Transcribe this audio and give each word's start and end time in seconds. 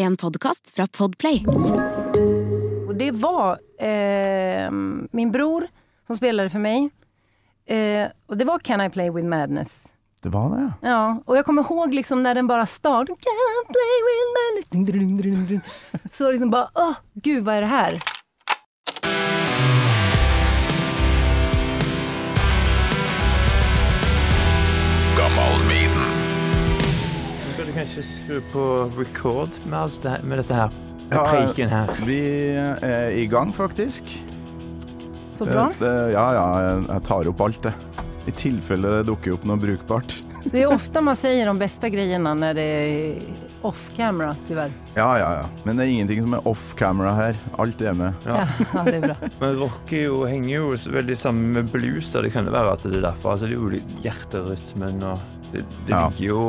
En 0.00 0.16
podkast 0.16 0.70
fra 0.70 0.86
Podplay. 0.86 1.44
Det 2.98 3.10
var 3.10 3.58
eh, 3.78 4.70
min 5.12 5.32
bror 5.32 5.66
som 6.06 6.16
spilte 6.16 6.48
for 6.52 6.62
meg, 6.64 6.90
Eh, 7.70 8.08
og 8.26 8.34
det 8.34 8.46
var 8.48 8.58
Can 8.66 8.80
I 8.82 8.88
Play 8.90 9.12
With 9.14 9.28
Madness. 9.30 9.92
Det 10.24 10.28
var 10.34 10.48
det, 10.50 10.62
ja. 10.64 10.70
Ja, 10.88 11.02
og 11.22 11.36
jeg 11.36 11.44
kommer 11.46 11.62
ihåg 11.62 11.92
liksom 11.94 12.24
når 12.24 12.40
den 12.40 12.48
bare 12.48 12.64
start. 12.66 13.12
Can 13.22 13.42
I 13.46 13.60
play 13.68 14.00
with 14.08 14.32
madness? 14.38 16.16
Så 16.16 16.32
liksom 16.32 16.50
bare 16.50 16.66
Å, 16.74 16.88
gud 17.22 17.44
hva 17.46 17.60
er 17.60 17.60
det 17.60 17.70
här? 17.70 18.00
Kanskje 27.80 28.02
skru 28.04 28.40
på 28.52 28.62
record 28.98 29.54
med, 29.66 29.78
alt 29.80 30.00
det, 30.04 30.16
med 30.24 30.40
dette 30.42 30.56
her. 30.56 30.72
Med 31.10 31.16
Ja, 31.16 31.22
preken 31.26 31.70
her. 31.72 31.92
Vi 32.06 32.18
er 32.54 33.10
i 33.16 33.24
gang, 33.26 33.52
faktisk. 33.56 34.04
Så 35.34 35.46
bra. 35.48 35.70
Det, 35.78 35.80
det, 35.80 36.12
ja, 36.12 36.24
ja, 36.36 36.46
jeg 36.86 37.02
tar 37.08 37.28
opp 37.30 37.40
alt, 37.46 37.62
det. 37.64 37.72
I 38.28 38.34
tilfelle 38.36 38.90
det 38.98 39.06
dukker 39.08 39.32
opp 39.38 39.46
noe 39.48 39.56
brukbart. 39.58 40.18
Det 40.50 40.62
er 40.62 40.72
ofte 40.72 41.00
man 41.04 41.16
sier 41.18 41.48
de 41.48 41.54
beste 41.60 41.88
greiene 41.92 42.32
når 42.36 42.54
det 42.56 42.66
er 42.66 43.22
off 43.66 43.80
camera, 43.96 44.34
tyvärr. 44.48 44.70
Ja, 44.96 45.08
ja, 45.20 45.30
ja. 45.40 45.48
Men 45.66 45.76
det 45.80 45.84
er 45.86 45.90
ingenting 45.94 46.22
som 46.24 46.36
er 46.38 46.46
off 46.48 46.70
camera 46.78 47.12
her. 47.16 47.40
Alt 47.60 47.80
er 47.84 47.96
med. 47.96 48.14
Ja, 48.28 48.44
ja 48.74 48.84
det 48.86 48.94
er 49.00 49.08
bra. 49.08 49.30
Men 49.42 49.58
rock 49.64 49.92
er 49.96 50.06
jo, 50.06 50.20
henger 50.28 50.54
jo 50.54 50.70
veldig 51.00 51.16
sammen 51.20 51.56
med 51.58 51.72
blues, 51.72 52.12
og 52.16 52.24
det 52.28 52.32
kan 52.36 52.48
jo 52.48 52.54
være 52.54 52.76
at 52.76 52.86
det 52.86 53.00
er 53.00 53.04
derfor. 53.08 53.34
Altså, 53.34 53.48
det 53.50 53.56
er 53.56 53.60
jo 53.64 53.72
litt 53.74 53.98
hjerterytmen 54.06 55.02
og 55.10 55.26
Det, 55.50 55.64
det 55.88 55.90
Ja. 55.90 56.04
ligger 56.06 56.26
jo 56.28 56.42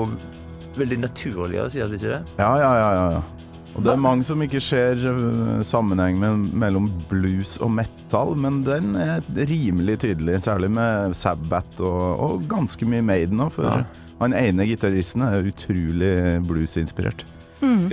veldig 0.77 0.99
naturlig 1.03 1.61
å 1.61 1.69
si, 1.71 1.81
at 1.83 1.91
vi 1.91 1.99
ikke 1.99 2.11
det? 2.15 2.21
Ja, 2.39 2.51
ja, 2.61 2.71
ja. 2.79 2.89
ja, 2.97 3.05
ja. 3.17 3.21
Og 3.71 3.85
det 3.85 3.93
er 3.93 4.01
mange 4.03 4.25
som 4.27 4.41
ikke 4.43 4.59
ser 4.59 4.99
sammenhengen 4.99 5.63
sammenheng 6.19 6.49
mellom 6.59 6.89
blues 7.07 7.53
og 7.63 7.71
metal, 7.71 8.33
men 8.35 8.65
den 8.67 8.97
er 8.99 9.23
rimelig 9.47 10.01
tydelig, 10.03 10.41
særlig 10.43 10.67
med 10.75 11.15
Sabbath 11.15 11.79
og, 11.79 12.19
og 12.19 12.43
ganske 12.51 12.83
mye 12.83 13.05
Maiden 13.07 13.39
òg, 13.39 13.53
for 13.55 13.63
Ja. 13.69 13.85
han 14.19 14.35
ene 14.35 14.67
gitaristen 14.67 15.23
er 15.23 15.47
utrolig 15.47 16.11
bluesinspirert. 16.49 17.23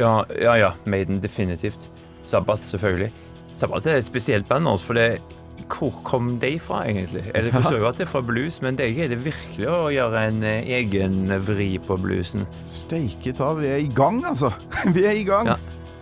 Ja, 0.00 0.24
ja, 0.34 0.56
ja. 0.58 0.72
Maiden 0.84 1.20
definitivt. 1.22 1.86
Sabbath, 2.26 2.64
selvfølgelig. 2.66 3.12
Sabbath 3.54 3.86
er 3.86 4.00
et 4.00 4.04
spesielt 4.08 4.48
band 4.48 4.66
også, 4.66 4.84
for 4.90 4.98
det 4.98 5.20
hvor 5.68 5.92
kom 6.04 6.38
de 6.40 6.58
fra, 6.60 6.82
egentlig? 6.88 7.22
Jeg 7.34 7.52
forstår 7.52 7.78
jo 7.82 7.88
at 7.88 7.98
det 7.98 8.06
er 8.06 8.10
fra 8.10 8.22
blues, 8.24 8.60
men 8.64 8.76
det 8.78 8.88
er 8.98 9.08
det 9.12 9.18
virkelig 9.24 9.68
å 9.68 9.90
gjøre 9.92 10.22
en 10.30 10.42
eh, 10.46 10.70
egen 10.78 11.18
vri 11.46 11.70
på 11.84 11.96
bluesen. 12.00 12.46
Steike 12.70 13.32
ta, 13.36 13.52
vi 13.58 13.66
er 13.70 13.82
i 13.84 13.90
gang, 13.94 14.22
altså! 14.28 14.50
Vi 14.94 15.04
er 15.04 15.16
i 15.20 15.24
gang! 15.28 15.52
Ja. 15.52 15.58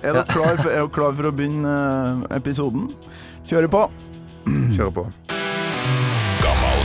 Er 0.07 0.13
dere 0.13 0.27
klar, 0.31 0.57
for- 0.61 0.71
er 0.71 0.87
klar 0.93 1.15
for 1.19 1.31
å 1.31 1.35
begynne 1.35 1.73
øh, 1.73 2.37
episoden? 2.37 2.91
Kjøre 3.49 3.71
på! 3.73 3.87
Kjøre 4.77 4.93
på. 5.01 5.07
Gammal 6.45 6.81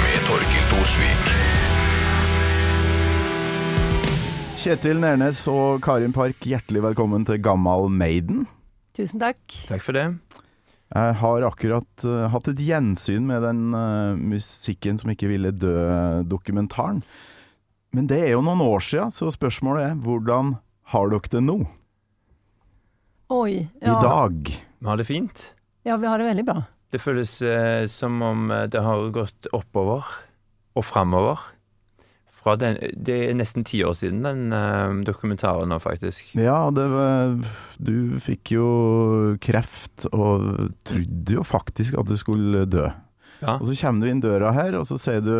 Med 0.00 0.20
Torkil 0.28 0.68
Thorsvik. 0.72 1.32
Kjetil 4.64 4.96
Nernes 5.02 5.42
og 5.52 5.82
Karin 5.84 6.14
Park, 6.16 6.40
hjertelig 6.48 6.80
velkommen 6.86 7.26
til 7.28 7.36
Gammal 7.44 7.90
Maiden. 7.92 8.46
Tusen 8.96 9.20
takk. 9.20 9.42
Takk 9.68 9.82
for 9.84 9.92
det. 9.92 10.06
Jeg 10.94 11.14
har 11.18 11.42
akkurat 11.42 12.04
uh, 12.06 12.26
hatt 12.30 12.48
et 12.52 12.60
gjensyn 12.62 13.24
med 13.26 13.42
den 13.42 13.62
uh, 13.74 14.14
musikken 14.14 15.00
som 15.00 15.10
ikke 15.10 15.26
ville 15.32 15.50
dø-dokumentaren. 15.50 17.00
Men 17.94 18.06
det 18.10 18.20
er 18.22 18.34
jo 18.34 18.44
noen 18.46 18.62
år 18.62 18.82
siden, 18.82 19.14
så 19.14 19.32
spørsmålet 19.34 19.88
er 19.88 19.98
hvordan 20.04 20.54
har 20.94 21.10
dere 21.10 21.32
det 21.32 21.42
nå? 21.42 21.58
Oi. 23.34 23.64
Ja. 23.82 23.96
I 23.96 24.04
dag? 24.04 24.52
Vi 24.54 24.90
har 24.90 25.00
det 25.00 25.08
fint. 25.08 25.48
Ja, 25.86 25.98
vi 25.98 26.06
har 26.06 26.22
det 26.22 26.28
veldig 26.30 26.46
bra. 26.46 26.62
Det 26.94 27.02
føles 27.02 27.40
uh, 27.42 27.90
som 27.90 28.22
om 28.22 28.46
det 28.70 28.86
har 28.86 29.10
gått 29.14 29.50
oppover 29.50 30.06
og 30.78 30.86
framover. 30.86 31.42
Fra 32.44 32.54
den, 32.60 32.76
det 33.00 33.14
er 33.30 33.36
nesten 33.38 33.64
ti 33.64 33.78
år 33.88 33.94
siden 33.96 34.20
den 34.26 34.52
eh, 34.52 34.98
dokumentaren 35.06 35.70
nå, 35.72 35.78
faktisk. 35.80 36.34
Ja, 36.36 36.66
det 36.76 36.84
var, 36.92 37.38
du 37.80 37.94
fikk 38.20 38.52
jo 38.52 38.66
kreft 39.40 40.04
og 40.12 40.74
trodde 40.84 41.38
jo 41.38 41.44
faktisk 41.48 41.96
at 42.02 42.10
du 42.10 42.18
skulle 42.20 42.66
dø. 42.68 42.84
Ja. 43.40 43.56
Og 43.56 43.64
så 43.70 43.78
kommer 43.80 44.04
du 44.04 44.12
inn 44.12 44.20
døra 44.24 44.52
her, 44.56 44.76
og 44.78 44.84
så 44.88 45.00
sier 45.00 45.24
du 45.24 45.36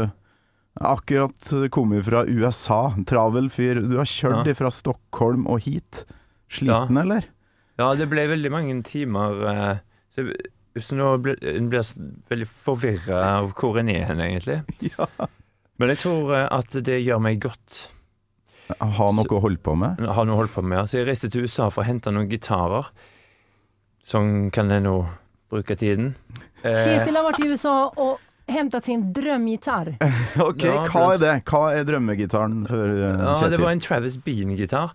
Akkurat 0.75 1.53
kommet 1.70 2.03
fra 2.09 2.25
USA, 2.26 2.88
travel 3.06 3.47
fyr. 3.54 3.78
Du 3.87 3.93
har 4.00 4.09
kjørt 4.10 4.48
Ja. 4.50 4.54
fra 4.59 4.72
Stockholm 4.75 5.44
og 5.47 5.60
hit. 5.69 6.00
Sliten, 6.50 6.97
eller? 6.98 7.28
ja, 7.78 7.93
det 7.94 8.09
ble 8.10 8.25
veldig 8.31 8.50
mange 8.50 8.75
timer 8.87 9.38
eh, 9.50 9.78
så, 10.14 10.25
så 10.78 10.94
nå 10.98 11.12
blir 11.22 11.38
jeg 11.43 11.87
veldig 12.31 12.47
forvirra 12.50 13.22
av 13.38 13.53
hvor 13.59 13.78
en 13.78 13.88
er 13.93 14.04
hen, 14.10 14.20
egentlig. 14.25 14.60
Ja. 14.97 15.06
Men 15.79 15.91
jeg 15.95 15.99
tror 16.05 16.35
eh, 16.37 16.47
at 16.55 16.77
det 16.87 17.01
gjør 17.05 17.21
meg 17.25 17.41
godt. 17.43 17.81
Har 18.81 19.12
noe 19.12 19.29
å 19.29 19.41
holde 19.45 19.61
på 19.61 19.75
med? 19.77 20.01
Har 20.07 20.25
noe 20.25 20.37
å 20.37 20.41
holde 20.43 20.55
på 20.55 20.62
med. 20.65 20.87
Så 20.89 21.01
jeg 21.01 21.09
reiste 21.09 21.29
til 21.33 21.45
USA 21.45 21.67
for 21.71 21.83
å 21.85 21.89
hente 21.89 22.12
noen 22.15 22.31
gitarer. 22.31 22.87
Sånn 24.05 24.51
kan 24.55 24.71
jeg 24.73 24.85
nå 24.85 24.95
bruke 25.53 25.77
tiden. 25.79 26.15
Eh, 26.65 26.79
Kjetil 26.85 27.17
har 27.19 27.27
vært 27.27 27.43
i 27.45 27.51
USA 27.53 27.75
og 28.01 28.23
hentet 28.51 28.89
sin 28.89 29.07
drömgitarr. 29.17 29.95
Ok, 30.49 30.65
Ja, 30.67 30.85
hva 30.93 31.05
er 31.15 31.21
det? 31.23 31.35
Hva 31.49 31.62
er 31.77 31.87
drømmegitaren 31.89 32.65
for 32.69 32.83
Kjetil? 32.85 33.03
ja, 33.05 33.35
Kjetil? 33.35 33.55
det 33.56 33.61
var 33.65 33.75
en 33.77 33.85
Travis 33.85 34.19
Bean-gitar. 34.25 34.95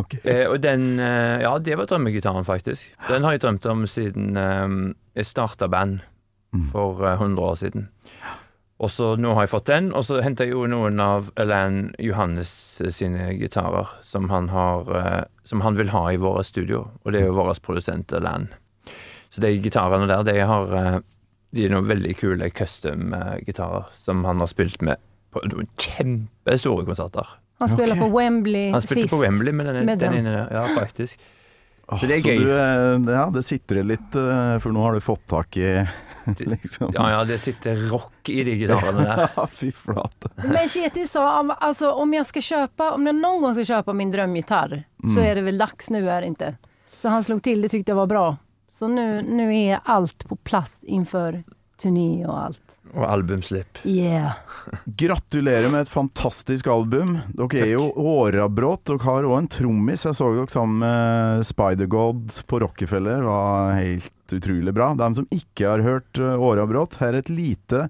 Okay. 0.00 0.20
Eh, 0.24 0.46
og 0.48 0.60
den 0.64 0.94
eh, 1.02 1.42
Ja, 1.44 1.54
det 1.60 1.76
var 1.76 1.88
drømmegitaren, 1.90 2.46
faktisk. 2.48 2.92
Den 3.10 3.26
har 3.26 3.34
jeg 3.36 3.42
drømt 3.44 3.66
om 3.68 3.82
siden 3.90 4.36
eh, 4.40 4.78
jeg 5.20 5.30
starta 5.30 5.68
band 5.70 6.00
Mm. 6.50 6.64
for 6.72 6.98
eh, 7.06 7.12
100 7.14 7.38
år 7.46 7.58
siden. 7.60 7.84
Og 8.80 8.88
så 8.88 9.12
nå 9.20 9.34
har 9.36 9.44
jeg 9.44 9.52
fått 9.52 9.68
den, 9.68 9.90
og 9.92 10.06
så 10.08 10.22
henter 10.24 10.48
jeg 10.48 10.56
jo 10.56 10.64
noen 10.70 11.00
av 11.04 11.28
Alan 11.40 11.90
Johannes 12.00 12.52
eh, 12.80 12.92
sine 12.96 13.28
gitarer 13.36 13.90
som 14.06 14.30
han 14.32 14.48
har 14.54 14.88
eh, 14.96 15.22
Som 15.44 15.60
han 15.66 15.76
vil 15.76 15.90
ha 15.92 16.04
i 16.12 16.20
våre 16.20 16.44
studio, 16.46 16.86
og 17.02 17.12
det 17.12 17.20
er 17.20 17.28
jo 17.28 17.36
vår 17.36 17.58
produsent 17.60 18.12
Alan. 18.16 18.48
Så 19.30 19.42
de 19.44 19.50
gitarene 19.60 20.08
der, 20.08 20.24
de 20.24 20.46
har 20.46 20.72
eh, 20.78 20.98
De 21.50 21.66
er 21.66 21.72
noen 21.74 21.88
veldig 21.90 22.14
kule 22.14 22.46
custom-gitarer 22.54 23.90
som 23.98 24.24
han 24.24 24.40
har 24.40 24.48
spilt 24.48 24.80
med 24.86 25.02
på 25.34 25.42
noen 25.50 25.66
kjempestore 25.78 26.86
konserter. 26.86 27.26
Han 27.60 27.68
spiller 27.68 27.98
okay. 27.98 28.04
på 28.06 28.08
Wembley 28.14 28.70
Han 28.72 28.82
spilte 28.82 29.08
sist. 29.08 29.12
på 29.12 29.20
Wembley 29.20 29.52
med 29.52 29.66
den, 29.66 29.84
Med 29.84 29.98
den 29.98 30.14
den. 30.14 30.24
inne, 30.24 30.46
ja, 30.46 30.62
faktisk. 30.78 31.18
Så 31.90 32.06
det 32.06 32.20
er 32.20 32.22
så 32.22 32.30
gøy. 32.30 32.44
Du, 32.46 33.10
ja, 33.10 33.24
det 33.34 33.42
sitrer 33.44 33.84
litt, 33.84 34.14
for 34.14 34.70
nå 34.70 34.84
har 34.86 34.94
du 34.94 35.02
fått 35.02 35.26
tak 35.28 35.58
i 35.58 35.72
liksom 36.38 36.92
Ja, 36.94 37.10
ja, 37.10 37.24
det 37.24 37.38
sitter 37.38 37.76
rock 37.90 38.28
i 38.28 38.44
de 38.44 38.54
gitarene 38.54 39.02
der. 39.02 39.28
Ja, 39.36 39.46
fy 39.46 39.72
flate. 39.72 40.28
Men 40.36 40.68
Kjetil 40.68 41.08
sa, 41.08 41.54
alltså, 41.58 41.90
om 41.92 42.14
jag 42.14 42.26
ska 42.26 42.40
köpa, 42.40 42.90
om 42.92 43.06
jag 43.06 43.14
någon 43.14 43.42
gång 43.42 43.54
ska 43.54 43.64
köpa 43.64 43.92
min 43.92 44.10
drömgitarr 44.10 44.84
så 45.14 45.20
är 45.20 45.34
det 45.34 45.40
väl 45.40 45.58
dags 45.58 45.90
nu 45.90 46.10
är 46.10 46.20
det 46.20 46.26
inte. 46.26 46.56
Så 47.02 47.08
han 47.08 47.24
slog 47.24 47.42
till, 47.42 47.62
det 47.62 47.68
tyckte 47.68 47.90
jag 47.90 47.96
var 47.96 48.06
bra. 48.06 48.36
Så 48.78 48.88
nu, 48.88 49.22
nu 49.22 49.56
är 49.56 49.80
allt 49.84 50.28
på 50.28 50.36
plats 50.36 50.84
inför 50.84 51.42
turné 51.82 52.26
och 52.26 52.42
allt. 52.42 52.60
Og 52.94 53.04
albumslipp. 53.06 53.78
Yeah. 53.84 54.32
Gratulerer 54.84 55.70
med 55.70 55.80
et 55.80 55.88
fantastisk 55.88 56.66
album. 56.66 57.18
Dere 57.28 57.60
er 57.62 57.72
jo 57.76 57.84
årabrott. 57.94 58.82
Dere 58.88 59.04
har 59.04 59.28
òg 59.28 59.36
en 59.38 59.48
trommis. 59.52 60.04
Jeg 60.08 60.18
så 60.18 60.32
dere 60.34 60.50
sammen 60.50 60.80
med 60.82 61.46
Spider-God 61.46 62.40
på 62.50 62.60
Rockefeller. 62.64 63.22
var 63.22 63.72
helt 63.78 64.12
utrolig 64.36 64.74
bra. 64.76 64.92
De 64.98 65.08
som 65.18 65.26
ikke 65.34 65.68
har 65.68 65.84
hørt 65.86 66.20
eh, 66.20 66.40
Årabrott, 66.40 66.98
her 67.02 67.14
er 67.14 67.22
et 67.24 67.32
lite 67.32 67.88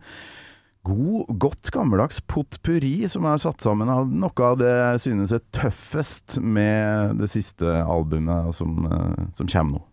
god, 0.89 1.29
godt 1.43 1.71
gammeldags 1.75 2.23
potpurri 2.25 3.09
som 3.13 3.27
er 3.29 3.41
satt 3.43 3.61
sammen 3.65 3.91
av 3.93 4.09
noe 4.09 4.47
av 4.47 4.59
det 4.63 4.71
jeg 4.71 5.05
synes 5.09 5.35
er 5.37 5.45
tøffest 5.57 6.39
med 6.41 7.21
det 7.21 7.29
siste 7.33 7.69
albumet 7.85 8.55
som, 8.57 8.85
eh, 8.89 9.25
som 9.37 9.51
kommer 9.51 9.79
nå. 9.79 9.87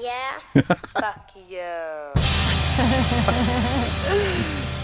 Yeah. 0.00 0.38
Fuck 1.02 1.34
you. 1.50 2.14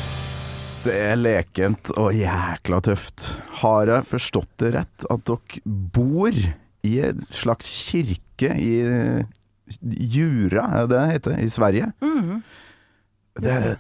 Det 0.83 0.97
er 0.99 1.15
lekent 1.15 1.93
og 1.95 2.11
jækla 2.19 2.81
tøft. 2.83 3.29
Har 3.61 3.87
jeg 3.87 4.03
forstått 4.11 4.49
det 4.59 4.73
rett 4.75 5.05
at 5.15 5.23
dere 5.29 5.61
bor 5.95 6.35
i 6.83 6.97
en 7.07 7.21
slags 7.31 7.69
kirke 7.87 8.51
i 8.59 8.83
Jura, 10.11 10.65
er 10.83 10.89
det 10.91 10.97
det 10.97 11.05
heter, 11.13 11.37
i 11.39 11.47
Sverige? 11.55 11.93
Mm. 12.03 12.43
Det 13.39 13.53
er, 13.55 13.79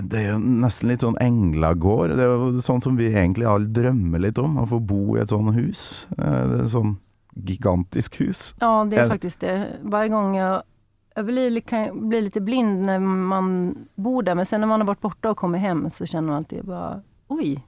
det 0.00 0.16
er 0.22 0.30
jo 0.32 0.38
nesten 0.64 0.88
litt 0.90 1.04
sånn 1.04 1.20
englagård. 1.20 2.16
Det 2.16 2.24
er 2.24 2.32
jo 2.32 2.64
sånn 2.64 2.80
som 2.86 2.96
vi 2.98 3.10
egentlig 3.12 3.44
alle 3.46 3.68
drømmer 3.76 4.24
litt 4.24 4.40
om, 4.40 4.56
å 4.64 4.66
få 4.72 4.80
bo 4.80 5.18
i 5.18 5.20
et 5.22 5.28
sånt 5.30 5.52
hus. 5.58 5.84
Eh, 6.16 6.40
Det 6.54 6.62
er 6.64 6.72
sånn 6.72 6.96
gigantisk 7.34 8.20
hus. 8.20 8.54
Ja, 8.60 8.84
det 8.90 8.96
Är 8.96 9.08
faktisk 9.08 9.40
det- 9.40 9.46
faktiskt 9.46 9.80
det. 9.82 9.88
Varje 9.90 10.08
gång 10.08 10.36
jag, 10.36 10.62
jag 11.14 11.26
blir, 11.26 11.50
li- 11.50 11.60
kan 11.60 11.84
blir 11.84 12.08
bli 12.08 12.20
lite 12.20 12.40
blind 12.40 12.82
när 12.84 12.98
man 12.98 13.74
bor 13.94 14.22
där, 14.22 14.34
men 14.34 14.46
sen 14.46 14.60
när 14.60 14.68
man 14.68 14.80
har 14.80 14.86
varit 14.86 15.00
borta 15.00 15.30
och 15.30 15.36
kommer 15.36 15.58
hem 15.58 15.90
så 15.90 16.06
känner 16.06 16.28
man 16.28 16.36
alltid 16.36 16.64
bara, 16.64 17.00
oj, 17.28 17.66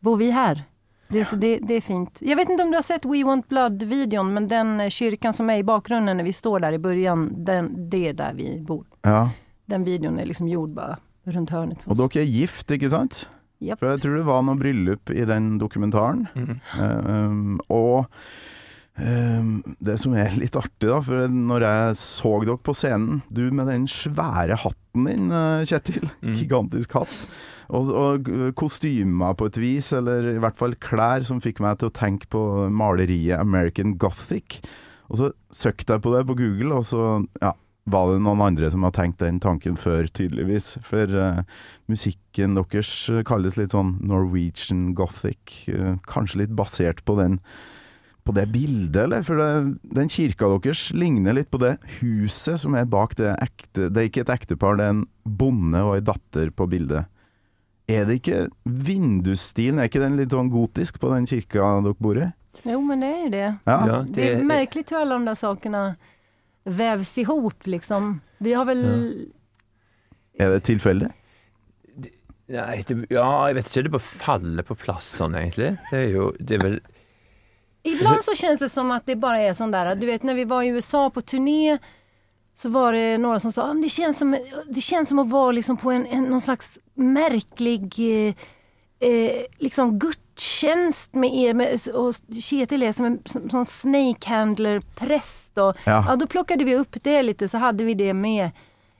bor 0.00 0.16
vi 0.16 0.30
här? 0.30 0.62
Det 1.08 1.18
ja. 1.18 1.24
så, 1.24 1.36
det, 1.36 1.58
det 1.58 1.74
är 1.74 1.80
fint. 1.80 2.18
Jag 2.22 2.36
vet 2.36 2.48
inte 2.48 2.62
om 2.62 2.70
du 2.70 2.76
har 2.76 2.82
sett 2.82 3.04
We 3.04 3.24
Want 3.24 3.48
Blood-videon, 3.48 4.34
men 4.34 4.48
den 4.48 4.90
kyrkan 4.90 5.32
som 5.32 5.50
är 5.50 5.56
i 5.58 5.62
bakgrunden 5.64 6.16
när 6.16 6.24
vi 6.24 6.32
står 6.32 6.60
där 6.60 6.72
i 6.72 6.78
början, 6.78 7.44
den, 7.44 7.90
det 7.90 8.08
är 8.08 8.12
där 8.12 8.34
vi 8.34 8.60
bor. 8.60 8.84
Ja. 9.02 9.30
Den 9.66 9.84
videoen 9.84 10.18
er 10.18 10.24
liksom 10.26 10.48
gjord 10.48 10.78
rundt 11.24 11.50
hørnet 11.50 11.82
for 11.82 11.92
oss. 11.92 11.98
Og 12.00 12.10
dere 12.12 12.22
er 12.22 12.26
gift, 12.26 12.70
ikke 12.70 12.90
sant? 12.90 13.28
Yep. 13.62 13.78
For 13.80 13.90
jeg 13.90 14.00
tror 14.02 14.16
det 14.16 14.26
var 14.26 14.42
noe 14.46 14.54
bryllup 14.60 15.10
i 15.10 15.24
den 15.26 15.58
dokumentaren. 15.58 16.26
Mm. 16.34 16.58
Uh, 16.78 17.06
um, 17.10 17.60
og 17.68 18.06
det 18.96 19.98
som 20.00 20.14
er 20.16 20.32
litt 20.40 20.56
artig, 20.56 20.88
da, 20.88 21.00
for 21.04 21.28
når 21.28 21.64
jeg 21.66 21.98
så 22.00 22.30
dere 22.46 22.56
på 22.64 22.74
scenen, 22.76 23.18
du 23.28 23.42
med 23.52 23.68
den 23.68 23.84
svære 23.90 24.56
hatten 24.62 25.04
din, 25.10 25.28
eh, 25.30 25.66
Kjetil, 25.68 26.08
Mm. 26.22 26.34
gigantisk 26.38 26.96
hatt, 26.96 27.18
og, 27.68 27.90
og 27.92 28.30
kostymer 28.56 29.34
på 29.36 29.50
et 29.50 29.58
vis, 29.60 29.92
eller 29.92 30.30
i 30.32 30.40
hvert 30.40 30.56
fall 30.56 30.74
klær 30.80 31.26
som 31.28 31.42
fikk 31.44 31.60
meg 31.60 31.78
til 31.78 31.90
å 31.90 31.96
tenke 31.96 32.30
på 32.32 32.40
maleriet 32.72 33.38
American 33.42 33.96
Gothic. 33.98 34.60
Og 35.10 35.20
så 35.20 35.30
søkte 35.52 35.94
jeg 35.98 36.02
på 36.02 36.14
det 36.16 36.24
på 36.26 36.38
Google, 36.38 36.80
og 36.80 36.86
så 36.88 37.02
ja, 37.42 37.52
var 37.86 38.08
det 38.10 38.22
noen 38.24 38.40
andre 38.42 38.70
som 38.72 38.82
har 38.82 38.94
tenkt 38.96 39.20
den 39.22 39.38
tanken 39.38 39.76
før, 39.78 40.08
tydeligvis. 40.10 40.72
For 40.82 41.06
uh, 41.06 41.44
musikken 41.86 42.56
deres 42.58 42.90
kalles 43.28 43.54
litt 43.60 43.70
sånn 43.76 43.98
Norwegian 44.02 44.94
Gothic, 44.98 45.68
uh, 45.70 45.94
kanskje 46.10 46.40
litt 46.46 46.56
basert 46.58 47.04
på 47.06 47.14
den 47.20 47.38
på 48.26 48.34
det 48.36 48.46
bildet, 48.52 48.98
eller? 49.06 49.22
For 49.26 49.38
det, 49.40 49.50
den 49.96 50.10
kirka 50.12 50.48
deres 50.56 50.88
ligner 50.96 51.36
litt 51.36 51.50
på 51.52 51.60
det 51.62 51.76
huset 52.00 52.60
som 52.62 52.74
er 52.78 52.88
bak 52.90 53.14
det 53.18 53.32
ekte 53.42 53.88
Det 53.92 54.02
er 54.02 54.08
ikke 54.10 54.24
et 54.26 54.32
ektepar, 54.34 54.78
det 54.78 54.88
er 54.88 54.96
en 54.96 55.04
bonde 55.24 55.82
og 55.86 55.94
ei 55.96 56.02
datter 56.04 56.50
på 56.54 56.66
bildet. 56.70 57.06
Er 57.86 58.08
det 58.08 58.18
ikke 58.18 58.46
vindusstilen, 58.66 59.78
er 59.78 59.86
ikke 59.90 60.02
den 60.02 60.18
litt 60.18 60.34
sånn 60.34 60.50
gotisk 60.50 60.98
på 61.02 61.12
den 61.14 61.28
kirka 61.30 61.70
dere 61.86 61.94
bor 62.02 62.18
i? 62.18 62.26
Jo, 62.66 62.80
men 62.82 63.04
det 63.04 63.10
er 63.12 63.20
jo 63.20 63.30
det. 63.30 63.46
Ja. 63.68 63.78
Ja, 63.86 63.98
Det 64.02 64.26
er 64.32 64.42
merkelig 64.46 64.88
hur 64.90 64.98
alle 65.04 65.20
de 65.20 65.28
der 65.30 65.38
sakerna 65.38 65.82
vävs 66.66 67.12
ihop 67.22 67.68
liksom. 67.70 68.16
Vi 68.42 68.56
har 68.58 68.66
väl 68.66 68.82
Er 70.38 70.50
det 70.56 70.64
tilfeldig? 70.66 71.12
Nei, 72.46 72.82
det, 72.86 72.96
ja, 73.10 73.26
jeg 73.48 73.56
vet 73.58 73.70
ikke. 73.70 73.82
Det 73.86 73.92
bare 73.96 74.06
faller 74.06 74.66
på 74.66 74.76
plass 74.78 75.08
sånn, 75.18 75.34
egentlig. 75.34 75.72
Det 75.90 75.98
er 75.98 76.12
jo 76.14 76.26
det 76.38 76.58
er 76.58 76.62
väl 76.62 76.76
Ibland 77.86 78.24
så 78.24 78.34
känns 78.34 78.60
det 78.60 78.68
som 78.68 78.90
att 78.90 79.06
det 79.06 79.16
bara 79.16 79.38
är 79.38 79.54
sån 79.54 79.70
där, 79.70 79.94
du 79.94 80.06
vet 80.06 80.22
när 80.22 80.34
vi 80.34 80.44
var 80.44 80.62
i 80.62 80.68
USA 80.68 81.10
på 81.10 81.20
turné 81.20 81.78
så 82.54 82.68
var 82.68 82.92
det 82.92 83.18
några 83.18 83.40
som 83.40 83.52
sa 83.52 83.62
att 83.70 83.82
det 83.82 83.88
känns 83.88 84.18
som, 84.18 84.38
det 84.68 84.80
känns 84.80 85.08
som 85.08 85.18
att 85.18 85.30
vara 85.30 85.52
liksom 85.52 85.76
på 85.76 85.90
en, 85.90 86.06
en, 86.06 86.24
någon 86.24 86.40
slags 86.40 86.78
märklig 86.94 87.94
eh, 87.98 88.34
eh, 89.10 89.32
liksom 89.58 89.98
gudstjänst 89.98 91.14
med 91.14 91.34
er. 91.34 91.54
Med, 91.54 91.88
och 91.94 92.14
Kjetil 92.42 92.82
är 92.82 92.92
som 92.92 93.06
en 93.06 93.18
som, 93.26 93.50
som 93.50 93.66
snake 93.66 94.28
handler 94.28 94.80
präst. 94.80 95.58
Och, 95.58 95.76
Ja. 95.84 96.04
ja, 96.08 96.16
då 96.16 96.26
plockade 96.26 96.64
vi 96.64 96.76
upp 96.76 96.96
det 97.02 97.22
lite 97.22 97.48
så 97.48 97.58
hade 97.58 97.84
vi 97.84 97.94
det 97.94 98.14
med 98.14 98.50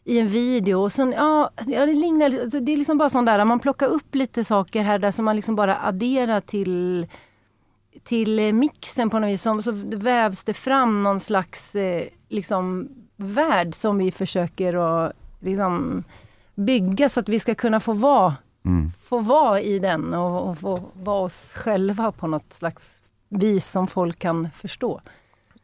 i 0.04 0.18
en 0.18 0.28
video. 0.28 0.82
Och 0.82 0.92
sen, 0.92 1.12
ja, 1.12 1.50
ja, 1.66 1.86
det, 1.86 1.94
lignar, 1.94 2.60
det 2.60 2.72
är 2.72 2.76
liksom 2.76 2.98
bara 2.98 3.10
sån 3.10 3.24
där, 3.24 3.44
man 3.44 3.60
plockar 3.60 3.86
upp 3.86 4.14
lite 4.14 4.44
saker 4.44 4.82
här 4.82 4.98
där 4.98 5.10
som 5.10 5.24
man 5.24 5.36
liksom 5.36 5.56
bara 5.56 5.76
adderar 5.82 6.40
till 6.40 7.06
till 8.04 8.38
eh, 8.38 8.52
mixen 8.52 9.10
på 9.10 9.18
något 9.18 9.30
vis, 9.30 9.42
som, 9.42 9.62
så 9.62 9.72
vävs 9.84 10.44
det 10.44 10.54
fram 10.54 11.02
någon 11.02 11.20
slags 11.20 11.74
eh, 11.74 12.04
liksom, 12.28 12.88
värld 13.16 13.74
som 13.74 13.98
vi 13.98 14.10
försöker 14.12 14.74
att 14.74 15.12
liksom, 15.40 16.04
bygga 16.54 17.08
så 17.08 17.20
att 17.20 17.28
vi 17.28 17.40
ska 17.40 17.54
kunna 17.54 17.80
få 17.80 17.92
vara, 17.92 18.34
Mm. 18.64 18.90
få 18.92 19.18
vara 19.20 19.60
i 19.60 19.78
den 19.78 20.14
och, 20.14 20.48
och 20.50 20.58
få 20.58 20.80
vara 20.92 21.20
oss 21.20 21.54
själva 21.56 22.12
på 22.12 22.26
något 22.26 22.52
slags 22.52 23.02
vis 23.28 23.66
som 23.70 23.86
folk 23.86 24.18
kan 24.18 24.48
förstå. 24.50 25.00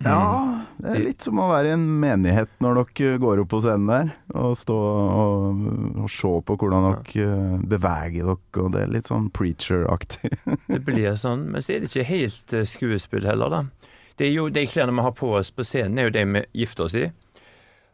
Ja, 0.04 0.62
det 0.82 0.92
er 0.96 1.02
litt 1.04 1.22
som 1.22 1.38
å 1.38 1.46
være 1.50 1.70
i 1.70 1.74
en 1.76 1.84
menighet 2.02 2.50
når 2.64 2.80
dere 2.80 3.18
går 3.22 3.42
opp 3.42 3.50
på 3.52 3.60
scenen 3.62 3.90
der, 3.90 4.12
og 4.34 4.56
stå 4.58 4.76
og, 4.76 5.62
og 6.02 6.10
se 6.10 6.32
på 6.48 6.56
hvordan 6.58 6.88
dere 6.88 7.26
eh, 7.28 7.56
beveger 7.70 8.30
dere, 8.32 8.64
og 8.64 8.72
det 8.74 8.82
er 8.82 8.94
litt 8.96 9.10
sånn 9.10 9.28
preacher-aktig. 9.34 10.32
Det 10.72 10.80
blir 10.86 11.14
sånn, 11.20 11.46
men 11.52 11.62
så 11.64 11.76
er 11.76 11.84
det 11.84 11.92
ikke 11.92 12.08
helt 12.08 12.56
eh, 12.56 12.66
skuespill 12.68 13.28
heller, 13.28 13.52
da. 13.52 13.90
Det 14.18 14.26
er 14.28 14.34
jo 14.34 14.48
De 14.52 14.66
klærne 14.68 14.94
vi 14.96 15.04
har 15.06 15.14
på 15.16 15.30
oss 15.38 15.52
på 15.54 15.64
scenen, 15.66 15.98
er 15.98 16.10
jo 16.10 16.16
de 16.16 16.24
vi 16.34 16.44
gifter 16.62 16.88
oss 16.88 16.98
i. 16.98 17.06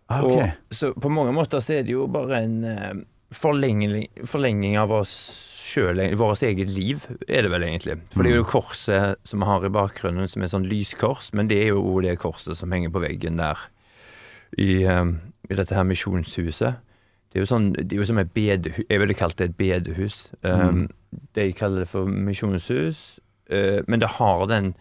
Ah, 0.08 0.24
Og, 0.24 0.40
så 0.72 0.94
på 0.96 1.10
mange 1.12 1.34
måter 1.36 1.60
så 1.60 1.78
er 1.78 1.84
det 1.84 1.92
jo 1.92 2.06
bare 2.10 2.40
en 2.46 2.56
eh, 2.64 2.94
forlenging, 3.36 4.08
forlenging 4.26 4.78
av 4.80 4.94
oss 5.02 5.18
sjøl, 5.68 6.00
vårt 6.18 6.42
eget 6.46 6.70
liv, 6.72 7.04
er 7.28 7.44
det 7.44 7.52
vel 7.52 7.66
egentlig. 7.66 7.98
For 8.14 8.24
det 8.24 8.32
er 8.32 8.40
jo 8.40 8.48
korset 8.48 9.20
som 9.28 9.42
vi 9.42 9.48
har 9.48 9.66
i 9.66 9.72
bakgrunnen, 9.72 10.28
som 10.30 10.42
er 10.42 10.52
sånn 10.52 10.68
lyskors, 10.68 11.30
men 11.36 11.50
det 11.50 11.60
er 11.62 11.72
jo 11.74 11.98
det 12.04 12.16
korset 12.22 12.58
som 12.58 12.72
henger 12.72 12.92
på 12.94 13.02
veggen 13.04 13.40
der 13.40 13.60
i, 14.56 14.82
eh, 14.82 15.04
i 15.50 15.58
dette 15.58 15.76
her 15.76 15.86
misjonshuset. 15.88 16.80
Det 17.28 17.38
er 17.38 17.44
jo 17.44 17.50
sånn, 17.50 17.72
det 17.76 17.92
er 17.92 18.00
jo 18.00 18.08
som 18.08 18.20
et 18.22 18.32
bedehus, 18.32 18.86
jeg 18.88 19.00
ville 19.02 19.16
kalt 19.16 19.36
det 19.36 19.50
et 19.50 19.58
bedehus. 19.58 20.30
Um, 20.42 20.86
De 21.36 21.52
kaller 21.52 21.84
det 21.84 21.88
for 21.88 22.08
misjonshus, 22.08 23.18
uh, 23.52 23.80
men 23.88 24.00
det 24.00 24.16
har 24.16 24.46
den 24.48 24.74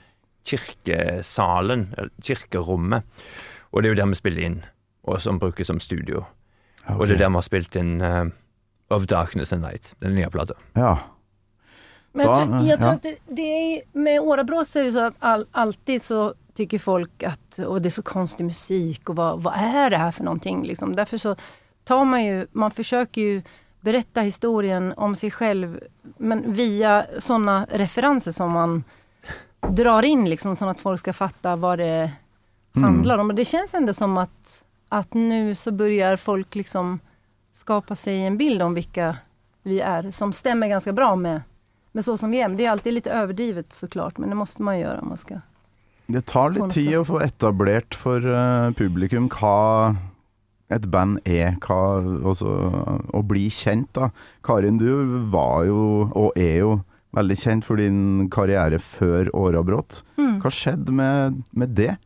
kirkesalen, 0.48 1.90
kirkerommet, 2.24 3.04
og 3.72 3.84
det 3.84 3.90
er 3.90 3.94
jo 3.94 4.00
der 4.00 4.10
vi 4.12 4.20
spiller 4.20 4.46
inn, 4.48 4.58
og 5.04 5.22
som 5.22 5.40
brukes 5.40 5.68
som 5.68 5.80
studio. 5.84 6.24
Og 6.88 7.08
det 7.08 7.18
er 7.18 7.26
der 7.26 7.32
vi 7.34 7.40
har 7.40 7.44
spilt 7.44 7.76
inn 7.76 8.02
eh, 8.02 8.30
Of 8.88 9.04
Darkness 9.04 9.54
and 9.54 9.62
Night, 9.62 9.96
den 10.00 10.16
nye 10.16 10.30
plata. 10.30 10.54
Ja. 10.74 11.00
Men 12.12 12.26
jag, 12.26 12.38
tror, 12.38 12.68
jag 12.68 12.80
tror 12.80 12.90
ja. 12.90 12.96
att 12.96 13.04
det, 13.04 13.18
det 13.28 13.42
är, 13.42 13.82
med 13.92 14.22
Årabrott 14.22 14.68
så 14.68 14.80
är 14.80 14.84
det 14.84 14.92
så 14.92 15.00
att 15.00 15.14
all, 15.20 15.46
alltid 15.52 16.02
så 16.02 16.34
tycker 16.54 16.80
folk 16.80 17.24
att 17.24 17.60
och 17.60 17.82
det 17.82 17.88
är 17.88 17.92
så 17.92 18.04
konstig 18.04 18.46
musik 18.46 19.10
och 19.10 19.16
vad, 19.16 19.44
vad 19.44 19.54
är 19.56 19.90
det 19.90 19.98
här 19.98 20.12
för 20.12 20.24
någonting? 20.24 20.64
Liksom. 20.64 20.96
Därför 20.96 21.18
så 21.18 21.36
tar 21.84 22.06
man 22.06 22.26
ju, 22.26 22.48
man 22.52 22.72
försöker 22.72 23.22
ju 23.22 23.42
berätta 23.82 24.22
historien 24.22 24.94
om 24.98 25.16
sig 25.16 25.32
själv 25.32 25.80
men 26.18 26.54
via 26.54 27.06
sådana 27.20 27.68
referenser 27.72 28.32
som 28.32 28.52
man 28.52 28.84
drar 29.70 30.04
in 30.04 30.30
liksom 30.30 30.56
så 30.56 30.66
att 30.66 30.80
folk 30.80 31.00
ska 31.00 31.14
fatta 31.14 31.56
vad 31.56 31.80
det 31.80 32.12
handlar 32.74 33.18
om. 33.18 33.30
Och 33.30 33.36
det 33.36 33.46
känns 33.46 33.74
ändå 33.74 33.94
som 33.94 34.18
att, 34.18 34.64
att 34.90 35.14
nu 35.14 35.56
så 35.56 35.72
börjar 35.72 36.16
folk 36.16 36.56
liksom 36.56 37.00
skapa 37.68 37.98
seg 38.00 38.24
en 38.30 38.38
bild 38.40 38.62
om 38.64 38.78
vilka 38.78 39.18
vi 39.68 39.82
er, 39.84 40.12
som 40.16 40.32
stämmer 40.34 40.68
ganska 40.72 40.94
bra 40.94 41.16
med, 41.16 41.42
med 41.92 42.06
så 42.06 42.18
som 42.18 42.32
vi 42.32 42.40
är. 42.42 42.50
Det 42.50 42.66
er 42.66 42.72
alltid 42.72 42.94
lite 42.94 43.12
överdrivet 43.12 43.74
såklart, 43.74 44.18
men 44.18 44.30
det 44.30 44.36
måste 44.36 44.64
man 44.64 44.80
gjøre 44.80 45.02
om 45.04 45.10
man 45.12 45.18
ska. 45.18 45.42
Det 46.08 46.22
tar 46.22 46.56
litt 46.56 46.72
tid 46.72 46.94
å 46.96 47.04
få 47.04 47.20
etablert 47.20 47.98
for 48.00 48.24
uh, 48.24 48.72
publikum 48.80 49.28
hva 49.36 49.98
et 50.72 50.88
band 50.88 51.20
er, 51.28 51.58
hva, 51.64 52.00
også, 52.32 52.54
å 53.12 53.24
bli 53.28 53.50
kjent. 53.52 53.92
da. 53.92 54.14
Karin, 54.48 54.80
du 54.80 55.28
var 55.34 55.68
jo, 55.68 56.08
og 56.16 56.40
er 56.40 56.62
jo, 56.64 56.78
veldig 57.18 57.38
kjent 57.40 57.68
for 57.68 57.80
din 57.80 58.30
karriere 58.32 58.80
før 58.84 59.28
Årabrott. 59.36 60.06
Mm. 60.16 60.38
Hva 60.44 60.52
skjedde 60.54 60.96
med, 60.96 61.44
med 61.52 61.76
det? 61.76 61.98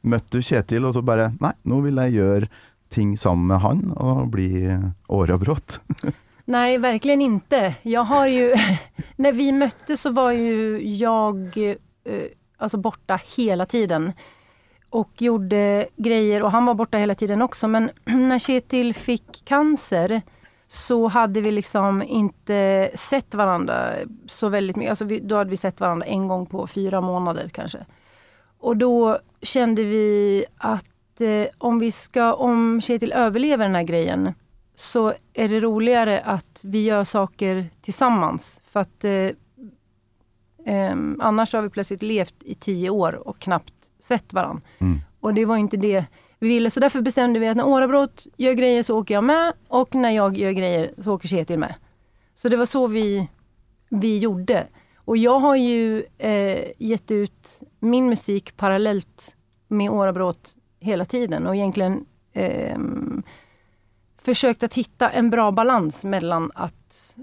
Møtte 0.00 0.40
du 0.40 0.44
Kjetil 0.44 0.86
og 0.88 0.94
så 0.96 1.02
bare 1.04 1.28
Nei, 1.42 1.52
nå 1.68 1.82
vil 1.84 2.00
jeg 2.00 2.16
gjøre 2.16 2.48
ting 2.90 3.18
sammen 3.18 3.46
med 3.46 3.60
han 3.60 3.92
og 3.96 4.28
bli 4.34 4.78
Årabrott. 5.08 5.80
Nej, 6.44 6.78
verkligen 6.78 7.22
inte. 7.22 7.74
Jag 7.82 8.04
har 8.04 8.26
ju, 8.26 8.54
när 9.16 9.32
vi 9.32 9.52
möttes 9.52 10.00
så 10.00 10.10
var 10.10 10.30
ju 10.30 10.82
jag 10.82 11.58
alltså 12.60 12.76
borta 12.76 13.20
hela 13.36 13.66
tiden. 13.66 14.12
Och 14.90 15.22
gjorde 15.22 15.88
grejer 15.96 16.42
och 16.42 16.50
han 16.50 16.66
var 16.66 16.74
borta 16.74 16.98
hela 16.98 17.14
tiden 17.14 17.42
också. 17.42 17.68
Men 17.68 17.90
när 18.04 18.38
Kjetil 18.38 18.94
fick 18.94 19.44
cancer 19.44 20.22
så 20.68 21.08
hade 21.08 21.40
vi 21.40 21.50
liksom 21.50 22.02
inte 22.02 22.90
sett 22.94 23.34
varandra 23.34 23.90
så 24.26 24.48
väldigt 24.48 24.76
mycket. 24.76 24.90
Alltså 24.90 25.04
vi, 25.04 25.20
då 25.20 25.44
vi 25.44 25.56
sett 25.56 25.80
varandra 25.80 26.06
en 26.06 26.28
gång 26.28 26.46
på 26.46 26.66
fyra 26.66 27.00
månader 27.00 27.48
kanske. 27.48 27.86
Och 28.58 28.76
då 28.76 29.18
kände 29.42 29.82
vi 29.82 30.44
att 30.56 30.89
att 31.20 31.48
eh, 31.48 31.54
om 31.58 31.78
vi 31.78 31.92
ska, 31.92 32.34
om 32.34 32.80
Kjetil 32.80 33.12
överlever 33.12 33.64
den 33.64 33.74
här 33.74 33.82
grejen, 33.82 34.34
så 34.76 35.12
är 35.32 35.48
det 35.48 35.60
roligare 35.60 36.20
att 36.20 36.60
vi 36.64 36.82
gör 36.84 37.04
saker 37.04 37.66
tillsammans. 37.80 38.60
För 38.64 38.80
att 38.80 39.04
eh, 39.04 39.12
eh, 40.74 40.96
annars 41.18 41.52
har 41.52 41.62
vi 41.62 41.70
plötsligt 41.70 42.02
levt 42.02 42.34
i 42.40 42.54
tio 42.54 42.90
år 42.90 43.28
och 43.28 43.38
knappt 43.38 43.74
sett 43.98 44.32
varandra. 44.32 44.62
Mm. 44.78 45.00
Och 45.20 45.34
det 45.34 45.44
var 45.44 45.56
inte 45.56 45.76
det 45.76 46.04
vi 46.38 46.48
ville. 46.48 46.70
Så 46.70 46.80
därför 46.80 47.00
bestämde 47.00 47.38
vi 47.38 47.48
att 47.48 47.56
när 47.56 47.66
Årabrot 47.66 48.26
gör 48.36 48.52
grejer 48.52 48.82
så 48.82 48.98
åker 48.98 49.14
jag 49.14 49.24
med 49.24 49.52
och 49.68 49.94
när 49.94 50.10
jag 50.10 50.36
gör 50.36 50.50
grejer 50.50 50.90
så 51.04 51.14
åker 51.14 51.28
Kjetil 51.28 51.58
med. 51.58 51.74
Så 52.34 52.48
det 52.48 52.56
var 52.56 52.66
så 52.66 52.86
vi, 52.86 53.28
vi 53.88 54.18
gjorde. 54.18 54.66
Och 54.96 55.16
jag 55.16 55.38
har 55.38 55.56
ju 55.56 56.04
eh, 56.18 56.64
gett 56.78 57.10
ut 57.10 57.60
min 57.80 58.08
musik 58.08 58.56
parallellt 58.56 59.36
med 59.68 59.90
Årabrot 59.90 60.56
hela 60.80 61.04
tiden 61.04 61.46
och 61.46 61.56
egentligen 61.56 62.04
eh, 62.32 62.78
försökt 64.22 64.62
att 64.62 64.74
hitta 64.74 65.10
en 65.10 65.30
bra 65.30 65.50
balans 65.50 66.04
mellan 66.04 66.50
att 66.54 67.16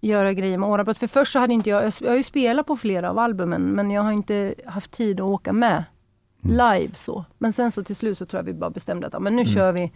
göra 0.00 0.32
grejer 0.32 0.58
med 0.58 0.68
Årabrott. 0.68 0.98
För 0.98 1.06
först 1.06 1.32
så 1.32 1.38
hade 1.38 1.54
inte 1.54 1.70
jag, 1.70 1.92
jag 2.00 2.08
har 2.08 2.16
ju 2.16 2.22
spelat 2.22 2.66
på 2.66 2.76
flera 2.76 3.10
av 3.10 3.18
albumen 3.18 3.62
men 3.62 3.90
jag 3.90 4.02
har 4.02 4.12
inte 4.12 4.54
haft 4.66 4.90
tid 4.90 5.20
att 5.20 5.26
åka 5.26 5.52
med 5.52 5.84
live 6.42 6.94
så. 6.94 7.24
Men 7.38 7.52
sen 7.52 7.72
så 7.72 7.84
till 7.84 7.96
slut 7.96 8.18
så 8.18 8.26
tror 8.26 8.38
jag 8.38 8.44
vi 8.44 8.54
bara 8.54 8.70
bestämde 8.70 9.06
att 9.06 9.12
ja, 9.12 9.18
men 9.18 9.36
nu 9.36 9.44
kör 9.44 9.72
vi. 9.72 9.92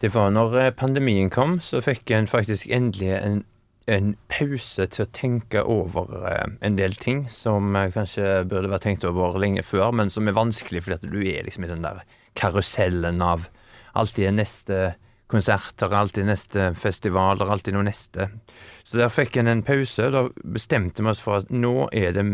Det 0.00 0.08
var 0.08 0.30
når 0.30 0.60
eh, 0.60 0.70
pandemien 0.74 1.30
kom, 1.30 1.60
så 1.60 1.78
fikk 1.78 2.10
en 2.10 2.26
faktisk 2.26 2.66
endelig 2.66 3.12
en, 3.14 3.44
en 3.86 4.16
pause 4.26 4.88
til 4.90 5.04
å 5.04 5.10
tenke 5.14 5.62
over 5.62 6.16
eh, 6.26 6.48
en 6.60 6.78
del 6.78 6.96
ting 6.98 7.28
som 7.30 7.76
eh, 7.76 7.92
kanskje 7.94 8.40
burde 8.50 8.72
vært 8.72 8.82
tenkt 8.82 9.06
over 9.06 9.38
lenge 9.38 9.62
før, 9.62 9.92
men 9.94 10.10
som 10.10 10.26
er 10.26 10.34
vanskelig 10.34 10.82
fordi 10.82 10.98
at 10.98 11.06
du 11.06 11.20
er 11.22 11.46
liksom 11.46 11.68
i 11.68 11.70
den 11.70 11.86
der 11.86 12.02
karusellen 12.38 13.22
av 13.22 13.48
alltid 13.92 14.34
neste 14.34 14.94
konserter, 15.32 15.92
alltid 15.92 16.26
neste 16.28 16.72
festivaler, 16.76 17.48
alltid 17.48 17.76
noe 17.76 17.86
neste. 17.88 18.28
Så 18.84 19.00
der 19.00 19.12
fikk 19.12 19.38
en 19.40 19.48
en 19.48 19.64
pause. 19.64 20.10
Da 20.12 20.26
bestemte 20.44 21.04
vi 21.04 21.12
oss 21.12 21.22
for 21.24 21.40
at 21.40 21.52
nå 21.52 21.88
er 21.92 22.12
det 22.16 22.26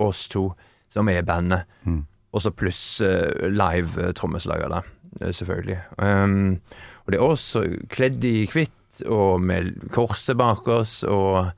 oss 0.00 0.28
to 0.32 0.50
som 0.92 1.10
er 1.12 1.26
bandet. 1.28 1.68
Mm. 1.84 2.06
Og 2.32 2.44
så 2.44 2.52
pluss 2.52 3.00
uh, 3.04 3.48
live 3.48 3.96
uh, 4.00 4.12
trommeslager, 4.16 4.72
da. 4.72 4.82
eh, 5.20 5.32
selvfølgelig. 5.32 5.78
Um, 5.98 6.60
og 7.04 7.12
det 7.12 7.18
er 7.18 7.24
oss 7.24 7.46
kledd 7.92 8.24
i 8.24 8.46
hvitt 8.52 9.02
og 9.08 9.40
med 9.44 9.88
korset 9.94 10.36
bak 10.36 10.68
oss, 10.68 11.02
og, 11.08 11.50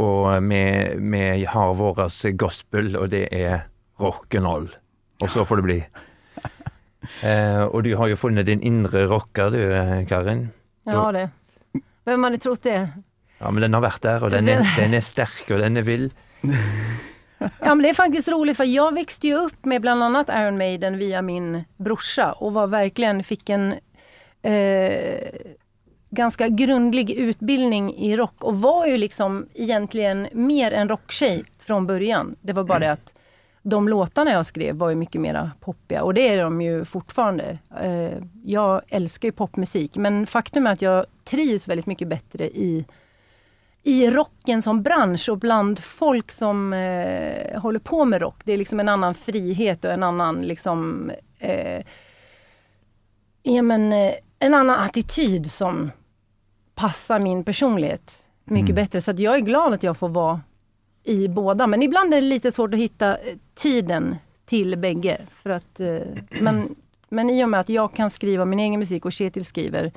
og 0.00 0.26
vi, 0.48 0.62
vi 0.96 1.22
har 1.48 1.76
vår 1.76 2.04
gospel, 2.38 2.96
og 2.96 3.10
det 3.12 3.26
er 3.32 3.66
rock'n'roll. 4.00 4.68
Og 5.24 5.32
så 5.32 5.44
får 5.48 5.60
det 5.60 5.66
bli. 5.66 5.78
Eh, 7.22 7.62
og 7.66 7.82
du 7.86 7.92
har 7.96 8.12
jo 8.12 8.18
funnet 8.20 8.46
din 8.48 8.62
indre 8.62 9.06
rocker, 9.10 9.50
du, 9.54 9.60
Karin. 9.70 10.06
Karin. 10.10 10.46
Ja 10.86 11.10
det. 11.12 11.28
Hvem 12.06 12.28
hadde 12.28 12.38
trott 12.42 12.62
det? 12.62 12.78
Ja, 13.38 13.50
men 13.50 13.64
den 13.66 13.74
har 13.76 13.82
vært 13.84 14.04
der, 14.06 14.22
og 14.24 14.32
den 14.32 14.48
er, 14.48 14.62
den 14.78 14.94
er 14.96 15.04
sterk, 15.04 15.44
og 15.50 15.60
den 15.64 15.82
er 15.82 15.86
vill. 15.86 16.10
Ja 17.36 17.74
men 17.74 17.82
det 17.84 17.90
er 17.90 17.98
faktisk 17.98 18.30
rolig, 18.32 18.54
for 18.56 18.64
jeg 18.64 18.94
vokste 18.96 19.28
jo 19.28 19.40
opp 19.50 19.66
med 19.68 19.82
bl.a. 19.84 19.92
annat 19.92 20.30
Iron 20.32 20.56
Maiden 20.56 20.96
via 20.96 21.20
min 21.20 21.66
brorsa 21.76 22.30
og 22.40 22.54
var 22.56 22.70
verkligen, 22.72 23.20
fikk 23.20 23.52
en 23.52 23.66
eh, 24.40 25.52
ganske 26.16 26.48
grundlig 26.56 27.12
utbildning 27.12 27.90
i 27.92 28.14
rock 28.16 28.44
og 28.44 28.62
var 28.62 28.86
jo 28.88 28.96
liksom 29.02 29.42
egentlig 29.52 30.32
mer 30.32 30.72
en 30.72 30.88
rocktjej 30.88 31.44
från 31.58 31.86
begynnelsen. 31.86 32.36
Det 32.40 32.52
var 32.52 32.64
bare 32.64 32.78
det 32.78 32.92
att 32.92 33.14
de 33.68 33.88
låtarna 33.88 34.30
jag 34.30 34.46
skrev 34.46 34.76
var 34.76 34.90
ju 34.90 34.96
mycket 34.96 35.20
mer 35.20 35.50
poppiga 35.60 36.02
och 36.02 36.14
det 36.14 36.28
är 36.28 36.42
de 36.42 36.60
ju 36.60 36.84
fortfarande. 36.84 37.58
Jeg 37.82 38.28
jag 38.44 38.82
älskar 38.88 39.28
ju 39.28 39.32
popmusik 39.32 39.96
men 39.96 40.26
faktum 40.26 40.66
är 40.66 40.72
att 40.72 40.82
jag 40.82 41.06
trivs 41.24 41.68
väldigt 41.68 41.86
mycket 41.86 42.08
bättre 42.08 42.44
i 42.44 42.84
i 43.82 44.10
rocken 44.10 44.62
som 44.62 44.82
bransch 44.82 45.28
och 45.28 45.38
bland 45.38 45.78
folk 45.78 46.32
som 46.32 46.72
eh, 46.72 47.60
håller 47.60 47.78
på 47.78 48.04
med 48.04 48.20
rock. 48.20 48.42
Det 48.44 48.52
är 48.52 48.58
liksom 48.58 48.80
en 48.80 48.88
annan 48.88 49.14
frihet 49.14 49.84
och 49.84 49.90
en 49.90 50.02
annan 50.02 50.42
liksom 50.42 51.10
eh, 51.38 51.84
ja, 53.42 53.62
men, 53.62 53.92
eh, 53.92 54.12
en 54.38 54.54
annan 54.54 54.80
attityd 54.80 55.50
som 55.50 55.90
passar 56.74 57.20
min 57.20 57.44
personlighet 57.44 58.30
mycket 58.44 58.74
bättre. 58.74 59.00
Så 59.00 59.12
jag 59.16 59.34
är 59.34 59.40
glad 59.40 59.74
att 59.74 59.82
jag 59.82 59.96
får 59.96 60.08
vara 60.08 60.40
i 61.06 61.28
båda. 61.28 61.66
Men 61.66 61.82
ibland 61.82 62.14
är 62.14 62.20
det 62.20 62.26
lite 62.26 62.52
svårt 62.52 62.74
att 62.74 62.80
hitta 62.80 63.16
eh, 63.16 63.36
tiden 63.54 64.16
till 64.46 64.78
bägge. 64.78 65.20
För 65.30 65.50
att, 65.50 65.80
eh, 65.80 65.98
men, 66.40 66.74
men 67.08 67.30
i 67.30 67.44
och 67.44 67.48
med 67.48 67.60
att 67.60 67.68
jag 67.68 67.92
kan 67.92 68.10
skriva 68.10 68.44
min 68.44 68.60
egen 68.60 68.80
musik 68.80 69.04
och 69.04 69.12
Kjetil 69.12 69.44
skriver 69.44 69.92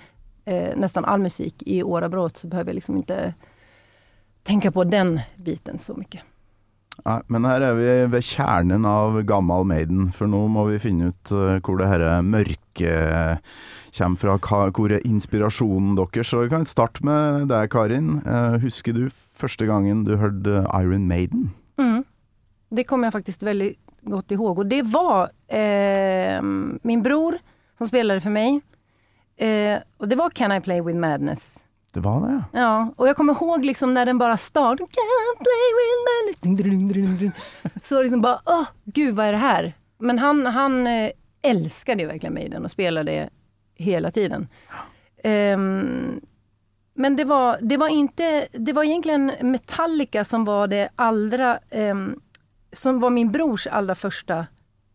eh, 0.45 0.77
nästan 0.77 1.05
all 1.05 1.19
musik 1.19 1.63
i 1.65 1.83
Åra 1.83 2.09
Brott 2.09 2.37
så 2.37 2.47
behöver 2.47 2.69
jag 2.69 2.75
liksom 2.75 2.97
inte 2.97 3.33
tänka 4.43 4.71
på 4.71 4.83
den 4.83 5.19
biten 5.35 5.77
så 5.77 5.93
mycket. 5.93 6.21
Nei, 7.05 7.21
men 7.27 7.45
her 7.47 7.63
er 7.63 7.77
vi 7.77 7.91
ved 8.11 8.23
kjernen 8.27 8.85
av 8.85 9.21
Gammal 9.23 9.63
Maiden, 9.63 10.09
for 10.11 10.27
nå 10.27 10.41
må 10.51 10.65
vi 10.67 10.81
finne 10.83 11.13
ut 11.13 11.31
eh, 11.31 11.59
hvor 11.63 11.79
det 11.79 11.87
her 11.87 12.03
mørke 12.21 12.95
kommer 13.95 14.19
fra, 14.19 14.69
hvor 14.75 14.91
er 14.93 15.05
inspirasjonen 15.07 15.97
deres. 15.97 16.29
Så 16.29 16.43
vi 16.43 16.51
kan 16.51 16.65
starte 16.67 17.03
med 17.05 17.49
deg, 17.51 17.69
Karin. 17.73 18.19
Eh, 18.25 18.57
husker 18.63 18.95
du 18.95 19.07
første 19.09 19.67
gangen 19.69 20.05
du 20.07 20.15
hørte 20.17 20.63
Iron 20.79 21.07
Maiden? 21.07 21.51
Mm. 21.79 22.03
Det 22.69 22.85
kommer 22.87 23.09
jeg 23.09 23.17
faktisk 23.19 23.45
veldig 23.47 23.69
godt 24.09 24.35
ihåg. 24.35 24.59
Og 24.63 24.69
det 24.69 24.83
var 24.91 25.31
eh, 25.47 26.41
min 26.41 27.03
bror 27.05 27.39
som 27.77 27.89
spilte 27.89 28.19
for 28.23 28.35
meg. 28.35 28.61
Eh, 29.39 29.79
og 29.99 30.09
det 30.11 30.19
var 30.19 30.35
Can 30.35 30.53
I 30.53 30.59
Play 30.61 30.83
With 30.83 30.99
Madness. 30.99 31.63
Det 31.93 32.03
var 32.05 32.21
det, 32.21 32.33
ja. 32.35 32.41
Ja, 32.61 32.73
og 32.97 33.07
jeg 33.07 33.15
kommer 33.17 33.33
ihåg 33.33 33.65
liksom 33.65 33.95
når 33.95 34.11
den 34.11 34.19
bare 34.21 34.37
startet 34.37 34.91
Can 34.93 35.09
I 35.09 35.31
play 35.41 35.69
with 35.79 36.03
madness? 36.09 37.87
Så 37.87 38.01
liksom 38.03 38.21
bare 38.21 38.39
åh, 38.45 38.67
gud 38.85 39.15
hva 39.17 39.25
er 39.29 39.33
det 39.33 39.41
her? 39.41 39.69
Men 39.99 40.21
han, 40.21 40.45
han 40.45 40.87
eh, 40.87 41.11
älskade 41.41 42.01
ju 42.01 42.07
verkligen 42.07 42.33
Maiden 42.33 42.65
och 42.65 42.71
spelade 42.71 43.29
hela 43.79 44.11
tiden. 44.11 44.47
Um, 45.23 46.21
men 46.93 47.15
det 47.15 47.23
var, 47.23 47.57
det 47.61 47.77
var 47.77 47.87
inte, 47.87 48.47
det 48.51 48.73
var 48.73 48.83
egentligen 48.83 49.31
Metallica 49.41 50.23
som 50.23 50.45
var 50.45 50.67
det 50.67 50.89
allra, 50.95 51.59
um, 51.71 52.21
som 52.73 52.99
var 52.99 53.09
min 53.09 53.31
brors 53.31 53.67
allra 53.67 53.95
första 53.95 54.45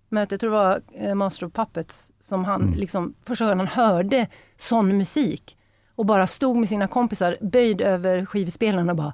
möte. 0.09 0.35
Jag 0.35 0.41
tror 0.41 0.51
det 0.51 0.57
var 0.57 0.81
eh, 0.95 1.15
Master 1.15 1.47
of 1.47 1.53
Puppets 1.53 2.13
som 2.19 2.45
han 2.45 2.75
liksom, 2.77 3.15
första 3.27 3.45
gången 3.45 3.59
han 3.59 3.69
hörde 3.69 4.27
sån 4.57 4.97
musik. 4.97 5.59
Och 5.95 6.07
bara 6.07 6.27
stod 6.27 6.57
med 6.57 6.69
sina 6.69 6.89
kompisar 6.89 7.39
böjd 7.41 7.81
över 7.81 8.27
skivspelaren 8.27 8.91
och 8.91 8.97
bara 8.97 9.13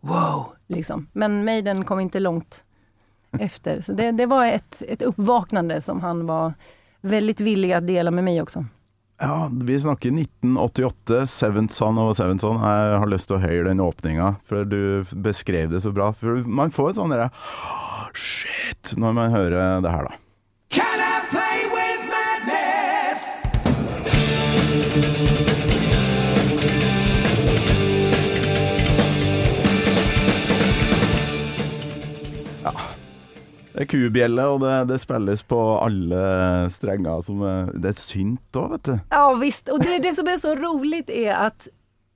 wow! 0.00 0.46
Liksom. 0.66 1.08
Men 1.12 1.44
Maiden 1.44 1.84
kom 1.84 2.00
inte 2.00 2.20
långt 2.20 2.64
efter. 3.40 3.80
Så 3.80 3.92
det, 3.92 4.12
det 4.12 4.26
var 4.26 4.46
ett, 4.46 4.82
ett 4.88 5.02
uppvaknande 5.02 5.80
som 5.80 6.00
han 6.00 6.26
var 6.26 6.54
väldigt 7.00 7.40
villig 7.40 7.72
att 7.72 7.86
dela 7.86 8.10
med 8.10 8.24
mig 8.24 8.42
också. 8.42 8.64
Ja, 9.18 9.50
vi 9.52 9.80
snakker 9.80 10.12
1988, 10.12 11.26
Seventh 11.26 11.74
Son 11.74 11.98
of 11.98 12.16
Seventh 12.16 12.44
Son. 12.44 12.60
Jeg 12.60 12.98
har 13.00 13.08
lyst 13.08 13.30
til 13.30 13.38
å 13.38 13.40
høre 13.40 13.70
den 13.70 13.80
åpninga, 13.80 14.34
for 14.44 14.68
du 14.68 15.06
beskrev 15.24 15.72
det 15.72 15.80
så 15.86 15.92
bra. 15.96 16.10
For 16.12 16.44
man 16.44 16.74
får 16.74 16.92
et 16.92 17.00
sånn 17.00 17.14
derre 17.14 17.30
Shit! 18.16 18.92
Når 19.00 19.16
man 19.16 19.32
hører 19.32 19.80
det 19.84 19.92
her, 19.92 20.10
da. 20.10 20.20
Det 33.76 33.84
er 33.84 33.88
kubjelle, 33.92 34.44
og 34.48 34.62
det, 34.62 34.74
det 34.88 34.96
spilles 35.02 35.42
på 35.44 35.56
alle 35.84 36.20
strenger. 36.72 37.20
Som, 37.26 37.42
det 37.76 37.90
er 37.90 37.98
synt 38.00 38.56
òg, 38.56 38.70
vet 38.72 38.88
du. 38.88 38.94
Ja 39.12 39.26
visst, 39.36 39.68
Og 39.68 39.82
det, 39.84 39.98
det 40.00 40.14
som 40.16 40.30
er 40.32 40.38
så 40.40 40.54
rolig, 40.56 41.02
er 41.12 41.34
at 41.36 41.68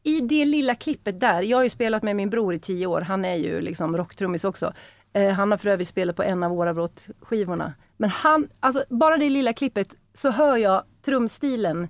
i 0.09 0.21
det 0.25 0.47
lilla 0.49 0.75
klippet 0.81 1.19
der 1.21 1.45
Jeg 1.45 1.57
har 1.59 1.67
jo 1.67 1.73
spilt 1.75 2.07
med 2.09 2.17
min 2.17 2.31
bror 2.33 2.55
i 2.57 2.62
ti 2.64 2.79
år, 2.87 3.05
han 3.11 3.25
er 3.29 3.37
jo 3.43 3.61
liksom 3.61 3.93
rocktrummis 4.00 4.47
også. 4.49 4.73
Eh, 5.12 5.35
han 5.37 5.52
har 5.52 5.61
for 5.61 5.75
øvrig 5.75 5.87
spilt 5.90 6.17
på 6.17 6.25
en 6.25 6.43
av 6.43 6.55
våre 6.57 6.88
skivorna 7.29 7.75
Men 7.99 8.11
han, 8.11 8.49
alltså 8.61 8.85
bare 8.88 9.19
det 9.19 9.29
lilla 9.29 9.52
klippet 9.52 9.95
så 10.14 10.31
hører 10.31 10.57
jeg 10.57 10.83
trumstilen 11.05 11.88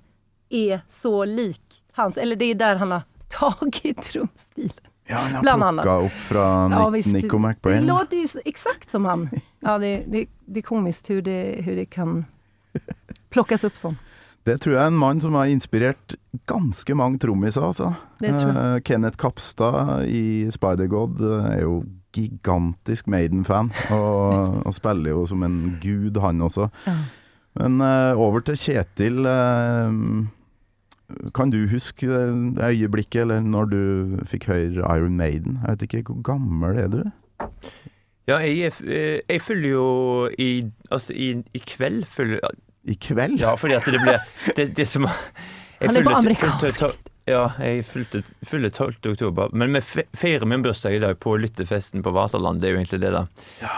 er 0.49 0.81
så 0.89 1.23
lik 1.25 1.79
hans, 1.93 2.17
eller 2.17 2.35
det 2.35 2.51
er 2.51 2.59
der 2.59 2.75
han 2.75 2.91
har 2.91 3.07
tatt 3.31 4.03
trumstilen. 4.03 4.90
Ja, 5.11 5.21
han 5.43 5.61
har 5.61 5.73
plukka 5.73 5.97
opp 6.07 6.19
fra 6.29 6.45
Ja, 6.71 6.89
visst. 6.89 7.13
Nico 7.13 7.39
Det 7.61 7.81
låter 7.81 8.47
exakt 8.47 8.91
som 8.91 9.05
han. 9.05 9.29
Ja, 9.59 9.77
det, 9.77 10.03
det, 10.07 10.25
det 10.45 10.59
är 10.59 10.63
komiskt 10.63 11.09
hur 11.09 11.21
det, 11.21 11.61
hur 11.65 11.75
det 11.75 11.85
kan 11.85 12.25
plockas 13.29 13.63
upp 13.63 13.77
sånn. 13.77 13.99
Det 14.43 14.57
tror 14.61 14.73
jeg 14.73 14.81
er 14.81 14.89
en 14.89 14.97
mann 14.97 15.21
som 15.21 15.35
har 15.37 15.51
inspirert 15.53 16.15
ganske 16.49 16.95
mange 16.97 17.19
trommiser, 17.21 17.61
altså. 17.61 17.91
Eh, 18.25 18.79
Kenneth 18.81 19.19
Kapstad 19.21 20.07
i 20.09 20.49
Spider-God 20.49 21.21
eh, 21.21 21.49
er 21.51 21.61
jo 21.61 21.83
gigantisk 22.15 23.07
Maiden-fan, 23.07 23.69
og, 23.93 24.63
og 24.65 24.73
spiller 24.73 25.13
jo 25.13 25.27
som 25.29 25.45
en 25.45 25.77
gud, 25.83 26.17
han 26.23 26.41
også. 26.41 26.71
Ja. 26.87 26.97
Men 27.59 27.81
uh, 27.83 28.17
over 28.19 28.41
til 28.47 28.57
Kjetil. 28.57 29.25
eh, 29.27 29.93
kan 31.35 31.51
du 31.53 31.67
huske 31.71 32.07
det 32.07 32.63
øyeblikket, 32.63 33.21
eller 33.25 33.43
når 33.45 33.69
du 33.71 33.81
fikk 34.29 34.47
høre 34.51 34.85
Iron 34.97 35.17
Maiden? 35.17 35.59
Jeg 35.61 35.77
vet 35.77 35.87
ikke, 35.87 36.03
hvor 36.11 36.21
gammel 36.33 36.77
er 36.77 36.89
du? 36.91 37.03
Ja, 38.29 38.37
jeg, 38.37 38.73
jeg 39.29 39.41
følger 39.41 39.69
jo 39.69 40.29
i 40.37 40.49
Altså, 40.91 41.13
i, 41.13 41.31
i 41.57 41.61
kveld 41.67 42.05
følger 42.05 42.39
I 42.85 42.93
kveld? 43.01 43.39
Ja, 43.41 43.55
fordi 43.57 43.73
at 43.79 43.87
det 43.89 44.01
ble 44.03 44.19
Det, 44.55 44.67
det 44.77 44.87
som 44.87 45.07
jeg 45.09 45.89
Han 45.89 45.97
er 45.97 46.05
på 46.05 46.13
amerikansk. 46.13 46.83
Ja, 47.29 47.47
jeg 47.61 47.85
fyller 47.85 48.69
12. 48.69 48.95
oktober. 49.11 49.49
Men 49.53 49.73
vi 49.73 49.81
feirer 50.17 50.45
min 50.45 50.61
bursdag 50.65 50.95
i 50.97 51.01
dag 51.01 51.19
på 51.21 51.35
lyttefesten 51.37 52.03
på 52.05 52.13
Vaterland. 52.13 52.61
Det 52.61 52.69
er 52.69 52.75
jo 52.75 52.81
egentlig 52.81 53.01
det, 53.01 53.11
da. 53.13 53.25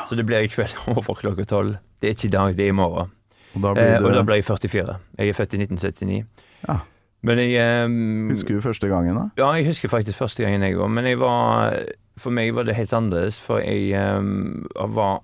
Så 0.08 0.16
det 0.20 0.25
blir 0.28 0.44
i 0.44 0.52
kveld 0.52 0.75
over 0.96 1.16
klokka 1.20 1.46
tolv. 1.48 1.75
Det 2.02 2.10
er 2.10 2.16
ikke 2.18 2.30
i 2.30 2.34
dag, 2.36 2.56
det 2.58 2.68
er 2.68 2.74
i 2.74 2.78
morgen. 2.78 3.12
Og 3.54 3.62
da 3.62 3.74
blir 3.75 3.84
Eh, 3.84 4.00
og 4.02 4.16
da 4.16 4.24
ble 4.25 4.40
jeg 4.40 4.48
44. 4.48 4.98
Jeg 5.20 5.30
er 5.34 5.38
født 5.38 5.56
i 5.56 5.62
1979. 5.63 6.24
Ja. 6.68 6.78
Men 7.24 7.39
jeg 7.39 7.86
um, 7.88 8.32
Husker 8.34 8.58
du 8.58 8.63
første 8.63 8.89
gangen, 8.92 9.15
da? 9.15 9.27
Ja, 9.39 9.51
jeg 9.56 9.70
husker 9.70 9.92
faktisk 9.92 10.20
første 10.20 10.44
gangen 10.44 10.65
jeg 10.65 10.75
òg, 10.75 10.89
men 10.92 11.08
jeg 11.08 11.22
var 11.22 11.77
For 12.20 12.36
meg 12.36 12.51
var 12.56 12.68
det 12.68 12.75
helt 12.77 12.96
annerledes, 12.96 13.39
for 13.42 13.63
jeg 13.63 13.96
um, 14.20 14.65
var 14.75 15.24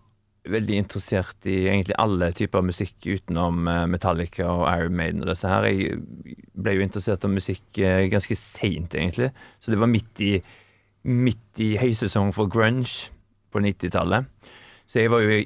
veldig 0.49 0.77
interessert 0.79 1.45
i 1.51 1.67
egentlig 1.67 1.97
alle 1.99 2.31
typer 2.33 2.63
musikk 2.65 3.03
utenom 3.05 3.67
eh, 3.69 3.83
Metallica 3.91 4.47
og 4.47 4.63
Iron 4.71 4.95
Maiden 4.97 5.21
og 5.21 5.27
disse 5.29 5.51
her. 5.51 5.67
Jeg 5.67 5.99
ble 6.57 6.73
jo 6.73 6.85
interessert 6.85 7.27
av 7.27 7.33
musikk 7.35 7.67
ganske 8.09 8.37
seint, 8.39 8.95
egentlig. 8.95 9.27
Så 9.61 9.69
det 9.69 9.77
var 9.77 9.91
midt 9.91 10.23
i, 10.25 10.31
midt 11.05 11.61
i 11.61 11.67
høysesong 11.77 12.31
for 12.33 12.49
grunge 12.49 13.11
på 13.53 13.61
90-tallet. 13.61 14.31
Så 14.89 15.03
jeg 15.03 15.13
var 15.13 15.27
jo 15.27 15.37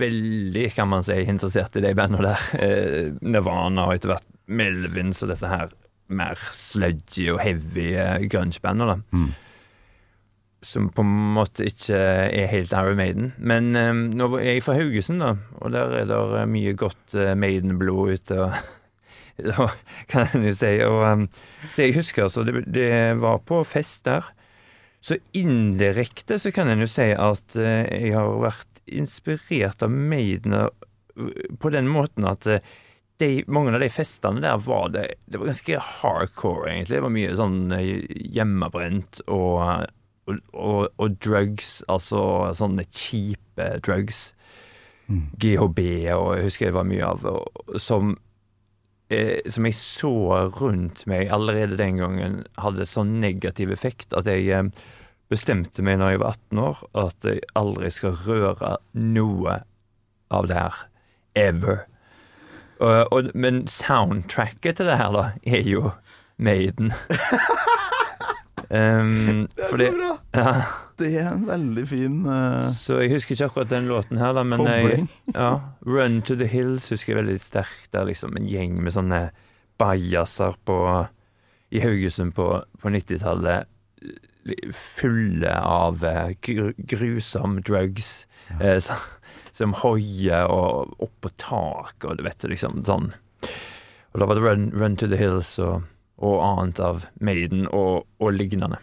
veldig, 0.00 0.66
kan 0.74 0.90
man 0.90 1.06
si, 1.06 1.20
interessert 1.22 1.78
i 1.78 1.84
de 1.84 1.94
bandene 1.94 2.32
der. 2.32 3.14
Nirvana 3.20 3.86
og 3.86 3.94
etter 4.00 4.16
hvert 4.16 4.26
Melvins 4.50 5.22
og 5.22 5.30
disse 5.30 5.52
her 5.52 5.70
mer 6.16 6.40
sludgy 6.56 7.28
og 7.32 7.40
heavy 7.42 7.92
eh, 7.98 8.26
grunge-bander, 8.30 8.94
da. 8.94 8.98
Mm. 9.14 9.30
Som 10.62 10.90
på 10.94 11.02
en 11.02 11.14
måte 11.36 11.66
ikke 11.66 11.98
er 11.98 12.50
helt 12.52 12.74
Iron 12.76 13.00
Maiden. 13.00 13.32
Men 13.38 13.72
um, 13.74 14.04
nå 14.14 14.28
er 14.38 14.52
jeg 14.52 14.66
fra 14.66 14.76
Haugesund, 14.78 15.24
da, 15.24 15.34
og 15.58 15.74
der 15.74 15.96
er 16.02 16.06
det 16.10 16.20
eh, 16.42 16.50
mye 16.50 16.76
godt 16.78 17.16
uh, 17.18 17.32
Maiden-blod 17.38 18.14
ute. 18.18 18.52
og 19.56 19.74
kan 20.12 20.28
en 20.30 20.46
jo 20.46 20.54
si. 20.56 20.76
Og 20.86 21.02
um, 21.08 21.26
det 21.76 21.88
jeg 21.88 21.98
husker, 21.98 22.28
altså, 22.28 22.46
det, 22.46 22.62
det 22.70 22.92
var 23.22 23.42
på 23.48 23.64
fest 23.66 24.04
der. 24.06 24.30
Så 25.02 25.18
indirekte 25.34 26.38
så 26.38 26.52
kan 26.54 26.70
en 26.70 26.84
jo 26.84 26.90
si 26.90 27.10
at 27.10 27.58
uh, 27.58 27.82
jeg 27.88 28.14
har 28.14 28.30
vært 28.44 28.68
inspirert 28.92 29.82
av 29.82 29.90
Maiden 29.90 30.54
på 31.58 31.72
den 31.72 31.88
måten 31.90 32.26
at 32.28 32.46
eh, 32.48 32.64
de, 33.22 33.30
mange 33.46 33.72
av 33.76 33.82
de 33.82 33.88
festene 33.92 34.42
der 34.42 34.60
var 34.66 34.90
det 34.92 35.06
Det 35.30 35.40
var 35.40 35.48
ganske 35.52 35.80
hardcore, 35.88 36.68
egentlig. 36.74 36.98
Det 36.98 37.06
var 37.06 37.14
mye 37.14 37.38
sånn 37.38 37.58
eh, 37.78 38.04
hjemmebrent 38.34 39.22
og, 39.26 39.88
og, 40.26 40.42
og, 40.52 40.82
og 40.98 41.18
drugs, 41.22 41.80
altså 41.92 42.22
sånne 42.58 42.86
kjipe 42.90 43.72
drugs. 43.86 44.30
GHB 45.12 45.80
og 46.14 46.28
jeg 46.36 46.46
husker 46.46 46.70
det 46.70 46.76
var 46.76 46.88
mye 46.88 47.08
av, 47.08 47.26
som 47.82 48.14
eh, 49.12 49.42
som 49.50 49.66
jeg 49.68 49.76
så 49.76 50.14
rundt 50.56 51.04
meg 51.10 51.32
allerede 51.34 51.78
den 51.80 51.98
gangen 52.00 52.38
hadde 52.60 52.88
sånn 52.88 53.18
negativ 53.20 53.74
effekt 53.74 54.14
at 54.16 54.30
jeg 54.30 54.48
eh, 54.48 54.70
bestemte 55.32 55.84
meg 55.84 55.98
når 56.00 56.14
jeg 56.14 56.22
var 56.22 56.38
18 56.38 56.62
år 56.62 56.82
at 57.04 57.28
jeg 57.28 57.44
aldri 57.58 57.92
skal 57.92 58.16
røre 58.26 58.76
noe 58.96 59.60
av 60.32 60.48
det 60.48 60.56
her. 60.56 60.80
Ever. 61.36 61.84
Og, 62.82 63.12
og, 63.14 63.30
men 63.38 63.66
soundtracket 63.70 64.80
til 64.80 64.88
det 64.90 64.98
her, 64.98 65.12
da, 65.14 65.24
er 65.46 65.66
jo 65.68 65.92
Maiden. 66.42 66.92
um, 68.70 69.46
det 69.56 69.62
er 69.62 69.76
så 69.76 69.92
bra! 69.94 70.14
Ja, 70.34 70.54
Det 70.98 71.10
er 71.18 71.30
en 71.32 71.46
veldig 71.48 71.84
fin 71.88 72.18
uh, 72.26 72.68
så 72.70 72.98
jeg 73.00 73.14
husker 73.14 73.34
ikke 73.34 73.48
akkurat 73.48 73.70
den 73.70 73.88
låten 73.90 74.18
her, 74.20 74.34
da, 74.36 74.42
men 74.46 74.66
jeg, 74.66 75.06
ja, 75.34 75.52
Run 75.86 76.20
to 76.22 76.36
the 76.38 76.46
Hills 76.46 76.90
husker 76.92 77.14
jeg 77.14 77.22
veldig 77.22 77.40
sterkt. 77.42 77.88
Det 77.92 78.00
er 78.00 78.10
liksom 78.10 78.36
en 78.38 78.48
gjeng 78.50 78.76
med 78.82 78.94
sånne 78.94 79.22
bajaser 79.80 80.58
på, 80.66 80.78
i 81.72 81.82
Haugesund 81.82 82.34
på, 82.36 82.48
på 82.82 82.92
90-tallet. 82.92 83.70
Fulle 84.74 85.54
av 85.54 86.04
eh, 86.06 86.34
grusom 86.90 87.60
drugs. 87.62 88.26
Eh, 88.60 88.78
så, 89.62 89.66
som 89.66 89.74
hoier 89.82 90.50
og 90.50 90.94
opp 91.02 91.14
på 91.22 91.30
tak 91.38 92.04
og 92.04 92.18
du 92.18 92.26
vet 92.26 92.42
liksom 92.50 92.82
sånn. 92.86 93.12
Og 94.12 94.20
da 94.20 94.26
var 94.28 94.36
det 94.36 94.44
Run, 94.44 94.70
Run 94.76 94.96
to 94.96 95.08
the 95.08 95.16
Hills 95.16 95.58
og, 95.62 95.84
og 96.20 96.40
annet 96.44 96.80
av 96.82 97.06
Maiden 97.20 97.68
og, 97.70 98.08
og 98.20 98.34
lignende. 98.34 98.80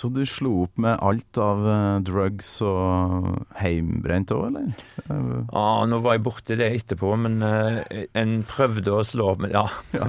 Så 0.00 0.08
du 0.08 0.22
slo 0.24 0.62
opp 0.64 0.78
med 0.80 0.96
alt 1.04 1.36
av 1.36 1.58
uh, 1.66 2.00
drugs 2.00 2.48
og 2.64 3.42
heimbrent 3.60 4.30
òg, 4.32 4.46
eller? 4.48 4.70
Eh, 5.04 5.32
Ja, 5.52 5.64
nå 5.84 5.98
var 6.00 6.16
jeg 6.16 6.22
borti 6.24 6.56
det 6.56 6.70
etterpå, 6.78 7.10
men 7.20 7.42
uh, 7.44 7.82
en 8.16 8.38
prøvde 8.48 8.94
å 8.96 9.02
slå 9.04 9.34
opp 9.34 9.42
med 9.44 9.52
Ja. 9.52 9.66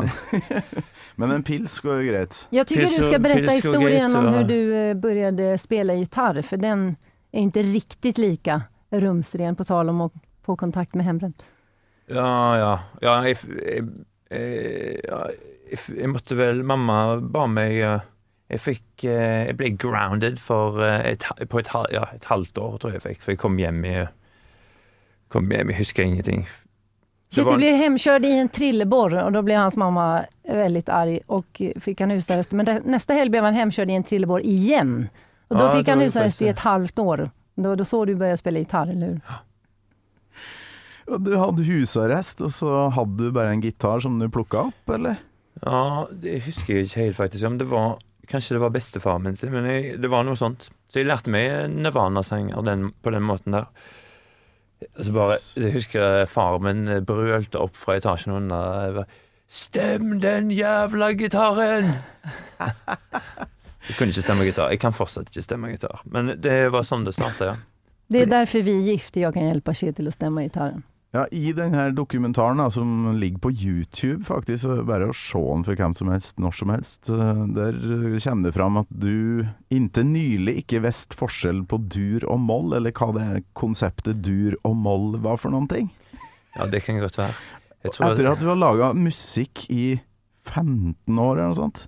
Men 1.19 1.33
en 1.35 1.43
pils 1.43 1.73
går 1.83 1.99
jo 1.99 2.05
greit. 2.07 2.37
Jeg 2.55 2.65
tycker 2.69 2.87
du 2.87 3.03
skal 3.03 3.19
berätta 3.21 3.51
historien 3.51 4.15
om 4.15 4.29
hvordan 4.29 4.47
du 4.47 5.01
började 5.03 5.57
spela 5.59 5.93
gitarr, 5.93 6.39
for 6.41 6.57
den 6.57 6.95
er 7.35 7.49
ikke 7.49 7.65
riktig 7.67 8.13
lika 8.17 8.61
rumsren, 8.91 9.56
på 9.56 9.67
tal 9.67 9.89
om 9.89 10.06
å 10.08 10.12
få 10.45 10.56
kontakt 10.60 10.95
med 10.95 11.06
hembränt. 11.06 11.43
Ja, 12.12 12.58
ja. 12.58 12.71
ja 13.01 13.17
jeg, 13.25 13.38
jeg, 13.62 13.84
jeg, 14.32 15.82
jeg, 15.97 16.10
måtte 16.12 16.38
vel 16.39 16.63
Mamma 16.67 17.19
ba 17.21 17.45
meg 17.47 17.77
eh, 17.77 18.08
Jeg 18.51 18.63
fikk 18.65 19.06
eh, 19.08 19.45
Jeg 19.47 19.58
ble 19.60 19.69
grounded 19.80 20.41
for 20.43 20.82
eh, 20.84 21.13
et, 21.13 21.27
på 21.47 21.62
et, 21.62 21.69
ja, 21.93 22.08
et 22.15 22.27
halvt 22.27 22.58
år, 22.58 22.80
tror 22.82 22.91
jeg 22.91 22.99
jeg 22.99 23.06
fikk. 23.06 23.21
For 23.23 23.36
jeg 23.36 23.43
kom 23.43 23.62
hjem 23.62 23.86
i 23.88 23.95
Kom 25.32 25.47
hjem, 25.47 25.71
jeg 25.71 25.80
husker 25.80 26.04
ingenting. 26.04 26.41
Kitty 27.32 27.54
ble 27.56 27.69
hjemkjørt 27.80 28.25
i 28.27 28.34
en 28.41 28.49
trillebår, 28.51 29.13
og 29.21 29.36
da 29.38 29.41
ble 29.47 29.56
hans 29.56 29.77
mamma 29.80 30.25
veldig 30.43 30.82
arg 30.91 31.32
og 31.32 31.62
fikk 31.80 32.01
han 32.04 32.12
husarrest. 32.12 32.51
Men 32.51 32.67
det, 32.67 32.73
nästa 32.84 33.15
helg 33.15 33.32
ble 33.32 33.39
han 33.45 33.56
hjemkjørt 33.56 33.93
i 33.93 33.95
en 33.95 34.04
trillebår 34.10 34.43
igjen. 34.43 34.97
Og 35.47 35.56
da 35.56 35.69
Ja, 35.69 35.77
fikk 35.77 35.93
han 35.93 36.04
husarrest 36.04 36.43
i 36.43 36.49
et 36.51 36.65
halvt 36.65 36.99
år. 36.99 37.23
Då, 37.62 37.76
var 37.76 37.86
så 37.88 38.04
du 38.06 38.15
begynte 38.15 38.38
å 38.38 38.41
spille 38.41 38.63
gitar, 38.63 38.91
eller 38.91 39.15
hur? 39.15 39.39
Og 41.12 41.26
du 41.26 41.34
hadde 41.36 41.65
husarrest, 41.67 42.41
og 42.45 42.54
så 42.56 42.86
hadde 42.95 43.28
du 43.28 43.36
bare 43.36 43.56
en 43.56 43.63
gitar 43.63 44.04
som 44.04 44.19
du 44.19 44.28
plukka 44.32 44.67
opp, 44.69 44.93
eller? 44.95 45.19
Ja, 45.62 46.08
det 46.24 46.39
husker 46.47 46.78
jeg 46.80 46.88
ikke 46.88 47.02
helt 47.04 47.17
faktisk 47.17 47.43
Men 47.43 47.58
Det 47.60 47.67
var 47.69 48.00
Kanskje 48.32 48.56
det 48.56 48.62
var 48.63 48.71
bestefaren 48.71 49.26
min 49.26 49.36
sin, 49.36 49.52
men 49.52 49.65
jeg, 49.67 49.97
det 50.00 50.08
var 50.08 50.24
noe 50.24 50.39
sånt. 50.39 50.69
Så 50.88 51.02
jeg 51.02 51.10
lærte 51.10 51.34
meg 51.34 51.67
Nirvana-sanger 51.74 52.62
på 53.04 53.12
den 53.12 53.26
måten 53.28 53.58
der. 53.58 53.65
Altså 54.93 55.12
bare, 55.17 55.36
jeg 55.60 55.74
husker 55.76 56.24
far 56.32 56.62
min 56.63 56.86
brølte 57.04 57.60
opp 57.60 57.76
fra 57.76 57.97
etasjen 58.00 58.38
under 58.38 59.04
Stem 59.52 60.13
den 60.24 60.47
jævla 60.56 61.12
gitaren! 61.19 61.91
Jeg 63.91 63.97
kunne 63.99 64.15
ikke 64.15 64.23
stemme 64.23 64.47
gitar. 64.47 64.71
Jeg 64.71 64.80
kan 64.82 64.95
fortsatt 64.95 65.27
ikke 65.30 65.43
stemme 65.43 65.73
gitar. 65.73 66.01
Men 66.08 66.34
det 66.39 66.62
var 66.71 66.88
sånn 66.88 67.04
det 67.08 67.13
starta, 67.17 67.51
ja. 67.51 67.58
Det 68.12 68.25
er 68.25 68.32
derfor 68.32 68.63
vi 68.65 68.73
er 68.75 68.88
gift, 68.91 69.15
jeg 69.15 69.32
kan 69.36 69.45
hjelpe 69.47 69.71
Kjetil 69.75 70.10
å 70.10 70.12
stemme 70.12 70.43
gitaren. 70.43 70.82
Ja, 71.12 71.25
I 71.36 71.51
denne 71.56 71.89
dokumentaren 71.91 72.60
da, 72.62 72.69
som 72.71 73.10
ligger 73.19 73.41
på 73.43 73.51
YouTube, 73.51 74.23
faktisk, 74.23 74.69
bare 74.88 75.10
å 75.12 75.15
se 75.15 75.39
den 75.39 75.65
for 75.67 75.80
hvem 75.80 75.95
som 75.95 76.12
helst, 76.12 76.38
når 76.39 76.56
som 76.56 76.71
helst, 76.71 77.10
eh, 77.12 77.41
der 77.56 77.80
kommer 78.23 78.47
det 78.47 78.54
fram 78.56 78.80
at 78.80 78.91
du 78.91 79.43
inntil 79.71 80.08
nylig 80.08 80.62
ikke 80.63 80.84
visste 80.88 81.19
forskjell 81.19 81.65
på 81.67 81.82
dur 81.91 82.23
og 82.32 82.39
moll, 82.39 82.71
eller 82.80 82.95
hva 82.95 83.10
det 83.15 83.43
konseptet 83.60 84.23
dur 84.23 84.56
og 84.63 84.77
moll 84.80 85.17
var 85.23 85.39
for 85.39 85.51
noen 85.51 85.67
ting. 85.71 85.91
Ja, 86.56 86.67
det 86.71 86.84
kan 86.88 86.99
godt 87.04 87.19
være. 87.19 87.36
Jeg 87.84 87.91
tror 87.95 88.12
Etter 88.12 88.32
at 88.32 88.39
du 88.39 88.47
har 88.47 88.60
laga 88.60 88.93
musikk 88.95 89.65
i 89.71 89.99
15 90.47 91.19
år 91.19 91.38
eller 91.39 91.51
noe 91.51 91.60
sånt. 91.60 91.86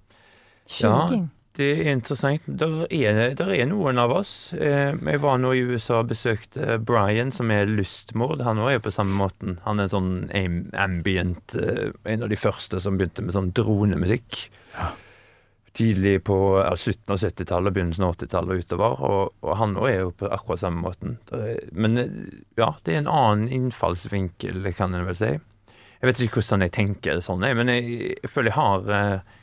20. 0.67 0.83
Ja. 0.83 1.23
Det 1.53 1.67
er 1.83 1.91
interessant. 1.91 2.45
Der 2.47 2.87
er, 2.89 3.35
der 3.37 3.51
er 3.53 3.67
noen 3.69 3.99
av 4.01 4.11
oss. 4.15 4.33
Eh, 4.57 4.95
jeg 4.97 5.21
var 5.21 5.37
nå 5.37 5.51
i 5.53 5.61
USA 5.61 5.99
og 6.01 6.09
besøkte 6.09 6.79
Brian, 6.81 7.29
som 7.31 7.51
er 7.53 7.69
lystmord. 7.69 8.41
Han 8.41 8.61
òg 8.63 8.71
er 8.71 8.81
på 8.81 8.93
samme 8.93 9.13
måten. 9.19 9.59
Han 9.67 9.83
er 9.83 9.91
sånn 9.91 10.31
ambient 10.33 11.53
eh, 11.59 11.91
En 12.09 12.25
av 12.25 12.33
de 12.33 12.39
første 12.41 12.81
som 12.81 12.97
begynte 12.97 13.21
med 13.21 13.37
sånn 13.37 13.51
dronemusikk. 13.53 14.47
Tidlig 15.77 16.15
på 16.25 16.39
ja, 16.57 16.73
slutten 16.77 17.13
av 17.13 17.21
70-tallet, 17.21 17.73
begynnelsen 17.77 18.07
av 18.07 18.15
80-tallet 18.17 18.55
og 18.55 18.65
utover. 18.65 18.97
Og, 19.05 19.37
og 19.45 19.53
han 19.61 19.77
òg 19.77 19.87
er 19.91 20.01
jo 20.07 20.17
på 20.23 20.33
akkurat 20.33 20.65
samme 20.65 20.81
måten. 20.87 21.19
Men 21.69 22.01
eh, 22.01 22.19
ja, 22.57 22.71
det 22.81 22.97
er 22.97 23.03
en 23.03 23.13
annen 23.13 23.45
innfallsvinkel, 23.53 24.73
kan 24.73 24.97
en 24.97 25.05
vel 25.05 25.21
si. 25.21 25.35
Jeg 25.37 26.09
vet 26.09 26.25
ikke 26.25 26.41
hvordan 26.41 26.65
jeg 26.65 26.75
tenker 26.81 27.21
sånn, 27.23 27.45
men 27.61 27.69
jeg, 27.71 28.17
jeg 28.17 28.33
føler 28.33 28.49
jeg 28.49 28.57
har 28.57 28.93
eh, 28.97 29.39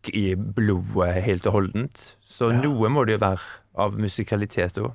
rock 0.00 0.14
i 0.14 0.34
blodet 0.34 1.22
helt 1.24 1.46
og 1.46 1.52
holdent. 1.52 2.16
Så 2.24 2.50
noe 2.52 2.88
må 2.88 3.04
det 3.04 3.18
jo 3.18 3.20
være 3.20 3.40
av 3.76 3.98
musikalitet 3.98 4.78
òg. 4.78 4.92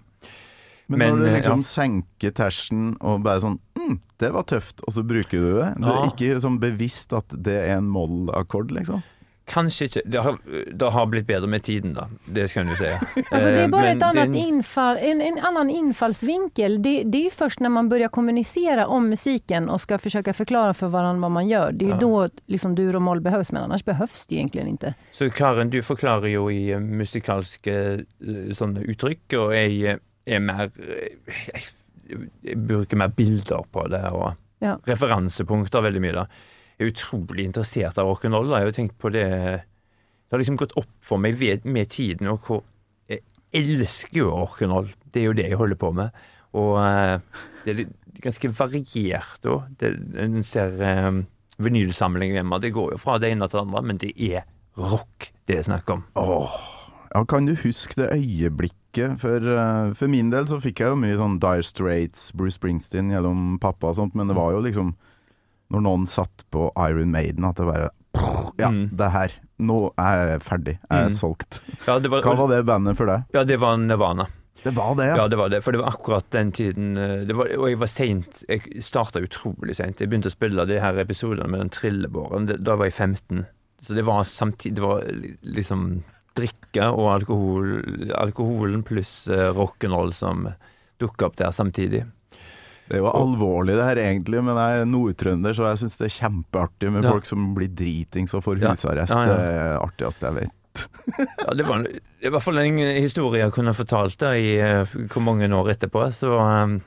Men, 0.87 0.99
Men, 0.99 1.09
når 1.09 1.17
du 1.17 1.25
eh, 1.25 1.35
liksom 1.39 1.61
ja. 1.61 1.65
senker 1.65 2.31
tersen 2.31 2.95
og 3.01 3.23
bare 3.23 3.41
sånn 3.41 3.59
mm, 3.73 3.95
det 4.19 4.29
var 4.31 4.43
tøft, 4.45 4.83
og 4.85 4.93
så 4.93 5.01
bruker 5.01 5.39
du 5.41 5.57
det. 5.57 5.71
Det 5.81 5.89
er 5.89 6.11
ikke 6.11 6.41
sånn 6.43 6.59
bevisst 6.61 7.13
at 7.13 7.25
det 7.33 7.55
er 7.57 7.79
en 7.79 7.89
moll-akkord, 7.89 8.71
liksom. 8.71 9.01
Kanskje 9.45 9.85
ikke 9.85 10.01
Det 10.09 10.21
har, 10.25 10.37
det 10.73 10.87
har 10.91 11.05
blitt 11.05 11.27
bedre 11.27 11.47
med 11.47 11.61
tiden, 11.63 11.93
da. 11.93 12.07
Det 12.25 12.47
skal 12.49 12.63
en 12.65 12.69
jo 12.73 12.75
si. 12.79 12.87
Alltså 13.29 13.49
det 13.51 13.59
er 13.61 13.67
bare 13.69 13.81
Men 13.91 13.97
ett 13.97 14.03
annat 14.03 14.31
det 14.33 14.39
en- 15.11 15.21
en, 15.21 15.37
annen 15.45 15.69
innfallsvinkel. 15.69 16.81
Det, 16.81 17.03
det 17.03 17.17
er 17.17 17.23
ju 17.23 17.29
först 17.29 17.59
när 17.59 17.69
man 17.69 17.89
börjar 17.89 18.07
kommunisere 18.09 18.85
om 18.85 19.09
musikken 19.09 19.69
og 19.69 19.79
skal 19.81 19.99
forsøke 19.99 20.31
å 20.33 20.33
forklare 20.33 20.73
for 20.73 20.89
hverandre 20.89 21.21
hva 21.21 21.29
man 21.29 21.47
gjør. 21.47 21.71
Det 21.77 21.85
er 21.85 21.99
jo 21.99 22.09
Ja. 22.21 22.27
da 22.27 22.29
liksom 22.49 22.75
dur 22.75 22.95
og 22.95 23.01
moll 23.01 23.19
behøves. 23.21 23.51
men 23.51 23.63
annars 23.63 23.83
behøves 23.85 24.25
det 24.27 24.35
egentlig 24.39 24.65
ikke. 24.73 24.95
Så 25.13 25.29
Karen, 25.31 25.69
du 25.69 25.81
forklarer 25.81 26.31
jo 26.33 26.47
i 26.49 26.71
eh, 26.71 26.79
musikalske 26.79 27.75
eh, 28.01 28.53
sånne 28.53 28.81
uttrykk, 28.89 29.33
og 29.37 29.53
jeg 29.53 29.83
eh, 29.85 29.97
er 30.25 30.39
mer 30.39 30.71
eh, 30.81 31.13
jeg, 31.53 31.63
jeg 32.43 32.57
bruker 32.67 32.97
mer 32.97 33.07
bilder 33.09 33.61
på 33.71 33.87
det, 33.89 34.03
og 34.11 34.33
Ja. 34.61 34.77
referansepunkter 34.87 35.81
veldig 35.83 36.01
mye. 36.01 36.13
da. 36.13 36.25
Er 36.79 36.91
utrolig 36.91 37.45
interessert 37.47 37.97
av 38.01 38.09
rock'n'roll. 38.09 38.51
Jeg 38.51 38.65
har 38.65 38.69
jo 38.69 38.75
tenkt 38.75 38.97
på 38.99 39.11
det 39.13 39.25
Det 39.25 40.33
har 40.33 40.41
liksom 40.41 40.57
gått 40.59 40.75
opp 40.79 40.91
for 41.05 41.21
meg 41.21 41.37
ved, 41.39 41.65
med 41.65 41.89
tiden, 41.93 42.27
og 42.27 42.47
hvor 42.47 42.63
jeg 43.07 43.21
elsker 43.53 44.19
jo 44.23 44.31
rock'n'roll. 44.33 44.89
Det 45.13 45.21
er 45.21 45.29
jo 45.29 45.37
det 45.37 45.49
jeg 45.49 45.59
holder 45.61 45.79
på 45.79 45.91
med. 45.95 46.25
Og 46.55 46.73
eh, 46.81 47.19
det 47.65 47.75
er 47.75 47.85
ganske 48.23 48.51
variert 48.57 49.47
òg. 49.47 49.85
En 50.19 50.41
ser 50.43 50.75
um, 51.07 51.23
vinylsamlinger 51.61 52.41
hjemme. 52.41 52.59
Det 52.63 52.73
går 52.75 52.95
jo 52.95 53.01
fra 53.01 53.19
det 53.21 53.31
ene 53.31 53.47
til 53.47 53.59
det 53.59 53.67
andre, 53.67 53.83
men 53.91 54.01
det 54.01 54.11
er 54.15 54.47
rock 54.79 55.31
det 55.47 55.59
er 55.59 55.67
snakk 55.67 55.89
om. 55.93 56.03
Ja, 57.13 57.23
kan 57.29 57.45
du 57.47 57.55
huske 57.55 58.01
det 58.01 58.11
øyeblikket? 58.15 59.19
For, 59.19 59.37
eh, 59.37 59.93
for 59.93 60.07
min 60.07 60.31
del 60.31 60.47
så 60.47 60.59
fikk 60.63 60.81
jeg 60.81 60.93
jo 60.93 60.99
mye 60.99 61.17
sånn 61.19 61.39
Dire 61.43 61.63
Straits, 61.63 62.31
Bruce 62.35 62.57
Springsteen 62.57 63.11
gjennom 63.11 63.57
pappa 63.61 63.91
og 63.91 63.99
sånt, 63.99 64.15
men 64.15 64.27
det 64.31 64.37
var 64.37 64.55
jo 64.55 64.63
liksom 64.63 64.93
når 65.71 65.81
noen 65.81 66.07
satt 66.07 66.43
på 66.51 66.69
Iron 66.77 67.11
Maiden 67.11 67.45
at 67.49 67.55
det 67.61 67.65
bare 67.65 67.89
Ja, 68.57 68.69
Mm. 68.69 68.89
det 68.95 69.09
her. 69.11 69.31
Nå 69.59 69.91
er 69.99 70.27
jeg 70.31 70.41
ferdig. 70.41 70.77
Jeg 70.89 71.03
er 71.03 71.09
Mm. 71.09 71.15
solgt. 71.17 71.59
Ja, 71.87 71.99
det 71.99 72.09
var, 72.09 72.21
Hva 72.21 72.35
var 72.37 72.47
det 72.47 72.65
bandet 72.65 72.95
for 72.95 73.05
deg? 73.05 73.23
Ja, 73.33 73.43
det 73.43 73.59
var 73.59 73.75
Nirvana. 73.77 74.27
Det 74.63 74.73
var 74.73 74.95
det, 74.95 75.05
Ja, 75.05 75.15
ja. 75.17 75.27
det 75.27 75.37
var 75.37 75.49
det. 75.49 75.61
For 75.63 75.71
det 75.71 75.81
var 75.81 75.91
akkurat 75.91 76.29
den 76.31 76.51
tiden 76.51 76.97
eh, 76.97 77.25
det 77.25 77.35
var, 77.35 77.45
Og 77.57 77.67
jeg 77.69 77.77
var 77.77 77.87
seint. 77.87 78.43
Jeg 78.47 78.61
starta 78.81 79.19
utrolig 79.21 79.75
seint. 79.75 79.99
Jeg 79.99 80.09
begynte 80.09 80.31
å 80.31 80.31
spille 80.31 80.65
de 80.65 80.79
her 80.79 80.93
episodene 80.97 81.47
med 81.49 81.59
den 81.59 81.69
trillebåren. 81.69 82.47
Da 82.63 82.75
var 82.75 82.85
jeg 82.85 82.93
15. 82.93 83.45
Så 83.81 83.93
det 83.93 84.05
var 84.05 84.23
samtidig 84.23 84.75
Det 84.75 84.81
var 84.81 85.01
liksom 85.43 86.03
drikke 86.35 86.87
og 86.91 87.21
alkohol 87.21 88.09
Alkoholen 88.15 88.83
pluss 88.83 89.27
uh, 89.27 89.53
rock'n'roll 89.53 90.13
som 90.13 90.47
dukka 90.99 91.25
opp 91.27 91.35
der 91.35 91.51
samtidig. 91.51 92.05
Det 92.85 92.99
er 92.99 93.01
jo 93.01 93.09
alvorlig 93.09 93.73
det 93.79 93.85
her 93.87 93.99
egentlig, 94.03 94.43
men 94.45 94.59
jeg 94.61 94.81
er 94.83 94.89
nordtrønder, 94.89 95.55
så 95.57 95.69
jeg 95.71 95.81
syns 95.81 95.95
det 95.97 96.05
er 96.05 96.15
kjempeartig 96.19 96.91
med 96.93 97.07
Ja. 97.07 97.13
folk 97.15 97.25
som 97.25 97.47
blir 97.57 97.71
dritings 97.73 98.35
og 98.37 98.43
får 98.45 98.61
husarrest. 98.61 99.09
Ja, 99.15 99.23
ja. 99.25 99.33
Det 99.33 99.55
er 99.55 99.79
artigste 99.81 100.29
jeg 100.29 100.35
vet. 100.41 100.51
Ja, 101.45 101.53
det 101.55 101.63
var 101.65 101.85
i 101.87 102.29
hvert 102.29 102.43
fall 102.43 102.57
en 102.59 102.77
historie 102.99 103.39
jeg 103.39 103.53
kunne 103.55 103.71
fortalt 103.73 104.17
da 104.19 104.33
i 104.35 104.57
uh, 104.59 104.83
hvor 105.07 105.23
mange 105.23 105.47
år 105.47 105.69
etterpå. 105.71 106.03
Så 106.11 106.33
um, 106.35 106.81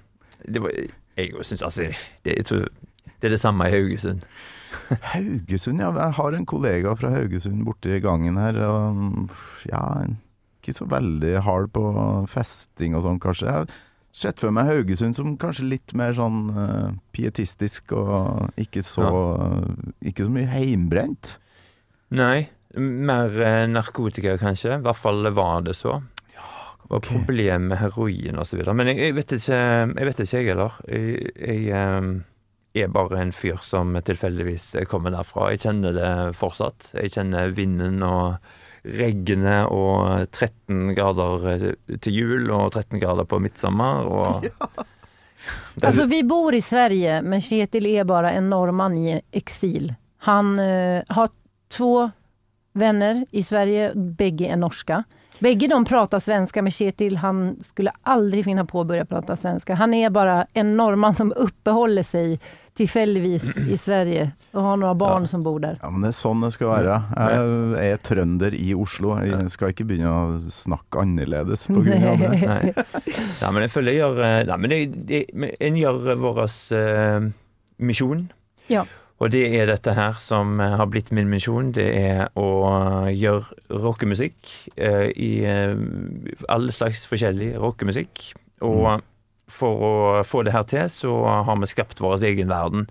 det 0.44 0.61
var 0.61 0.70
Jeg 1.16 1.32
syns 1.42 1.62
altså 1.62 1.88
det, 2.22 2.34
tror, 2.46 2.68
det 3.18 3.26
er 3.30 3.32
det 3.34 3.40
samme 3.40 3.66
i 3.66 3.72
Haugesund. 3.72 4.22
Haugesund, 5.14 5.80
ja. 5.80 5.90
Jeg 5.96 6.16
har 6.18 6.37
en 6.37 6.46
kollega 6.46 6.94
fra 7.00 7.11
Haugesund 7.14 7.64
borti 7.66 7.98
gangen 8.04 8.37
her. 8.37 8.61
Og 8.68 9.32
ja, 9.66 9.82
ikke 10.61 10.76
så 10.76 10.87
veldig 10.90 11.40
hard 11.46 11.72
på 11.72 11.82
festing 12.30 12.94
og 12.94 13.06
sånn, 13.06 13.18
kanskje. 13.22 13.48
Jeg 13.48 13.68
sett 14.18 14.42
for 14.42 14.54
meg 14.54 14.68
Haugesund 14.70 15.16
som 15.16 15.37
kanskje 15.40 15.68
litt 15.70 15.94
mer 15.98 16.14
sånn 16.16 16.48
uh, 16.52 16.90
pietistisk 17.14 17.94
og 17.96 18.61
ikke 18.61 18.85
så, 18.87 19.09
ikke 20.02 20.26
så 20.26 20.35
mye 20.35 20.50
heimbrent. 20.50 21.37
Nei, 22.14 22.48
mer 22.78 23.35
uh, 23.38 23.64
narkotika 23.70 24.37
kanskje. 24.40 24.78
I 24.78 24.87
hvert 24.87 25.02
fall 25.02 25.31
var 25.37 25.66
det 25.68 25.76
så. 25.78 26.00
Og 26.88 27.02
ok. 27.02 27.04
problem 27.11 27.68
med 27.68 27.83
heroin 27.83 28.40
osv. 28.40 28.62
Men 28.72 28.94
jeg, 28.94 29.02
jeg 29.02 29.16
vet 29.18 29.37
ikke, 29.37 29.61
jeg 29.61 30.09
vet 30.09 30.20
ikke 30.24 30.38
jeg 30.38 30.50
heller. 30.54 30.83
Jeg, 30.88 31.33
jeg 31.37 31.87
um 31.98 32.18
er 32.83 32.90
bare 32.92 33.20
en 33.22 33.33
fyr 33.33 33.61
som 33.64 33.96
tilfeldigvis 34.04 34.70
kommer 34.90 35.14
derfra. 35.14 35.50
Jeg 35.52 35.64
kjenner 35.64 35.94
det 35.96 36.11
fortsatt. 36.38 36.92
Jeg 36.94 37.14
kjenner 37.16 37.54
vinden 37.57 38.02
og 38.07 38.37
regnet 38.98 39.68
og 39.74 40.29
13 40.31 40.94
grader 40.96 41.66
til 42.01 42.14
jul 42.14 42.51
og 42.51 42.72
13 42.72 43.01
grader 43.03 43.29
på 43.29 43.40
midtsommer. 43.42 44.09
Og 44.09 44.46
ja. 44.48 44.87
Alltså 45.83 46.05
vi 46.05 46.22
bor 46.22 46.55
i 46.55 46.62
Sverige, 46.62 47.20
men 47.22 47.40
Kjetil 47.40 47.87
er 47.87 48.09
bare 48.09 48.33
en 48.37 48.51
nordmann 48.51 48.96
i 48.98 49.20
eksil. 49.33 49.92
Han 50.27 50.59
uh, 50.59 51.03
har 51.09 51.31
to 51.68 52.11
vänner 52.79 53.24
i 53.31 53.42
Sverige, 53.42 53.92
begge 53.94 54.51
er 54.51 54.57
norske. 54.57 55.03
Begge 55.38 55.68
de 55.68 55.85
prater 55.85 56.18
svenska, 56.18 56.62
men 56.62 56.72
Kjetil 56.72 57.16
han 57.22 57.57
skulle 57.64 57.94
aldri 58.03 58.42
finne 58.42 58.64
på 58.66 58.83
å 58.83 58.87
begynne 58.87 59.07
å 59.07 59.12
prate 59.12 59.37
svenska. 59.38 59.77
Han 59.79 59.94
er 59.94 60.11
bare 60.11 60.40
en 60.59 60.74
nordmann 60.77 61.14
som 61.14 61.31
oppholder 61.37 62.03
sig 62.03 62.38
tillfälligvis 62.78 63.48
i 63.74 63.78
Sverige 63.80 64.28
og 64.54 64.62
har 64.64 64.78
noen 64.80 65.00
barn 65.00 65.26
Ja. 65.26 65.32
som 65.32 65.42
bor 65.46 65.58
der. 65.62 65.78
Ja, 65.82 65.90
men 65.90 66.04
det 66.06 66.12
er 66.12 66.18
sånn 66.18 66.44
det 66.44 66.52
skal 66.54 66.70
være. 66.72 66.98
Jeg 67.18 67.92
er 67.92 68.02
trønder 68.08 68.54
i 68.56 68.70
Oslo. 68.78 69.16
Jeg 69.24 69.50
skal 69.54 69.74
ikke 69.74 69.88
begynne 69.88 70.14
å 70.14 70.38
snakke 70.52 71.02
annerledes 71.02 71.66
på 71.70 71.82
grunn 71.82 72.06
av 72.12 72.22
det. 72.22 72.30
Nei. 72.44 72.72
Nei, 72.72 73.50
men 73.54 73.66
jeg 73.66 73.74
føler 73.74 73.94
jeg 73.94 74.02
gjør 74.02 74.22
eh, 74.28 74.38
Nei, 74.48 74.56
men 74.62 74.72
det, 74.72 74.80
det, 75.10 75.20
en 75.68 75.78
gjør 75.78 76.00
vår 76.22 76.40
uh, 76.46 77.28
misjon. 77.78 78.26
Ja. 78.70 78.86
Og 79.18 79.32
det 79.34 79.44
er 79.58 79.66
dette 79.66 79.94
her 79.98 80.18
som 80.22 80.60
eh, 80.62 80.76
har 80.78 80.86
blitt 80.90 81.10
min 81.14 81.30
misjon. 81.30 81.72
Det 81.74 81.86
er 81.98 82.28
å 82.38 82.48
gjøre 83.10 83.78
rockemusikk 83.82 84.38
uh, 84.78 85.08
i 85.10 85.32
uh, 85.42 85.74
all 86.48 86.70
slags 86.74 87.06
forskjellig 87.10 87.56
rockemusikk. 87.58 88.28
Og 88.66 89.02
for 89.48 89.82
å 89.82 89.92
få 90.28 90.42
det 90.44 90.52
her 90.54 90.64
til, 90.68 90.88
så 90.92 91.12
har 91.46 91.56
vi 91.58 91.66
skapt 91.70 92.00
vår 92.04 92.22
egen 92.28 92.48
verden. 92.52 92.87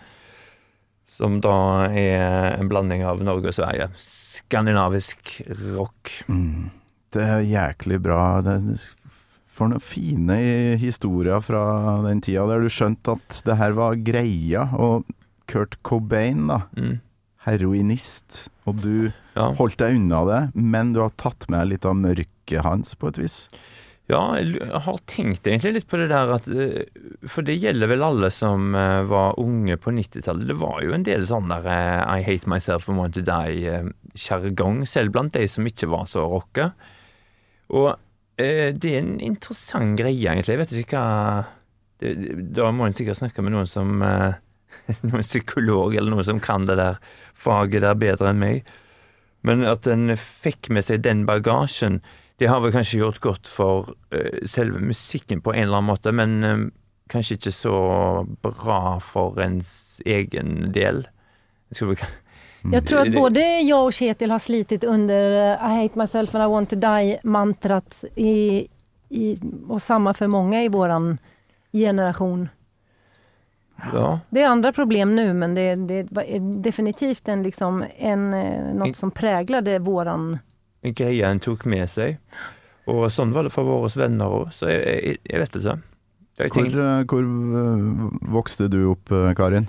Som 1.07 1.39
da 1.39 1.87
er 1.87 2.57
en 2.59 2.67
blanding 2.67 3.05
av 3.07 3.21
Norge 3.23 3.47
og 3.53 3.55
Sverige. 3.55 3.87
Skandinavisk 3.95 5.37
rock. 5.75 6.11
Mm. 6.27 6.69
Det 7.15 7.23
er 7.23 7.45
jæklig 7.47 8.01
bra. 8.03 8.41
Det 8.43 8.57
for 9.57 9.71
noen 9.71 9.81
fine 9.81 10.35
historier 10.77 11.39
fra 11.41 11.63
den 12.05 12.19
tida 12.21 12.43
der 12.49 12.61
du 12.61 12.69
skjønte 12.69 13.15
at 13.17 13.39
det 13.47 13.55
her 13.57 13.73
var 13.77 13.95
greia. 14.05 14.67
Og 14.77 15.07
Kurt 15.49 15.77
Cobain, 15.87 16.47
da, 16.51 16.59
Mm. 16.75 16.99
heroinist, 17.47 18.49
og 18.67 18.81
du 18.81 19.13
Ja. 19.35 19.53
holdt 19.53 19.77
deg 19.77 19.95
unna 19.95 20.25
det, 20.25 20.55
men 20.55 20.91
du 20.93 20.99
har 20.99 21.09
tatt 21.17 21.49
med 21.49 21.69
litt 21.69 21.85
av 21.85 21.95
mørket 21.95 22.61
hans 22.63 22.93
på 22.95 23.07
et 23.07 23.17
vis. 23.17 23.47
Ja, 24.07 24.21
jeg 24.39 24.63
har 24.85 24.99
tenkt 25.11 25.47
egentlig 25.49 25.73
litt 25.75 25.87
på 25.91 25.97
det 25.99 26.07
der 26.13 26.29
at 26.37 26.45
eh, 26.47 26.85
For 27.27 27.43
det 27.43 27.57
gjelder 27.59 27.89
vel 27.91 28.05
alle 28.07 28.29
som 28.31 28.71
eh, 28.77 29.01
var 29.09 29.35
unge 29.41 29.75
på 29.83 29.91
90-tallet. 29.91 30.47
Det 30.47 30.55
var 30.61 30.79
jo 30.85 30.93
en 30.95 31.03
del 31.03 31.25
sånn 31.27 31.51
der 31.51 31.67
eh, 31.67 32.03
I 32.07 32.23
hate 32.23 32.47
myself 32.47 32.87
and 32.87 33.01
want 33.01 33.17
to 33.17 33.23
die-sjargong, 33.27 34.85
selv 34.87 35.11
blant 35.15 35.35
de 35.35 35.43
som 35.51 35.67
ikke 35.67 35.89
var 35.91 36.07
så 36.07 36.23
rocka. 36.23 36.71
Og 37.75 37.95
det 38.37 38.91
er 38.93 38.99
en 38.99 39.15
interessant 39.23 39.95
greie, 39.97 40.21
egentlig. 40.21 40.53
Jeg 40.53 40.59
vet 40.61 40.73
ikke 40.83 40.99
hva 41.01 41.47
det, 41.97 42.11
Da 42.53 42.67
må 42.69 42.85
en 42.85 42.93
sikkert 42.93 43.17
snakke 43.17 43.41
med 43.41 43.55
noen 43.55 43.67
som 43.67 43.95
Noen 45.09 45.25
psykolog 45.25 45.95
eller 45.97 46.13
noen 46.13 46.27
som 46.27 46.41
kan 46.43 46.67
det 46.69 46.75
der 46.77 46.99
faget 47.33 47.81
der 47.81 47.97
bedre 47.97 48.29
enn 48.29 48.43
meg. 48.43 48.69
Men 49.41 49.65
at 49.65 49.89
en 49.89 50.13
fikk 50.15 50.69
med 50.69 50.85
seg 50.85 51.01
den 51.03 51.25
bagasjen, 51.27 51.99
det 52.37 52.47
har 52.47 52.61
vel 52.61 52.71
kanskje 52.71 53.01
gjort 53.01 53.19
godt 53.19 53.49
for 53.49 53.93
eh, 54.13 54.43
selve 54.45 54.79
musikken 54.79 55.41
på 55.41 55.53
en 55.53 55.63
eller 55.63 55.79
annen 55.79 55.89
måte, 55.89 56.13
men 56.13 56.43
eh, 56.43 56.57
kanskje 57.09 57.39
ikke 57.39 57.53
så 57.55 57.77
bra 58.45 58.99
for 59.01 59.39
ens 59.41 60.01
egen 60.05 60.71
del. 60.75 61.07
Jeg 61.71 61.79
tror 61.79 61.93
vi 61.93 61.99
kan 62.01 62.15
tror 62.85 63.05
at 63.05 63.13
både 63.13 63.41
jeg 63.41 63.73
og 63.75 63.93
Kjetil 63.95 64.33
har 64.33 64.43
slitit 64.43 64.83
under 64.83 65.37
eh, 65.39 65.65
I 65.65 65.81
hate 65.81 65.99
myself 65.99 66.35
and 66.35 66.43
I 66.43 66.51
want 66.51 66.69
to 66.69 66.79
die-mantraet, 66.81 68.03
i, 68.15 68.67
i, 69.09 69.37
for 69.67 69.99
mange 69.99 70.13
för 70.13 70.27
många 70.27 70.63
i 70.63 70.69
våran 70.69 71.17
generation. 71.71 72.49
Ja. 73.93 74.19
Det 74.29 74.41
er 74.41 74.49
andre 74.49 74.73
problem 74.73 75.15
nu, 75.15 75.33
men 75.33 75.55
det, 75.55 75.75
det 75.75 75.99
er 76.25 76.39
definitivt 76.63 77.27
en, 77.27 77.43
liksom, 77.43 77.83
en, 77.97 78.29
noe 78.31 78.73
något 78.73 78.97
som 78.97 79.11
präglade 79.11 79.79
våran... 79.79 80.39
greia 80.83 81.31
en 81.31 81.41
tok 81.43 81.65
med 81.65 81.89
seg. 81.89 82.17
Og 82.87 83.07
sånn 83.11 83.33
var 83.35 83.47
det 83.47 83.51
for 83.51 83.67
våre 83.67 83.91
venner 83.99 84.31
òg, 84.31 84.51
så 84.55 84.69
jeg, 84.71 84.83
jeg, 84.85 85.21
jeg 85.27 85.41
vet 85.43 85.57
ikke. 85.59 85.77
Jeg 86.37 86.51
Hvor, 86.53 86.61
tenker, 86.61 86.83
eh, 86.83 87.03
hvor 87.09 87.25
eh, 87.25 88.29
vokste 88.37 88.69
du 88.71 88.79
opp, 88.93 89.11
eh, 89.11 89.33
Karin? 89.35 89.67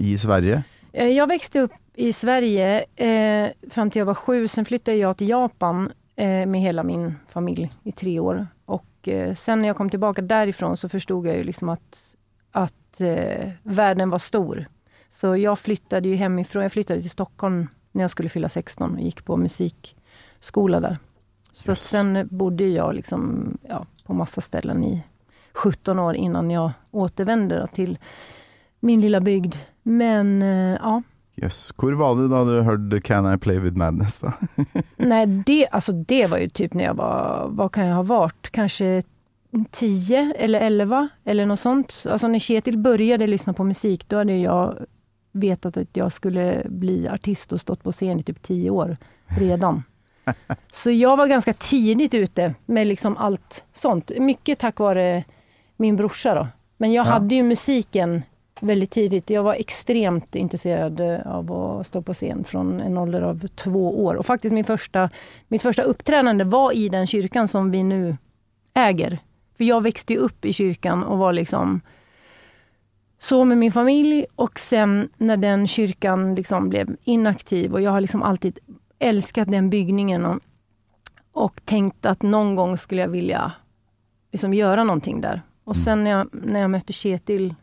I 0.00 0.16
Sverige? 0.18 0.62
Jeg 0.96 1.28
vokste 1.30 1.66
opp 1.68 1.76
i 1.98 2.12
Sverige 2.14 2.68
eh, 2.96 3.52
fram 3.70 3.90
til 3.90 4.02
jeg 4.02 4.08
var 4.08 4.18
sju. 4.18 4.46
Sen 4.50 4.66
flyttet 4.66 4.98
jeg 4.98 5.18
til 5.18 5.30
Japan 5.34 5.88
eh, 6.16 6.44
med 6.48 6.62
hele 6.64 6.84
min 6.86 7.10
familie 7.30 7.70
i 7.84 7.92
tre 7.92 8.16
år. 8.22 8.46
Og 8.72 9.10
eh, 9.10 9.34
sen 9.38 9.60
når 9.60 9.72
jeg 9.72 9.78
kom 9.78 9.92
tilbake 9.92 10.26
derifra, 10.26 10.72
så 10.78 10.90
forsto 10.90 11.20
jeg 11.26 11.42
jo 11.42 11.48
liksom 11.50 11.74
at, 11.74 12.02
att 12.52 12.74
att 12.88 13.00
eh, 13.00 13.50
verden 13.62 14.10
var 14.10 14.18
stor. 14.18 14.64
Så 15.10 15.36
jeg 15.36 15.58
flyttet 15.58 16.04
ju 16.04 16.16
hemifrån, 16.16 16.62
Jeg 16.62 16.72
flyttet 16.72 17.02
til 17.02 17.10
Stockholm 17.10 17.68
når 17.92 18.02
jeg 18.02 18.10
skulle 18.10 18.30
fylle 18.30 18.48
16 18.48 18.84
og 18.84 18.98
gikk 19.00 19.24
på 19.24 19.36
musikskola 20.38 20.80
där. 20.80 20.98
Så 21.52 21.70
Yes. 21.70 21.88
sen 21.90 22.28
bodde 22.30 22.64
jag 22.64 22.94
liksom, 22.94 23.56
ja, 23.68 23.86
på 24.06 24.14
massa 24.14 24.40
ställen 24.40 24.84
i 24.84 25.02
17 25.54 25.98
år 25.98 26.14
innan 26.14 26.50
jag 26.50 26.70
återvände 26.90 27.66
til 27.66 27.86
till 27.86 27.98
min 28.80 29.00
lilla 29.00 29.20
bygd. 29.20 29.54
Men 29.82 30.42
eh, 30.42 30.76
ja, 30.82 31.02
Jøss. 31.36 31.72
Hvor 31.76 31.92
var 31.92 32.14
du 32.16 32.28
da 32.28 32.44
du 32.44 32.62
hørte 32.62 33.00
'Can 33.00 33.34
I 33.34 33.38
Play 33.38 33.58
With 33.58 33.76
Madness'? 33.76 34.20
da? 34.22 34.32
Nei, 34.96 35.26
det, 35.26 35.66
altså, 35.72 35.92
det 35.92 36.30
var 36.30 36.38
jo 36.38 36.48
typ 36.48 36.74
når 36.74 36.82
jeg 36.82 36.96
var, 36.96 37.48
Hva 37.48 37.68
kan 37.68 37.84
jeg 37.86 37.94
ha 37.94 38.02
vært? 38.02 38.50
Kanskje 38.52 39.02
10 39.72 40.34
eller 40.36 40.60
11 40.60 41.08
eller 41.24 41.46
noe 41.46 41.56
sånt. 41.56 42.04
Alltså 42.10 42.28
när 42.28 42.38
Kjetil 42.38 42.78
började 42.78 43.26
lyssna 43.26 43.52
på 43.52 43.64
musik, 43.64 44.08
da 44.08 44.16
hadde 44.18 44.32
jeg 44.32 44.86
vetat 45.32 45.76
at 45.76 45.96
jeg 45.96 46.12
skulle 46.12 46.62
bli 46.68 47.08
artist 47.08 47.52
og 47.52 47.60
stått 47.60 47.82
på 47.82 47.92
scen 47.92 48.18
i 48.18 48.22
typ 48.22 48.42
10 48.42 48.70
år 48.70 48.96
redan. 49.38 49.82
Så 50.72 50.90
jag 50.90 51.16
var 51.16 51.26
ganska 51.26 51.52
tidigt 51.52 52.14
ute 52.14 52.54
med 52.66 52.86
liksom 52.86 53.16
allt 53.16 53.64
sånt. 53.72 54.10
Mycket 54.18 54.58
tack 54.58 54.78
vare 54.78 55.24
min 55.76 55.96
brorsa 55.96 56.34
då. 56.34 56.46
Men 56.76 56.92
jag 56.92 57.06
Ja. 57.06 57.10
hade 57.10 57.34
ju 57.34 57.42
musiken 57.42 58.22
väldigt 58.60 58.90
tidigt. 58.90 59.30
Jag 59.30 59.42
var 59.42 59.54
extremt 59.54 60.34
intresserad 60.34 61.00
eh, 61.00 61.26
av 61.26 61.52
att 61.52 61.86
stå 61.86 62.02
på 62.02 62.14
scen 62.14 62.44
från 62.44 62.80
en 62.80 62.98
ålder 62.98 63.22
av 63.22 63.46
två 63.48 64.04
år. 64.04 64.14
Och 64.14 64.26
faktiskt 64.26 64.54
min 64.54 64.64
första, 64.64 65.10
mitt 65.48 65.62
första 65.62 65.82
uppträdande 65.82 66.44
var 66.44 66.72
i 66.72 66.88
den 66.88 67.06
kyrkan 67.06 67.48
som 67.48 67.70
vi 67.70 67.82
nu 67.82 68.16
äger. 68.74 69.18
För 69.56 69.64
jag 69.64 69.82
växte 69.82 70.12
ju 70.12 70.18
upp 70.18 70.44
i 70.44 70.52
kyrkan 70.52 71.04
och 71.04 71.18
var 71.18 71.32
liksom 71.32 71.80
så 73.20 73.44
med 73.44 73.58
min 73.58 73.72
familj 73.72 74.26
och 74.36 74.58
sen 74.58 75.08
när 75.16 75.36
den 75.36 75.66
kyrkan 75.66 76.34
liksom 76.34 76.68
blev 76.68 76.96
inaktiv 77.04 77.72
och 77.72 77.80
jag 77.80 77.90
har 77.90 78.00
liksom 78.00 78.22
alltid 78.22 78.58
älskat 78.98 79.50
den 79.50 79.70
byggningen 79.70 80.24
och, 80.24 80.40
och 81.32 81.60
tänkt 81.64 82.06
att 82.06 82.22
någon 82.22 82.54
gång 82.54 82.78
skulle 82.78 83.00
jag 83.00 83.08
vilja 83.08 83.52
liksom 84.32 84.54
göra 84.54 84.84
någonting 84.84 85.20
där. 85.20 85.42
Och 85.64 85.76
sen 85.76 86.04
när 86.04 86.10
jag, 86.10 86.28
när 86.32 86.60
jag 86.60 86.70
mötte 86.70 86.92
Kjetil 86.92 87.54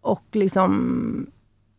och 0.00 0.24
liksom, 0.32 1.26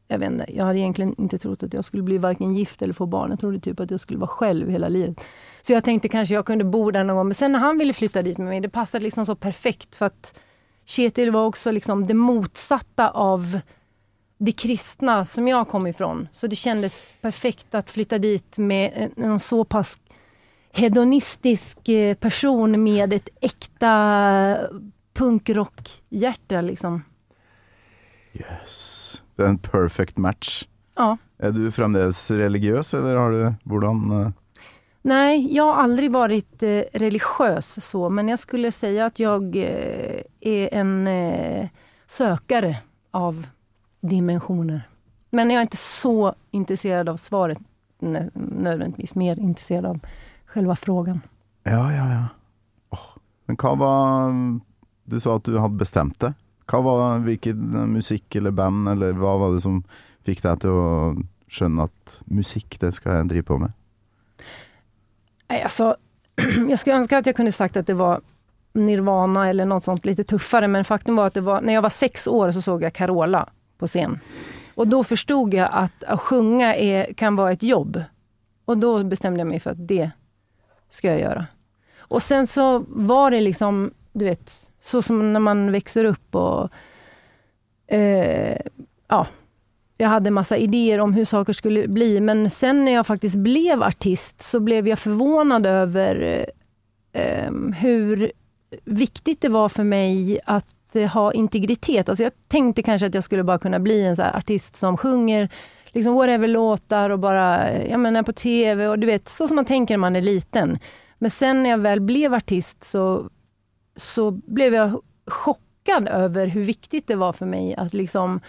jag 0.08 0.20
vet 0.20 0.32
inte, 0.32 0.46
jag 0.50 0.66
hade 0.66 0.80
egentligen 0.80 1.16
inte 1.18 1.38
trott 1.38 1.64
att 1.64 1.74
jag 1.74 1.86
skulle 1.86 2.04
bli 2.04 2.18
varken 2.18 2.56
gift 2.56 2.82
eller 2.82 2.94
få 2.94 3.06
barn. 3.06 3.30
Jag 3.30 3.40
trodde 3.40 3.60
typ 3.60 3.80
att 3.80 3.92
jag 3.92 4.00
skulle 4.00 4.20
vara 4.20 4.30
själv 4.30 4.70
hela 4.70 4.88
livet. 4.88 5.26
Så 5.62 5.74
jag 5.74 5.84
tänkte 5.84 6.10
kanske 6.10 6.36
jag 6.36 6.46
kunde 6.46 6.64
bo 6.64 6.92
där 6.92 7.04
någon 7.04 7.16
gång. 7.16 7.28
Men 7.28 7.36
sen 7.36 7.52
när 7.52 7.60
han 7.60 7.78
ville 7.78 7.94
flytta 7.94 8.22
dit 8.22 8.38
med 8.38 8.48
mig, 8.48 8.62
det 8.62 8.70
passade 8.70 9.04
liksom 9.04 9.26
så 9.26 9.36
perfekt 9.36 9.96
för 9.96 10.06
att 10.06 10.40
Kjetil 10.86 11.32
var 11.32 11.46
också 11.46 11.72
liksom 11.72 12.08
det 12.08 12.14
motsatta 12.14 13.10
av 13.10 13.60
det 14.38 14.52
kristna 14.52 15.26
som 15.26 15.48
jag 15.48 15.68
kom 15.68 15.88
ifrån. 15.88 16.28
Så 16.32 16.48
det 16.48 16.56
kändes 16.56 17.18
perfekt 17.22 17.76
att 17.76 17.90
flytta 17.90 18.18
dit 18.18 18.58
med 18.58 19.12
en, 19.18 19.40
så 19.40 19.64
pass 19.64 19.98
hedonistisk 20.72 21.90
eh, 21.90 22.16
person 22.16 22.84
med 22.84 23.14
ett 23.14 23.30
äkta 23.42 24.58
punkrockhjärta. 25.14 26.62
Liksom. 26.62 27.04
Yes. 28.34 29.22
Det 29.36 29.44
er 29.44 29.48
en 29.48 29.58
perfect 29.58 30.18
match. 30.18 30.66
Ja. 30.96 31.18
Er 31.40 31.52
du 31.52 31.72
fremdeles 31.72 32.20
religiøs, 32.32 32.94
eller 32.94 33.18
har 33.18 33.32
du 33.32 33.42
Hvordan 33.70 34.00
uh... 34.12 34.30
Nei, 35.08 35.38
jeg 35.54 35.64
har 35.64 35.84
aldri 35.86 36.10
vært 36.12 36.64
uh, 36.66 36.82
religiøs 37.00 37.78
så, 37.86 38.08
men 38.10 38.32
jeg 38.34 38.42
skulle 38.42 38.74
si 38.76 38.90
at 39.00 39.22
jeg 39.22 39.52
uh, 39.62 40.18
er 40.42 40.74
en 40.76 40.96
eh, 41.08 41.70
sökare 42.12 42.74
av 43.16 43.46
dimensioner. 44.10 44.82
Men 45.30 45.50
jag 45.50 45.58
är 45.58 45.62
inte 45.62 45.78
så 45.78 46.36
intresserad 46.52 47.10
av 47.10 47.18
svaret 47.18 47.58
nødvendigvis. 48.00 49.16
mer 49.16 49.40
intresserad 49.40 49.86
av 49.86 50.00
själva 50.46 50.76
frågan. 50.76 51.22
Ja, 51.64 51.94
ja, 51.94 52.12
ja. 52.12 52.26
Oh. 52.90 53.20
Men 53.46 53.56
hva 53.56 53.76
var 53.76 54.34
Du 55.04 55.20
sa 55.20 55.36
at 55.36 55.44
du 55.44 55.58
hadde 55.58 55.80
bestemt 55.80 56.20
det. 56.20 56.34
Hva 56.68 56.82
var 56.82 57.20
Hvilken 57.20 57.92
musikk 57.92 58.36
eller 58.36 58.52
band, 58.52 58.90
eller 58.90 59.14
hva 59.14 59.38
var 59.38 59.54
det 59.54 59.62
som 59.64 59.84
fikk 60.28 60.42
deg 60.44 60.60
til 60.60 60.70
å 60.70 60.88
skjønne 61.48 61.86
at 61.88 62.18
musikk, 62.26 62.80
det 62.80 62.92
skal 62.96 63.22
jeg 63.22 63.30
drive 63.32 63.48
på 63.48 63.60
med? 63.62 63.72
Nei, 65.48 65.62
altså 65.64 65.96
Jeg 66.38 66.78
skulle 66.78 67.00
ønske 67.00 67.18
at 67.18 67.30
jeg 67.30 67.38
kunne 67.38 67.56
sagt 67.56 67.80
at 67.80 67.88
det 67.88 67.96
var 67.98 68.20
Nirvana 68.78 69.48
eller 69.50 69.66
noe 69.66 69.82
sånt 69.82 70.06
litt 70.06 70.20
tøffere, 70.28 70.68
men 70.68 70.86
faktum 70.86 71.18
var 71.18 71.32
at 71.32 71.40
det 71.40 71.46
var, 71.48 71.64
Når 71.64 71.78
jeg 71.78 71.86
var 71.88 71.96
seks 71.96 72.28
år 72.28 72.52
så 72.52 72.62
såg 72.62 72.84
jeg 72.86 72.94
Carola 72.94 73.46
på 73.78 73.88
scen. 73.88 74.20
Och 74.76 74.88
då 74.88 75.04
förstod 75.04 75.54
jag 75.54 75.70
att 75.72 76.04
att 76.04 76.20
sjunga 76.20 76.76
kan 77.16 77.36
vara 77.36 77.52
ett 77.52 77.64
jobb. 77.64 78.04
Och 78.66 78.78
då 78.78 79.04
bestämde 79.04 79.40
jag 79.40 79.48
mig 79.48 79.60
för 79.60 79.72
att 79.72 79.88
det 79.88 80.12
ska 80.90 81.08
jag 81.08 81.20
göra. 81.20 81.46
Och 81.98 82.24
sen 82.24 82.48
så 82.48 82.86
var 82.88 83.32
det 83.32 83.42
liksom, 83.42 83.92
du 84.14 84.26
vet, 84.26 84.72
så 84.82 85.02
som 85.02 85.34
när 85.34 85.40
man 85.40 85.72
växer 85.72 86.06
upp 86.06 86.36
och 86.36 86.70
eh, 87.88 88.58
ja, 89.08 89.28
jag 89.98 90.08
hade 90.08 90.32
massa 90.32 90.58
idéer 90.58 91.00
om 91.00 91.14
hur 91.14 91.26
saker 91.26 91.54
skulle 91.54 91.88
bli, 91.88 92.22
men 92.22 92.50
sen 92.50 92.86
när 92.86 92.92
jag 92.92 93.08
faktiskt 93.08 93.36
blev 93.36 93.84
artist 93.84 94.42
så 94.42 94.60
blev 94.60 94.88
jag 94.88 95.00
förvånad 95.00 95.66
över 95.66 96.46
eh, 97.12 97.52
hur 97.78 98.32
viktigt 98.84 99.42
det 99.42 99.50
var 99.50 99.70
för 99.70 99.84
mig 99.84 100.40
att 100.46 100.66
eh, 100.66 100.77
ha 101.06 101.34
integritet. 101.34 102.10
Alltså 102.10 102.24
jag 102.24 102.32
tänkte 102.48 102.84
kanske 102.84 103.08
att 103.08 103.14
jag 103.14 103.24
skulle 103.24 103.44
bara 103.44 103.60
kunna 103.60 103.80
bli 103.80 104.06
en 104.06 104.16
så 104.16 104.22
här 104.22 104.38
artist 104.38 104.76
som 104.76 104.98
sjunger 104.98 105.50
liksom 105.98 106.14
whatever 106.14 106.48
låtar 106.48 107.10
och 107.10 107.20
bara, 107.20 107.70
eh, 107.70 107.92
jag 107.92 108.00
menar 108.00 108.24
på 108.24 108.34
TV 108.34 108.88
och 108.88 109.00
du 109.00 109.08
vet, 109.08 109.30
så 109.30 109.48
som 109.48 109.56
man 109.56 109.66
tänker 109.66 109.94
när 109.94 110.00
man 110.00 110.16
är 110.16 110.22
liten. 110.22 110.80
Men 111.18 111.32
sen 111.32 111.64
när 111.64 111.70
jag 111.70 111.78
väl 111.78 112.02
blev 112.02 112.34
artist 112.34 112.84
så, 112.84 113.30
så 113.96 114.32
blev 114.32 114.74
jag 114.74 115.02
chockad 115.28 116.08
över 116.08 116.48
hur 116.48 116.64
viktigt 116.64 117.08
det 117.08 117.16
var 117.16 117.34
för 117.34 117.46
mig 117.46 117.76
att 117.76 117.94
liksom 117.94 118.40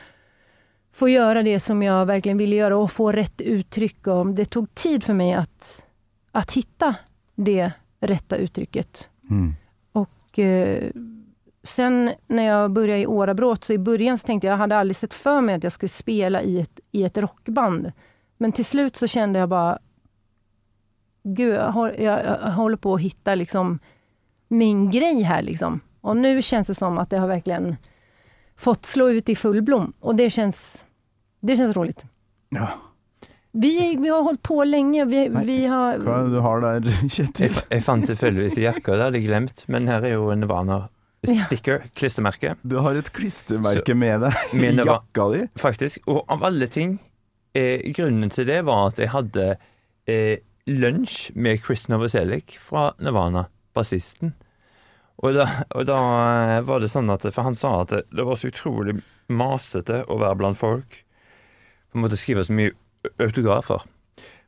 få 0.92 1.08
göra 1.08 1.42
det 1.42 1.60
som 1.60 1.82
jag 1.82 2.06
verkligen 2.06 2.38
ville 2.38 2.56
göra 2.56 2.76
och 2.76 2.92
få 2.92 3.12
rätt 3.12 3.40
uttryck. 3.40 4.06
Och 4.06 4.26
det 4.26 4.44
tog 4.44 4.74
tid 4.74 5.04
för 5.04 5.14
mig 5.14 5.34
att, 5.34 5.84
att 6.32 6.52
hitta 6.52 6.94
det 7.34 7.72
rätta 8.00 8.36
uttrycket. 8.36 9.10
Mm. 9.30 9.54
Och 9.92 10.38
eh, 10.38 10.90
sen 11.68 12.10
när 12.26 12.42
jag 12.42 12.70
började 12.70 13.00
i 13.00 13.06
Årabrott, 13.06 13.64
så 13.64 13.72
i 13.72 13.78
början 13.78 14.18
så 14.18 14.26
tänkte 14.26 14.46
jag, 14.46 14.52
jag 14.52 14.58
hade 14.58 14.76
aldrig 14.76 14.96
sett 14.96 15.14
för 15.14 15.40
mig 15.40 15.54
att 15.54 15.62
jag 15.62 15.72
skulle 15.72 15.88
spela 15.88 16.42
i 16.42 16.60
ett, 16.60 16.80
i 16.92 17.04
ett 17.04 17.18
rockband. 17.18 17.92
Men 18.36 18.52
till 18.52 18.64
slut 18.64 18.96
så 18.96 19.06
kände 19.06 19.38
jag 19.38 19.48
bara, 19.48 19.78
gud, 21.22 21.54
jag, 21.54 21.72
hår- 21.72 22.00
jag, 22.00 22.24
jag 22.24 22.52
håller 22.52 22.76
på 22.76 22.94
att 22.94 23.00
hitta 23.00 23.34
liksom 23.34 23.78
min 24.48 24.90
grej 24.90 25.22
här. 25.22 25.42
Liksom. 25.42 25.80
Och 26.00 26.16
nu 26.16 26.42
känns 26.42 26.66
det 26.66 26.74
som 26.74 26.98
att 26.98 27.10
det 27.10 27.18
har 27.18 27.28
verkligen 27.28 27.76
fått 28.56 28.86
slå 28.86 29.08
ut 29.08 29.28
i 29.28 29.34
full 29.36 29.62
blom. 29.62 29.92
Och 30.00 30.14
det 30.16 30.30
känns, 30.30 30.84
det 31.40 31.56
känns 31.56 31.76
roligt. 31.76 32.04
Ja. 32.48 32.68
Vi, 33.52 33.96
vi 33.96 34.08
har 34.08 34.22
hållit 34.22 34.42
på 34.42 34.64
länge. 34.64 35.04
Vi, 35.04 35.28
vi 35.44 35.66
har, 35.66 35.98
Hva 35.98 36.18
er 36.20 36.24
det 36.28 36.34
du 36.36 36.40
har 36.44 36.60
der, 36.60 36.88
Kjetil? 37.08 37.48
Jeg, 37.48 37.64
jeg 37.70 37.82
fant 37.86 38.06
tilfeldigvis 38.06 38.58
i 38.60 38.66
jakka, 38.66 38.94
det 38.96 39.02
hadde 39.08 39.18
jeg 39.18 39.26
glemt, 39.30 39.64
men 39.72 39.88
her 39.88 40.04
er 40.04 40.14
jo 40.18 40.28
Nirvana 40.36 40.82
sticker, 41.26 41.82
klistremerke, 41.98 42.54
Du 42.62 42.76
har 42.84 42.94
et 42.96 43.10
klistremerke 43.12 43.94
med 43.98 44.20
deg 44.22 44.34
i 44.54 44.72
jakka 44.76 45.28
di. 45.34 45.44
faktisk. 45.58 46.00
Og 46.06 46.22
av 46.30 46.44
alle 46.46 46.68
ting, 46.70 46.98
eh, 47.58 47.82
grunnen 47.96 48.30
til 48.30 48.46
det 48.46 48.60
var 48.68 48.92
at 48.92 48.98
jeg 49.02 49.10
hadde 49.14 49.48
eh, 50.06 50.38
lunsj 50.68 51.32
med 51.34 51.62
Chris 51.64 51.88
Novoselic 51.88 52.58
fra 52.62 52.92
Nirvana, 53.00 53.48
bassisten. 53.74 54.34
Og 55.18 55.34
da, 55.34 55.48
og 55.74 55.86
da 55.88 55.98
eh, 55.98 56.62
var 56.68 56.78
det 56.80 56.92
sånn 56.92 57.10
at 57.10 57.24
For 57.34 57.42
han 57.42 57.56
sa 57.58 57.80
at 57.82 57.90
det, 57.90 58.04
det 58.14 58.24
var 58.28 58.38
så 58.38 58.52
utrolig 58.52 59.00
masete 59.28 60.04
å 60.06 60.18
være 60.20 60.38
blant 60.38 60.58
folk. 60.60 61.02
På 61.90 61.98
en 61.98 62.04
måte 62.04 62.18
skrive 62.20 62.44
så 62.46 62.54
mye 62.54 62.70
autografer. 63.18 63.82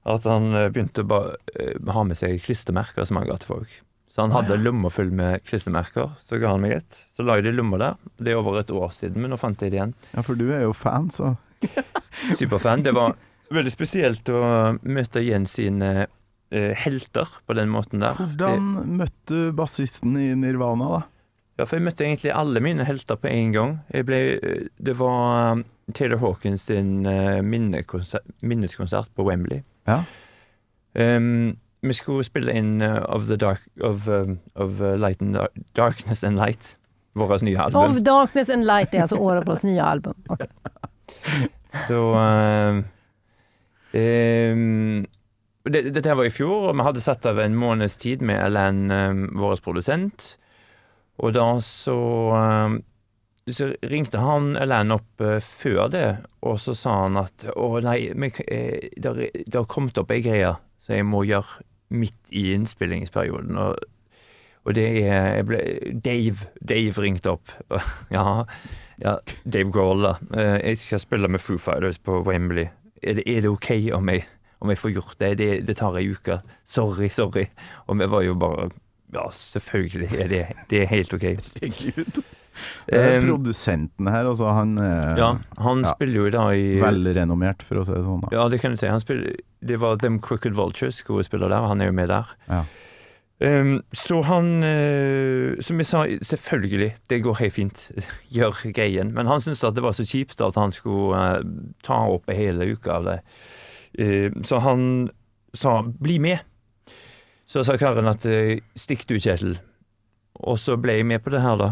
At 0.06 0.24
han 0.30 0.54
eh, 0.54 0.68
begynte 0.70 1.02
å 1.02 1.22
eh, 1.58 1.74
ha 1.90 2.04
med 2.06 2.16
seg 2.20 2.38
klistremerker 2.46 3.04
som 3.08 3.18
han 3.18 3.26
ga 3.28 3.40
til 3.42 3.56
folk. 3.56 3.72
Så 4.10 4.24
han 4.24 4.34
hadde 4.34 4.58
lommer 4.58 4.90
full 4.90 5.12
med 5.14 5.44
klistremerker. 5.46 6.16
Så 6.26 6.40
ga 6.42 6.54
han 6.54 6.64
meg 6.64 6.80
et. 6.80 7.02
Så 7.14 7.22
la 7.22 7.38
jeg 7.38 7.46
det 7.46 7.52
i 7.54 7.58
lomma 7.60 7.78
der. 7.78 7.98
Det 8.18 8.32
er 8.32 8.40
over 8.40 8.58
et 8.58 8.72
år 8.74 8.90
siden, 8.94 9.22
men 9.22 9.30
nå 9.30 9.38
fant 9.38 9.62
jeg 9.62 9.70
det 9.70 9.78
igjen. 9.78 9.94
Ja, 10.16 10.24
for 10.26 10.38
du 10.38 10.48
er 10.50 10.64
jo 10.66 10.74
fan, 10.74 11.12
så 11.14 11.36
Superfan. 12.38 12.82
Det 12.82 12.94
var 12.96 13.14
veldig 13.54 13.72
spesielt 13.72 14.28
å 14.32 14.40
møte 14.82 15.22
igjen 15.22 15.46
sine 15.50 15.92
eh, 16.02 16.74
helter 16.82 17.30
på 17.46 17.54
den 17.58 17.70
måten 17.70 18.02
der. 18.02 18.18
Hvordan 18.18 18.96
møtte 18.98 19.30
du 19.30 19.56
bassisten 19.56 20.18
i 20.18 20.32
Nirvana, 20.38 20.90
da? 20.98 21.02
Ja, 21.60 21.66
for 21.68 21.76
jeg 21.76 21.84
møtte 21.84 22.06
egentlig 22.06 22.32
alle 22.32 22.62
mine 22.64 22.86
helter 22.88 23.18
på 23.20 23.28
en 23.28 23.54
gang. 23.54 23.78
Ble, 24.08 24.20
eh, 24.40 24.68
det 24.80 24.96
var 24.98 25.58
um, 25.58 25.64
Taylor 25.94 26.22
Hawkins 26.22 26.66
sin 26.70 27.04
eh, 27.06 27.42
minnekonsert, 27.44 28.26
minneskonsert 28.40 29.12
på 29.14 29.26
Wembley. 29.28 29.62
Ja. 29.90 30.02
Um, 30.94 31.58
vi 31.82 31.96
skulle 31.96 32.24
spille 32.24 32.52
inn 32.52 32.82
uh, 32.82 33.00
of 33.08 33.28
the 33.28 33.36
dark 33.40 33.62
of, 33.80 34.08
um, 34.08 34.38
of 34.54 34.80
uh, 34.80 34.96
light 35.00 35.20
and 35.20 35.34
dark, 35.34 35.56
Darkness 35.74 36.24
and 36.24 36.36
Light. 36.36 36.76
vårt 37.12 37.42
nye 37.42 37.58
album. 37.58 37.96
Of. 37.96 38.02
Darkness 38.02 38.50
and 38.50 38.64
Light 38.64 38.94
er 38.94 39.06
altså 39.06 39.18
Årablås 39.18 39.64
nye 39.64 39.82
album. 39.82 40.14
Okay. 40.30 40.46
Så 41.88 42.00
eh, 42.18 42.82
um, 44.52 45.06
det, 45.70 45.82
Dette 45.94 46.08
her 46.08 46.18
var 46.18 46.26
i 46.26 46.34
fjor, 46.34 46.70
og 46.70 46.78
vi 46.78 46.86
hadde 46.86 47.02
satt 47.04 47.26
av 47.28 47.38
en 47.42 47.58
måneds 47.58 47.98
tid 48.00 48.22
med 48.26 48.40
Alan, 48.42 48.90
eh, 48.90 49.24
vår 49.38 49.60
produsent. 49.64 50.36
Og 51.20 51.34
da 51.36 51.52
så 51.60 51.98
eh, 52.36 52.78
Så 53.50 53.72
ringte 53.82 54.20
han 54.22 54.52
Alan 54.60 54.92
opp 54.94 55.22
uh, 55.24 55.40
før 55.42 55.88
det, 55.90 56.04
og 56.46 56.60
så 56.62 56.74
sa 56.76 56.92
han 57.02 57.16
at 57.18 57.48
å 57.56 57.80
nei, 57.82 58.12
men, 58.14 58.30
eh, 58.46 58.92
det 58.94 59.56
har 59.56 59.66
kommet 59.66 59.98
opp 59.98 60.12
ei 60.14 60.20
greie 60.22 60.52
som 60.78 60.94
jeg 60.94 61.06
må 61.08 61.24
gjøre 61.26 61.64
midt 61.90 62.16
i 62.30 62.52
innspillingsperioden. 62.54 63.56
og 63.58 63.76
og 64.68 64.74
det 64.76 64.82
er 65.08 65.36
jeg 65.36 65.44
ble, 65.48 65.58
Dave 66.04 66.36
Dave 66.68 66.92
ringte 67.02 67.30
opp. 67.32 67.48
Ja, 68.12 68.44
ja 69.00 69.14
Dave 69.52 69.70
Grohl. 69.72 70.04
Eh, 70.36 70.58
Jeg 70.68 70.78
skal 70.78 71.00
spille 71.00 71.28
med 71.28 71.40
Foo 71.40 71.56
Fighters 71.58 71.98
på 71.98 72.18
Wembley. 72.26 72.66
Er 73.02 73.14
det, 73.16 73.24
er 73.26 73.40
det 73.40 73.48
OK 73.50 73.70
om 73.96 74.08
jeg, 74.12 74.26
om 74.60 74.68
jeg 74.68 74.78
får 74.78 74.92
gjort 74.92 75.16
det? 75.18 75.38
det? 75.38 75.66
Det 75.66 75.76
tar 75.80 75.96
ei 75.96 76.10
uke. 76.12 76.36
Sorry, 76.68 77.08
sorry. 77.08 77.46
Og 77.86 77.98
vi 77.98 78.10
var 78.12 78.22
jo 78.22 78.34
bare 78.34 78.68
Ja, 79.14 79.24
selvfølgelig 79.32 80.12
er 80.20 80.28
det, 80.28 80.42
det 80.70 80.82
er 80.82 80.86
helt 80.92 81.14
OK. 81.14 81.22
Herregud. 81.22 82.20
Um, 82.92 83.22
Produsenten 83.24 84.08
her, 84.10 84.26
altså, 84.26 84.50
han 84.52 84.76
Ja, 84.76 85.38
han 85.58 85.84
Ja. 85.84 85.94
spiller 85.94 86.14
jo 86.20 86.26
i 86.26 86.34
dag 86.34 86.58
i 86.58 86.80
velrenommert, 86.82 87.62
for 87.62 87.80
å 87.80 87.86
si 87.86 87.92
det 87.94 88.04
sånn. 88.04 88.20
Da. 88.26 88.28
Ja, 88.32 88.48
det 88.48 88.60
kan 88.60 88.72
du 88.72 88.76
si. 88.76 88.86
Han 88.90 89.00
spiller, 89.00 89.36
det 89.64 89.78
var 89.80 89.96
Them 89.96 90.18
Crooked 90.20 90.54
Vultures, 90.54 91.00
skuespiller 91.00 91.48
der. 91.48 91.68
Han 91.68 91.80
er 91.80 91.86
jo 91.86 91.92
med 91.92 92.08
der. 92.08 92.26
Ja. 92.48 92.64
Um, 93.42 93.78
så 93.96 94.18
han 94.28 94.62
uh, 94.62 95.56
Som 95.64 95.78
jeg 95.80 95.86
sa, 95.88 96.02
selvfølgelig, 96.04 96.90
det 97.08 97.22
går 97.24 97.38
helt 97.38 97.54
fint. 97.56 97.86
Gjør 98.36 98.72
greien. 98.74 99.14
Men 99.14 99.26
han 99.26 99.40
syntes 99.40 99.64
at 99.64 99.74
det 99.78 99.82
var 99.82 99.96
så 99.96 100.04
kjipt 100.04 100.42
at 100.44 100.58
han 100.60 100.72
skulle 100.76 101.16
uh, 101.16 101.40
ta 101.82 102.02
opp 102.12 102.28
hele 102.28 102.68
uka 102.74 102.98
av 102.98 103.08
det. 103.08 103.18
Uh, 103.96 104.28
så 104.44 104.60
han 104.60 105.08
sa 105.54 105.82
'bli 105.82 106.18
med'. 106.20 106.44
Så 107.46 107.64
sa 107.64 107.76
karen 107.76 108.06
at 108.06 108.26
eh, 108.26 108.60
'stikk 108.76 109.06
du, 109.08 109.16
Kjetil'. 109.18 109.58
Og 110.46 110.58
så 110.58 110.76
ble 110.76 110.92
jeg 111.00 111.06
med 111.06 111.18
på 111.24 111.30
det 111.30 111.40
her, 111.42 111.56
da. 111.56 111.70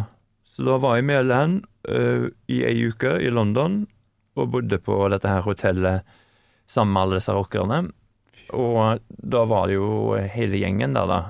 Så 0.59 0.65
da 0.67 0.77
var 0.83 0.97
jeg 0.99 1.07
med 1.07 1.29
Len 1.31 1.53
uh, 1.87 2.27
i 2.51 2.63
ei 2.67 2.89
uke 2.91 3.13
i 3.23 3.31
London, 3.31 3.85
og 4.35 4.51
bodde 4.57 4.81
på 4.83 4.97
dette 5.13 5.31
her 5.31 5.45
hotellet 5.47 6.17
sammen 6.67 6.97
med 6.97 7.05
alle 7.05 7.21
disse 7.21 7.35
rockerne. 7.35 7.79
Og 8.59 8.99
da 9.07 9.45
var 9.47 9.71
det 9.71 9.77
jo 9.79 10.17
hele 10.35 10.59
gjengen 10.59 10.99
der, 10.99 11.07
da. 11.07 11.21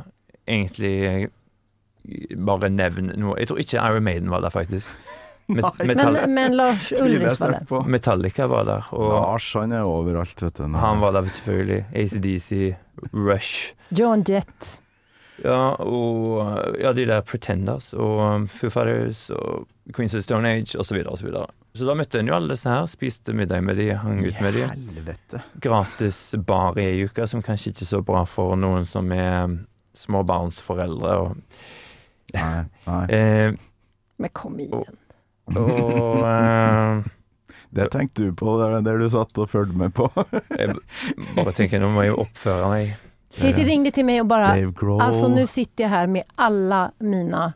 Egentlig 0.48 1.28
bare 2.40 2.70
nevn 2.72 3.12
noe. 3.20 3.36
Jeg 3.36 3.50
tror 3.50 3.60
ikke 3.60 3.84
Iron 3.84 4.08
Maiden 4.08 4.32
var 4.32 4.40
der, 4.44 4.54
faktisk. 4.54 4.88
Met 5.48 5.64
Nei. 5.64 5.86
Metall 5.88 6.16
Men, 6.16 6.34
men 6.36 6.56
Lars 6.56 6.90
Ulrich 6.92 7.38
var 7.40 7.54
der. 7.56 7.86
Metallica 7.88 8.48
var 8.48 8.66
der, 8.68 8.88
og 8.92 9.12
Lars, 9.14 9.46
han 9.56 9.72
er 9.72 9.88
overalt, 9.88 10.42
vet 10.44 10.60
du. 10.60 10.66
Han 10.76 11.00
var 11.04 11.16
der 11.16 11.30
selvfølgelig. 11.36 11.84
ACDC, 11.96 12.50
Rush. 13.12 13.72
John 13.96 14.24
Jett. 14.28 14.82
Ja, 15.44 15.74
og 15.78 16.78
ja, 16.80 16.92
de 16.96 17.06
der 17.06 17.22
Pretenders 17.26 17.92
og 17.94 18.20
um, 18.24 18.46
Foo 18.50 18.70
Fighters 18.74 19.28
og 19.34 19.68
Queens 19.94 20.16
of 20.18 20.24
Stone 20.26 20.50
Age 20.50 20.74
osv. 20.74 20.88
Så, 20.90 20.96
videre, 20.96 21.14
og 21.14 21.20
så, 21.20 21.28
videre. 21.28 21.46
så 21.78 21.88
da 21.88 21.96
møtte 21.98 22.20
en 22.20 22.30
jo 22.30 22.36
alle 22.36 22.52
disse 22.54 22.70
her, 22.72 22.88
spiste 22.90 23.34
middag 23.36 23.62
med 23.64 23.78
de, 23.78 23.90
hang 24.02 24.22
ut 24.26 24.40
med 24.44 24.58
de. 24.58 24.66
Helvete. 24.72 25.42
Gratis 25.64 26.20
bar 26.46 26.78
i 26.80 26.88
ei 26.90 27.04
uke, 27.06 27.26
som 27.30 27.44
kanskje 27.44 27.72
ikke 27.72 27.86
er 27.86 27.92
så 27.92 28.02
bra 28.04 28.24
for 28.28 28.58
noen 28.58 28.88
som 28.88 29.12
er 29.14 29.44
um, 29.46 29.60
småbarnsforeldre. 29.98 31.18
Og, 31.24 31.60
Nei, 32.34 32.64
nei. 32.84 33.04
eh, 33.16 33.54
Men 34.20 34.34
kom 34.36 34.58
igjen 34.60 34.98
og 35.56 36.26
eh, 36.28 37.06
Det 37.78 37.90
tenkte 37.92 38.26
du 38.26 38.32
på 38.36 38.54
der, 38.60 38.78
der 38.84 39.00
du 39.00 39.08
satt 39.12 39.38
og 39.40 39.50
fulgte 39.52 39.76
med 39.76 39.92
på. 39.96 40.06
jeg 40.56 40.72
bare 41.36 41.52
tenker, 41.52 41.82
nå 41.82 41.90
må 41.92 42.06
jeg 42.06 42.14
jo 42.14 42.22
oppføre 42.22 42.70
meg. 42.72 42.94
Kjetil 43.30 43.64
ringde 43.64 43.90
till 43.90 44.04
mig 44.04 44.20
och 44.20 44.26
bara, 44.26 44.46
alltså 45.00 45.28
nu 45.28 45.46
sitter 45.46 45.84
jag 45.84 45.90
här 45.90 46.06
med 46.06 46.22
alla 46.34 46.92
mina 46.98 47.52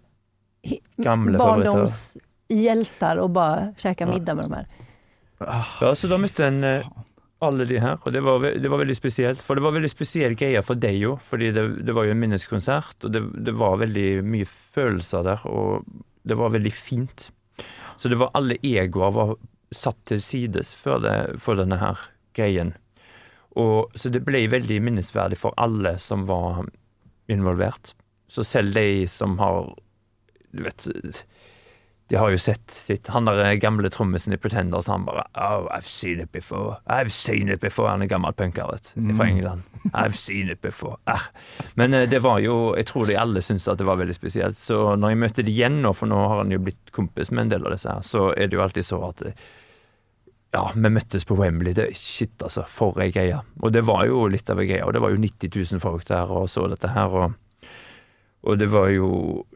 Gamle 0.96 1.38
barndomshjältar 1.38 3.16
och 3.16 3.30
bara 3.30 3.74
käkar 3.78 4.06
Ja. 4.06 4.12
middag 4.12 4.35
med 4.35 4.44
de 4.44 4.52
här. 4.52 4.66
Ja, 5.80 5.96
så 5.96 6.06
da 6.06 6.18
møtte 6.18 6.46
en 6.46 6.64
eh, 6.64 6.87
alle 7.42 7.64
de 7.66 7.78
her, 7.82 7.98
og 8.06 8.12
det 8.14 8.20
var, 8.22 8.44
det 8.62 8.70
var 8.70 8.78
veldig 8.78 8.94
spesielt. 8.96 9.40
For 9.42 9.58
det 9.58 9.64
var 9.64 9.72
veldig 9.74 9.90
spesielle 9.90 10.38
greie 10.38 10.62
for 10.62 10.78
deg 10.78 11.00
jo, 11.00 11.16
fordi 11.26 11.48
det, 11.50 11.64
det 11.87 11.94
var 11.96 12.06
jo 12.06 12.14
en 12.14 12.20
minneskonsert, 12.22 12.94
og 13.04 13.11
det, 13.11 13.22
det 13.46 13.54
var 13.58 13.80
veldig 13.80 14.22
mye 14.22 14.46
følelser 14.46 15.24
der, 15.26 15.42
og 15.50 15.82
det 16.22 16.37
var 16.38 16.54
veldig 16.54 16.72
fint. 16.72 17.30
Så 17.98 18.08
det 18.12 18.20
var 18.20 18.30
alle 18.38 18.61
egoer 18.62 19.11
var 19.16 19.35
satt 19.74 19.98
til 20.06 20.22
sides 20.22 20.74
for, 20.78 21.02
det, 21.02 21.40
for 21.42 21.58
denne 21.58 21.80
her 21.82 21.98
greien. 22.38 22.74
Og, 23.60 23.92
så 23.96 24.08
det 24.12 24.24
ble 24.24 24.46
veldig 24.52 24.78
minnesverdig 24.84 25.38
for 25.40 25.56
alle 25.60 25.96
som 26.00 26.24
var 26.28 26.64
involvert. 27.32 27.92
Så 28.32 28.44
selv 28.48 28.74
de 28.74 29.06
som 29.12 29.36
har 29.38 29.74
Du 30.52 30.62
vet 30.64 30.86
de 32.12 32.18
har 32.20 32.28
jo 32.28 32.38
sett 32.38 32.70
sitt 32.70 33.08
Han 33.08 33.24
der 33.24 33.54
gamle 33.56 33.88
trommisen 33.88 34.34
i 34.34 34.36
Pretenders, 34.36 34.90
han 34.92 35.06
bare 35.06 35.22
Oh, 35.32 35.64
I've 35.72 35.88
seen 35.88 36.20
it 36.20 36.32
before. 36.32 36.76
I've 36.86 37.08
seen 37.08 37.48
it 37.48 37.60
before. 37.60 37.88
Han 37.88 38.02
er 38.02 38.10
gammel 38.10 38.34
punker, 38.36 38.68
vet 38.68 38.90
du, 38.92 39.14
fra 39.16 39.30
England. 39.30 39.62
I've 39.94 40.18
seen 40.20 40.50
it 40.52 40.60
before. 40.60 40.98
Ah. 41.06 41.30
Men 41.74 41.94
eh, 41.94 42.04
det 42.10 42.20
var 42.22 42.42
jo 42.44 42.74
Jeg 42.76 42.86
tror 42.90 43.08
de 43.08 43.16
alle 43.16 43.40
syntes 43.40 43.68
at 43.68 43.80
det 43.80 43.88
var 43.88 43.96
veldig 43.96 44.14
spesielt. 44.14 44.60
Så 44.60 44.92
når 44.96 45.14
jeg 45.14 45.20
møter 45.22 45.42
de 45.48 45.54
igjen 45.56 45.80
nå, 45.80 45.94
for 45.96 46.10
nå 46.12 46.20
har 46.20 46.42
han 46.42 46.52
jo 46.52 46.60
blitt 46.60 46.92
kompis 46.92 47.32
med 47.32 47.46
en 47.46 47.54
del 47.54 47.64
av 47.64 47.72
disse 47.78 47.88
her, 47.88 48.04
så 48.04 48.28
er 48.36 48.52
det 48.52 48.60
jo 48.60 48.64
alltid 48.66 48.90
så 48.90 49.00
at 49.08 49.24
eh, 49.30 49.48
ja, 50.52 50.66
vi 50.74 50.90
møttes 50.92 51.24
på 51.24 51.36
Wembley. 51.38 51.72
Det, 51.76 51.88
shit, 51.96 52.34
altså. 52.44 52.66
For 52.68 53.00
ei 53.00 53.08
greie. 53.14 53.38
Og 53.64 53.72
det 53.72 53.84
var 53.88 54.04
jo 54.08 54.26
litt 54.30 54.50
av 54.52 54.60
ei 54.60 54.68
greie. 54.68 54.84
Og 54.84 54.92
det 54.92 55.00
var 55.04 55.14
jo 55.14 55.22
90 55.22 55.54
000 55.56 55.80
folk 55.82 56.04
der 56.10 56.32
og 56.32 56.50
så 56.52 56.66
dette 56.68 56.92
her. 56.92 57.16
Og, 57.16 57.70
og 58.44 58.60
det 58.60 58.68
var 58.72 58.90
jo 58.92 59.08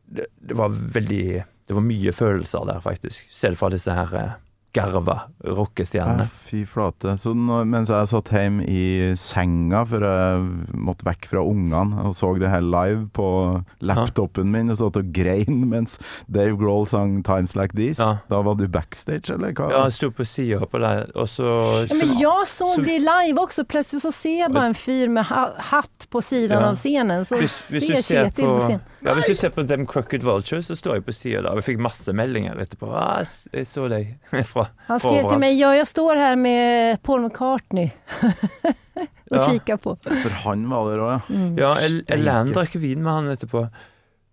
det, 0.07 0.31
det 0.41 0.57
var 0.57 0.73
veldig 0.73 1.45
Det 1.67 1.75
var 1.75 1.83
mye 1.83 2.13
følelser 2.15 2.65
der, 2.69 2.81
faktisk. 2.81 3.27
Selv 3.35 3.59
fra 3.59 3.69
disse 3.75 3.91
her 3.91 4.37
eh, 4.77 5.51
rockestjerne. 5.57 6.27
Ja, 6.27 6.29
fy 6.47 6.65
flate. 6.69 7.17
Så 7.19 7.33
nå, 7.35 7.65
mens 7.67 7.89
jeg 7.89 8.09
satt 8.09 8.29
hjemme 8.35 8.65
i 8.69 9.15
senga, 9.17 9.85
for 9.89 10.01
jeg 10.01 10.77
måtte 10.77 11.07
vekk 11.09 11.27
fra 11.31 11.41
ungene, 11.47 12.05
og 12.07 12.15
så 12.15 12.33
det 12.39 12.49
her 12.53 12.61
live 12.61 13.09
på 13.17 13.63
laptopen 13.81 14.51
min, 14.53 14.71
og 14.71 14.77
satt 14.81 14.97
og 15.01 15.13
grein 15.17 15.65
mens 15.71 15.99
Dave 16.29 16.57
Grohl 16.61 16.87
sang 16.89 17.23
'Times 17.23 17.55
Like 17.57 17.75
These', 17.77 17.99
Ja. 18.01 18.19
da 18.29 18.43
var 18.43 18.55
du 18.57 18.67
backstage, 18.69 19.31
eller 19.33 19.53
hva? 19.53 19.71
Ja, 19.71 19.85
jeg 19.85 19.93
sto 19.93 20.11
på 20.11 20.25
sida 20.27 20.61
på 20.67 20.79
deg, 20.79 21.11
og 21.15 21.27
så 21.29 21.47
Ja, 21.89 21.95
men 21.95 22.09
jeg 22.19 22.47
så, 22.47 22.75
så- 22.75 22.85
det 22.85 23.01
live 23.01 23.39
også. 23.39 23.65
Plutselig 23.67 24.03
så 24.03 24.13
ser 24.13 24.39
jeg 24.45 24.53
bare 24.53 24.67
en 24.67 24.75
fyr 24.75 25.09
med 25.09 25.25
hatt 25.25 26.07
på 26.11 26.21
siden 26.23 26.51
Ja. 26.51 26.69
av 26.71 26.77
scenen. 26.77 27.25
Så 27.25 27.37
hvis, 27.39 27.69
hvis, 27.71 28.05
ser 28.07 28.25
Kjetil 28.31 28.45
på, 28.45 28.59
på 28.59 28.65
scenen. 28.67 28.81
Ja, 29.07 29.15
hvis 29.15 29.29
du 29.31 29.35
ser 29.39 29.53
på 29.55 29.63
Them 29.67 29.87
Crooked 29.87 30.25
Vultures, 30.27 30.67
så 30.71 30.77
står 30.79 30.99
jeg 30.99 31.05
på 31.07 31.15
sida 31.15 31.43
der. 31.47 31.57
Vi 31.61 31.65
fikk 31.71 31.81
masse 31.87 32.13
meldinger 32.17 32.59
etterpå. 32.65 32.89
Ah, 32.91 33.23
jeg 33.55 33.67
så 33.71 33.87
deg 33.93 34.17
fra 34.51 34.67
Han 34.89 35.01
skrev 35.03 35.29
til 35.31 35.41
meg 35.43 35.55
ja 35.59 35.71
jeg 35.79 35.87
står 35.93 36.19
her 36.21 36.37
med 36.41 37.01
Paul 37.07 37.25
McCartney 37.29 37.89
og 39.31 39.37
Ja. 39.37 39.43
kikker 39.49 39.81
på. 39.83 39.97
For 40.07 40.37
han 40.45 40.67
var 40.71 40.91
der 40.91 41.03
òg, 41.03 41.11
ja. 41.15 41.21
Mm. 41.35 41.51
Ja, 41.59 41.73
El 41.83 42.01
Elaine 42.15 42.55
drakk 42.55 42.77
vin 42.83 43.03
med 43.03 43.13
han 43.13 43.33
etterpå. 43.35 43.65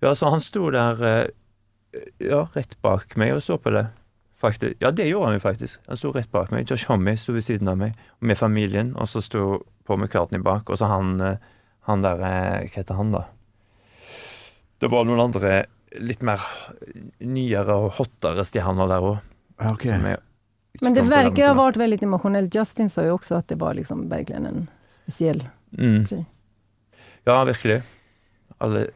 Ja, 0.04 0.12
så 0.18 0.30
han 0.34 0.42
sto 0.44 0.68
der 0.74 1.00
eh, 1.08 2.04
ja, 2.22 2.44
rett 2.56 2.76
bak 2.84 3.16
meg 3.22 3.34
og 3.38 3.42
så 3.46 3.58
på 3.62 3.72
det. 3.74 3.88
Faktisk. 4.44 4.76
Ja, 4.84 4.90
det 4.92 5.06
gjorde 5.08 5.30
han 5.32 5.38
jo 5.38 5.44
faktisk. 5.46 5.80
Han 5.88 5.98
sto 6.00 6.12
rett 6.12 6.30
bak 6.34 6.50
meg. 6.52 6.68
Josh 6.70 6.90
Homme 6.92 7.14
sto 7.18 7.32
ved 7.36 7.46
siden 7.48 7.70
av 7.72 7.78
meg 7.80 7.94
med 8.20 8.36
familien, 8.38 8.92
og 9.00 9.08
så 9.08 9.22
sto 9.24 9.62
Paul 9.88 10.02
McCartney 10.04 10.42
bak, 10.44 10.68
og 10.70 10.80
så 10.82 10.90
han, 10.92 11.14
eh, 11.24 11.38
han 11.88 12.04
der 12.04 12.20
eh, 12.28 12.66
Hva 12.68 12.82
heter 12.82 13.00
han, 13.00 13.14
da? 13.16 13.24
Det 14.80 14.90
var 14.92 15.06
noen 15.08 15.22
andre 15.30 15.66
litt 16.02 16.24
mer 16.26 16.42
nyere 17.22 17.76
og 17.86 17.98
hottere 18.00 18.46
stjerner 18.48 18.90
der 18.90 19.10
òg. 19.12 19.18
Okay. 19.74 20.00
Men 20.82 20.96
det 20.98 21.04
verkar 21.06 21.44
ju 21.44 21.48
ha 21.48 21.54
varit 21.54 21.78
väldigt 21.78 22.04
emotionellt. 22.04 22.56
Justin 22.56 22.90
sa 22.90 23.04
ju 23.04 23.12
också 23.12 23.36
att 23.36 23.48
det 23.48 23.56
var 23.56 23.74
liksom 23.74 24.10
verkligen 24.10 24.46
en 24.46 24.68
spesiell 24.88 25.44
Mm. 25.78 26.06
Ja, 27.24 27.44
virkelig. 27.44 27.82
Alle. 28.58 28.88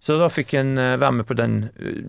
Så 0.00 0.18
da 0.18 0.28
fikk 0.30 0.54
en 0.54 0.78
eh, 0.78 0.96
være 1.00 1.12
med 1.18 1.26
på 1.26 1.34
den 1.34 1.56
eh, 1.82 2.04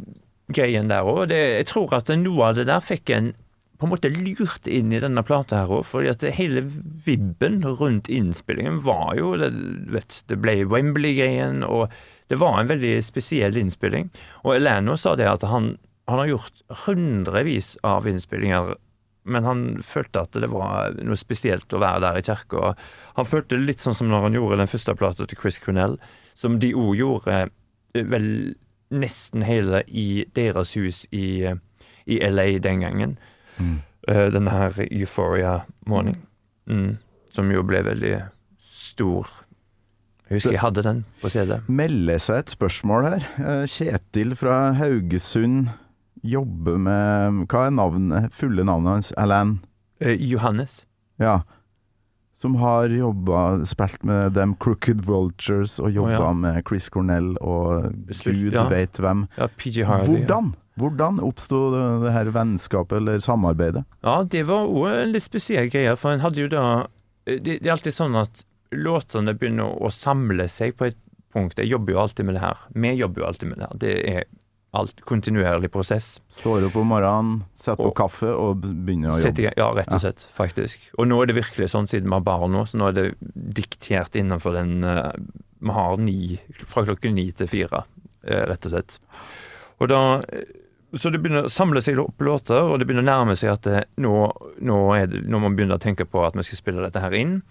greien 0.53 0.91
der 0.91 1.07
òg. 1.07 1.33
Jeg 1.33 1.65
tror 1.71 1.95
at 1.97 2.11
noe 2.13 2.51
av 2.51 2.59
det 2.59 2.67
der 2.69 2.83
fikk 2.83 3.09
en 3.15 3.31
på 3.77 3.85
en 3.85 3.91
måte 3.91 4.09
lurt 4.09 4.65
inn 4.69 4.93
i 4.93 4.99
denne 5.01 5.21
plata 5.25 5.59
her 5.61 5.73
òg, 5.79 5.83
fordi 5.85 6.09
at 6.09 6.23
hele 6.37 6.63
vibben 7.05 7.59
rundt 7.65 8.09
innspillingen 8.09 8.79
var 8.85 9.13
jo 9.17 9.35
det, 9.37 9.51
du 9.53 9.91
vet, 9.93 10.21
det 10.29 10.39
ble 10.41 10.63
Wembley-greien, 10.65 11.61
og 11.65 11.93
det 12.27 12.35
var 12.35 12.59
en 12.59 12.67
veldig 12.67 12.97
spesiell 13.05 13.57
innspilling. 13.57 14.09
Og 14.43 14.57
Eleno 14.57 14.97
sa 14.99 15.15
det 15.15 15.29
at 15.29 15.45
han, 15.47 15.75
han 16.11 16.21
har 16.21 16.31
gjort 16.33 16.63
hundrevis 16.85 17.75
av 17.87 18.07
innspillinger, 18.09 18.75
men 19.27 19.47
han 19.47 19.63
følte 19.83 20.23
at 20.23 20.35
det 20.39 20.49
var 20.51 20.95
noe 21.03 21.19
spesielt 21.19 21.73
å 21.73 21.81
være 21.83 22.03
der 22.03 22.19
i 22.19 22.25
kirka. 22.27 22.73
Han 23.19 23.27
følte 23.27 23.55
det 23.55 23.67
litt 23.67 23.83
sånn 23.83 23.95
som 23.95 24.11
når 24.11 24.27
han 24.27 24.37
gjorde 24.39 24.61
den 24.61 24.71
første 24.71 24.95
plata 24.99 25.27
til 25.27 25.39
Chris 25.39 25.59
Cornell, 25.63 25.97
som 26.35 26.59
de 26.63 26.73
òg 26.75 26.95
gjorde 26.99 27.41
eh, 27.47 28.05
vel 28.07 28.29
nesten 28.93 29.43
hele 29.43 29.83
i 29.87 30.23
deres 30.35 30.75
hus 30.77 31.03
i, 31.11 31.43
eh, 31.47 31.59
i 32.07 32.21
LA 32.23 32.53
den 32.63 32.85
gangen. 32.85 33.17
Mm. 33.57 33.81
denne 34.07 34.51
her 34.53 34.75
Euphoria 34.85 35.65
Morning. 35.89 36.21
Mm. 36.69 36.99
Som 37.33 37.49
jo 37.51 37.63
ble 37.65 37.81
veldig 37.83 38.13
stor. 38.61 39.27
Jeg 40.27 40.41
husker 40.41 40.55
jeg 40.57 40.59
hadde 40.61 40.83
den 40.83 41.03
på 41.21 41.29
CD. 41.31 41.53
Melder 41.71 42.19
seg 42.19 42.41
et 42.43 42.51
spørsmål 42.51 43.05
her. 43.07 43.27
Eh, 43.39 43.65
Kjetil 43.71 44.33
fra 44.35 44.73
Haugesund 44.75 45.69
jobber 46.27 46.79
med 46.81 47.45
Hva 47.47 47.67
er 47.67 47.75
navnet, 47.77 48.33
fulle 48.35 48.65
navnet 48.67 48.97
hans? 48.97 49.11
Alan? 49.15 49.59
Eh, 50.03 50.19
Johannes. 50.19 50.81
Ja. 51.21 51.39
Som 52.35 52.57
har 52.61 52.91
jobba 52.91 53.63
Spilt 53.65 54.03
med 54.05 54.35
dem 54.35 54.57
Crooked 54.61 55.05
Vultures 55.07 55.79
og 55.79 55.95
jobba 55.95 56.19
oh, 56.19 56.27
ja. 56.27 56.33
med 56.43 56.59
Chris 56.67 56.89
Cornell 56.93 57.31
og 57.39 57.87
Spilt- 58.11 58.43
gud 58.43 58.59
ja. 58.59 58.67
veit 58.69 58.99
hvem. 58.99 59.25
Ja, 59.39 59.47
PG 59.47 59.87
Harvey. 59.87 60.25
Hvordan? 60.25 60.51
Hvordan 60.77 61.23
oppsto 61.25 61.63
det, 61.73 61.85
det 62.03 62.11
her 62.13 62.27
vennskapet 62.35 62.99
eller 62.99 63.23
samarbeidet? 63.23 63.87
Ja, 64.05 64.19
det 64.27 64.43
var 64.51 64.67
òg 64.67 64.91
en 64.91 65.15
litt 65.15 65.25
spesiell 65.25 65.71
greie, 65.73 65.95
for 65.97 66.13
en 66.13 66.21
hadde 66.21 66.43
jo 66.43 66.51
da 66.51 66.67
det, 67.25 67.57
det 67.63 67.65
er 67.65 67.73
alltid 67.73 67.95
sånn 67.95 68.15
at 68.19 68.43
låtene 68.75 69.35
begynner 69.37 69.77
å 69.83 69.91
samle 69.93 70.47
seg 70.51 70.75
på 70.79 70.89
et 70.89 70.97
punkt. 71.33 71.59
Jeg 71.59 71.71
jobber 71.71 71.95
jo 71.95 72.01
alltid 72.03 72.27
med 72.27 72.37
det 72.37 72.43
her. 72.43 72.67
Vi 72.73 72.93
jobber 72.97 73.23
jo 73.23 73.29
alltid 73.29 73.51
med 73.51 73.59
det 73.61 73.69
her. 73.69 73.79
Det 73.81 73.95
er 74.11 74.27
alt 74.77 75.01
kontinuerlig 75.07 75.69
prosess. 75.71 76.17
Står 76.33 76.67
opp 76.67 76.75
om 76.77 76.91
morgenen, 76.91 77.41
setter 77.57 77.81
på 77.87 77.93
kaffe 77.97 78.29
og 78.35 78.65
begynner 78.65 79.15
å 79.15 79.19
jobbe. 79.21 79.53
Ja, 79.57 79.69
rett 79.75 79.93
og 79.95 80.03
slett, 80.03 80.27
faktisk. 80.35 80.83
Og 80.99 81.09
nå 81.09 81.19
er 81.21 81.29
det 81.29 81.37
virkelig 81.39 81.71
sånn, 81.73 81.89
siden 81.89 82.09
vi 82.09 82.17
har 82.17 82.25
barn 82.25 82.53
nå, 82.53 82.65
så 82.67 82.79
nå 82.81 82.91
er 82.91 82.97
det 82.97 83.07
diktert 83.57 84.17
innenfor 84.19 84.57
den 84.57 84.85
uh, 84.85 85.13
Vi 85.63 85.73
har 85.73 85.97
ni, 86.01 86.37
fra 86.65 86.85
klokken 86.85 87.17
ni 87.17 87.29
til 87.31 87.49
fire, 87.49 87.85
uh, 88.27 88.43
rett 88.51 88.67
og 88.67 88.75
slett. 88.75 88.99
Og 89.81 89.89
da 89.91 90.01
eh, 90.33 90.45
Så 90.97 91.11
det 91.13 91.19
begynner 91.21 91.47
å 91.47 91.51
samle 91.53 91.81
seg 91.83 91.99
opp 92.01 92.21
låter, 92.23 92.59
og 92.59 92.79
det 92.79 92.87
begynner 92.87 93.05
å 93.05 93.09
nærme 93.09 93.35
seg 93.39 93.55
at 93.55 93.65
det, 93.67 93.81
nå, 94.03 94.13
nå, 94.63 94.77
det, 95.11 95.23
nå 95.27 95.39
må 95.39 95.49
man 95.49 95.57
begynne 95.57 95.77
å 95.77 95.83
tenke 95.83 96.07
på 96.07 96.23
at 96.25 96.37
vi 96.37 96.45
skal 96.47 96.61
spille 96.61 96.85
dette 96.85 97.01
her 97.03 97.15
inn. 97.17 97.41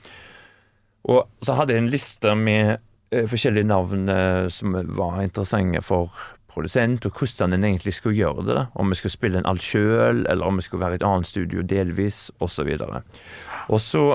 Og 1.13 1.47
så 1.47 1.57
hadde 1.59 1.75
jeg 1.75 1.85
en 1.85 1.93
liste 1.93 2.33
med 2.39 2.77
uh, 3.15 3.27
forskjellige 3.31 3.69
navn 3.69 4.11
uh, 4.11 4.47
som 4.53 4.75
var 4.97 5.21
interessante 5.23 5.83
for 5.87 6.15
produsent, 6.57 7.05
og 7.05 7.19
hvordan 7.19 7.53
en 7.53 7.67
egentlig 7.69 7.95
skulle 7.99 8.17
gjøre 8.17 8.47
det. 8.47 8.55
da. 8.57 8.65
Om 8.75 8.91
vi 8.91 8.99
skulle 9.01 9.15
spille 9.15 9.41
inn 9.41 9.49
alt 9.49 9.65
sjøl, 9.65 10.25
eller 10.25 10.47
om 10.47 10.57
vi 10.57 10.65
skulle 10.65 10.87
være 10.87 10.97
i 10.97 11.03
et 11.03 11.07
annet 11.07 11.29
studio 11.29 11.63
delvis, 11.63 12.31
osv. 12.41 12.71
Og, 12.81 12.97
og 13.69 13.83
så 13.83 14.07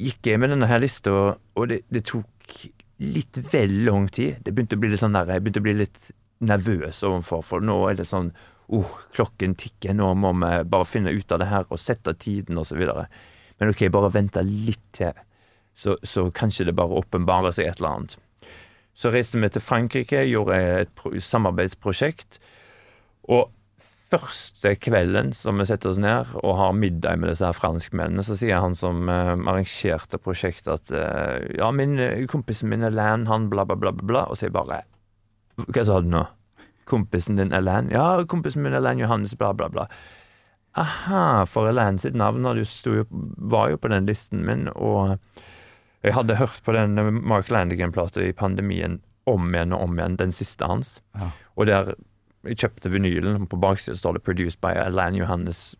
gikk 0.00 0.30
jeg 0.30 0.40
med 0.40 0.54
denne 0.54 0.68
her 0.70 0.80
lista, 0.82 1.12
og 1.36 1.68
det, 1.70 1.82
det 1.92 2.06
tok 2.08 2.56
litt 3.04 3.38
vel 3.52 3.82
lang 3.84 4.08
tid. 4.08 4.40
Det 4.44 4.54
begynte 4.56 4.78
å 4.78 4.80
bli 4.80 4.92
litt 4.92 5.02
sånn 5.02 5.16
der, 5.16 5.36
Jeg 5.36 5.44
begynte 5.44 5.60
å 5.60 5.68
bli 5.68 5.76
litt 5.82 6.10
nervøs 6.46 7.02
overfor, 7.04 7.44
for 7.44 7.64
nå 7.64 7.76
er 7.90 8.00
det 8.00 8.08
sånn 8.08 8.30
oh, 8.74 8.96
klokken 9.16 9.54
tikker, 9.58 9.94
nå 9.96 10.10
må 10.18 10.32
vi 10.40 10.52
bare 10.68 10.88
finne 10.88 11.12
ut 11.14 11.32
av 11.32 11.40
det 11.40 11.50
her 11.52 11.68
og 11.68 11.80
sette 11.80 12.16
tiden 12.20 12.58
osv. 12.60 12.82
Men 13.60 13.72
ok, 13.72 13.86
bare 13.92 14.12
vente 14.14 14.42
litt 14.44 14.84
til, 14.96 15.16
så, 15.76 15.96
så 16.02 16.30
kanskje 16.34 16.68
det 16.68 16.76
bare 16.76 17.02
åpenbarer 17.02 17.54
seg 17.54 17.68
et 17.68 17.80
eller 17.80 17.98
annet. 17.98 18.16
Så 18.96 19.12
reiste 19.12 19.40
vi 19.40 19.50
til 19.52 19.64
Frankrike, 19.64 20.22
gjorde 20.24 20.56
et 20.56 21.04
samarbeidsprosjekt. 21.20 22.38
Og 23.28 23.50
første 24.06 24.72
kvelden 24.78 25.32
som 25.34 25.58
vi 25.60 25.66
setter 25.68 25.90
oss 25.90 26.00
ned 26.00 26.30
og 26.40 26.54
har 26.60 26.76
middag 26.78 27.18
med 27.20 27.32
disse 27.32 27.46
her 27.46 27.56
franskmennene, 27.56 28.24
så 28.24 28.38
sier 28.38 28.62
han 28.62 28.76
som 28.78 29.10
eh, 29.10 29.34
arrangerte 29.34 30.20
prosjektet 30.22 30.72
at 30.72 30.94
eh, 30.94 31.56
ja, 31.58 31.72
min, 31.74 31.98
eh, 32.00 32.24
kompisen 32.30 32.70
min 32.72 32.86
Alain, 32.86 33.26
han 33.30 33.50
bla, 33.52 33.66
bla, 33.68 33.76
bla, 33.76 33.92
bla. 33.92 34.26
Og 34.30 34.40
jeg 34.40 34.54
bare 34.54 34.84
Hva 35.66 35.84
sa 35.88 36.00
du 36.00 36.08
nå? 36.12 36.22
Kompisen 36.86 37.40
din 37.40 37.52
Alain? 37.56 37.90
Ja, 37.90 38.22
kompisen 38.30 38.62
min 38.62 38.76
Alain 38.76 39.00
Johannes, 39.02 39.34
bla, 39.36 39.52
bla, 39.56 39.68
bla. 39.72 39.88
Aha, 40.78 41.44
for 41.48 41.68
Alain 41.68 41.98
sitt 41.98 42.14
navn 42.14 42.46
sto 42.68 42.92
jo, 43.00 43.04
var 43.10 43.72
jo 43.72 43.78
på 43.80 43.90
den 43.90 44.06
listen 44.06 44.44
min, 44.46 44.68
og 44.76 45.16
jeg 46.04 46.14
hadde 46.14 46.36
hørt 46.38 46.60
på 46.64 46.74
den 46.76 46.98
Mark 47.26 47.50
Landigan-plata 47.50 48.22
i 48.22 48.34
pandemien 48.36 49.00
om 49.26 49.48
igjen 49.54 49.74
og 49.74 49.88
om 49.88 49.96
igjen, 49.98 50.18
den 50.20 50.34
siste 50.34 50.68
hans. 50.68 51.00
Ja. 51.16 51.30
Og 51.56 51.66
der 51.70 51.94
jeg 52.46 52.60
kjøpte 52.62 52.92
vinylen, 52.92 53.48
på 53.50 53.58
baksiden 53.58 53.98
står 53.98 54.12
det 54.16 54.22
'Produced 54.22 54.60
by 54.60 54.76
Alain 54.78 55.16
Johannes' 55.18 55.74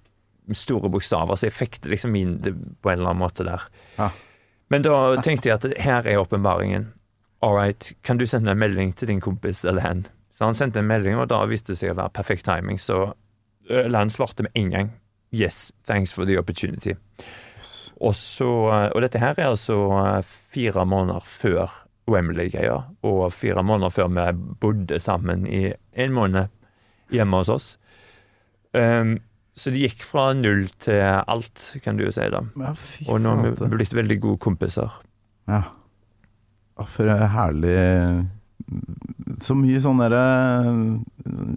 med 0.46 0.56
store 0.56 0.90
bokstaver, 0.90 1.34
så 1.34 1.46
jeg 1.46 1.52
fikk 1.52 1.80
det 1.82 1.90
liksom 1.90 2.14
inn 2.14 2.38
på 2.82 2.90
en 2.90 2.98
eller 2.98 3.10
annen 3.10 3.22
måte 3.22 3.44
der. 3.44 3.62
Ja. 3.98 4.10
Men 4.70 4.82
da 4.82 5.16
tenkte 5.22 5.48
jeg 5.48 5.58
at 5.58 5.78
her 5.82 6.06
er 6.06 6.22
åpenbaringen. 6.22 6.92
All 7.42 7.54
right, 7.54 7.92
kan 8.02 8.18
du 8.18 8.26
sende 8.26 8.50
en 8.50 8.58
melding 8.58 8.94
til 8.96 9.08
din 9.08 9.20
kompis 9.20 9.64
Alain? 9.64 10.06
Så 10.32 10.44
han 10.44 10.54
sendte 10.54 10.78
en 10.78 10.86
melding, 10.86 11.16
og 11.16 11.28
da 11.28 11.44
viste 11.46 11.72
det 11.72 11.78
seg 11.78 11.90
å 11.90 11.98
være 11.98 12.14
perfekt 12.14 12.44
timing, 12.44 12.78
så 12.78 13.14
Alan 13.70 13.86
Alain 13.86 14.10
svarte 14.10 14.42
med 14.42 14.52
en 14.54 14.70
gang. 14.70 14.92
Yes, 15.32 15.72
thanks 15.86 16.12
for 16.12 16.24
the 16.24 16.38
opportunity. 16.38 16.94
Og, 17.96 18.12
så, 18.18 18.48
eh, 18.72 18.88
og 18.92 19.04
dette 19.04 19.20
her 19.22 19.38
er 19.38 19.52
altså 19.52 19.78
eh, 20.02 20.34
fire 20.52 20.84
måneder 20.88 21.24
før 21.26 21.72
Wembley-greia, 22.10 22.76
og 23.08 23.32
fire 23.34 23.64
måneder 23.66 23.90
før 23.90 24.12
vi 24.14 24.26
bodde 24.62 25.00
sammen 25.02 25.46
i 25.50 25.72
en 25.98 26.12
måned 26.14 26.52
hjemme 27.10 27.40
hos 27.40 27.50
oss. 27.50 27.70
Um, 28.76 29.16
så 29.56 29.72
det 29.72 29.80
gikk 29.80 30.04
fra 30.04 30.28
null 30.36 30.68
til 30.82 31.00
alt, 31.02 31.70
kan 31.82 31.96
du 31.96 32.04
jo 32.04 32.12
si 32.14 32.28
da. 32.30 32.42
Ja, 32.60 32.74
Og 33.08 33.22
nå 33.24 33.32
har 33.32 33.56
vi 33.56 33.70
blitt 33.72 33.94
veldig 33.96 34.18
gode 34.22 34.42
kompiser. 34.44 34.98
Ja. 35.48 35.62
For 36.76 37.08
en 37.08 37.30
herlig 37.32 37.78
Så 39.38 39.54
mye 39.54 39.78
sånn 39.82 39.98
derre 40.00 40.20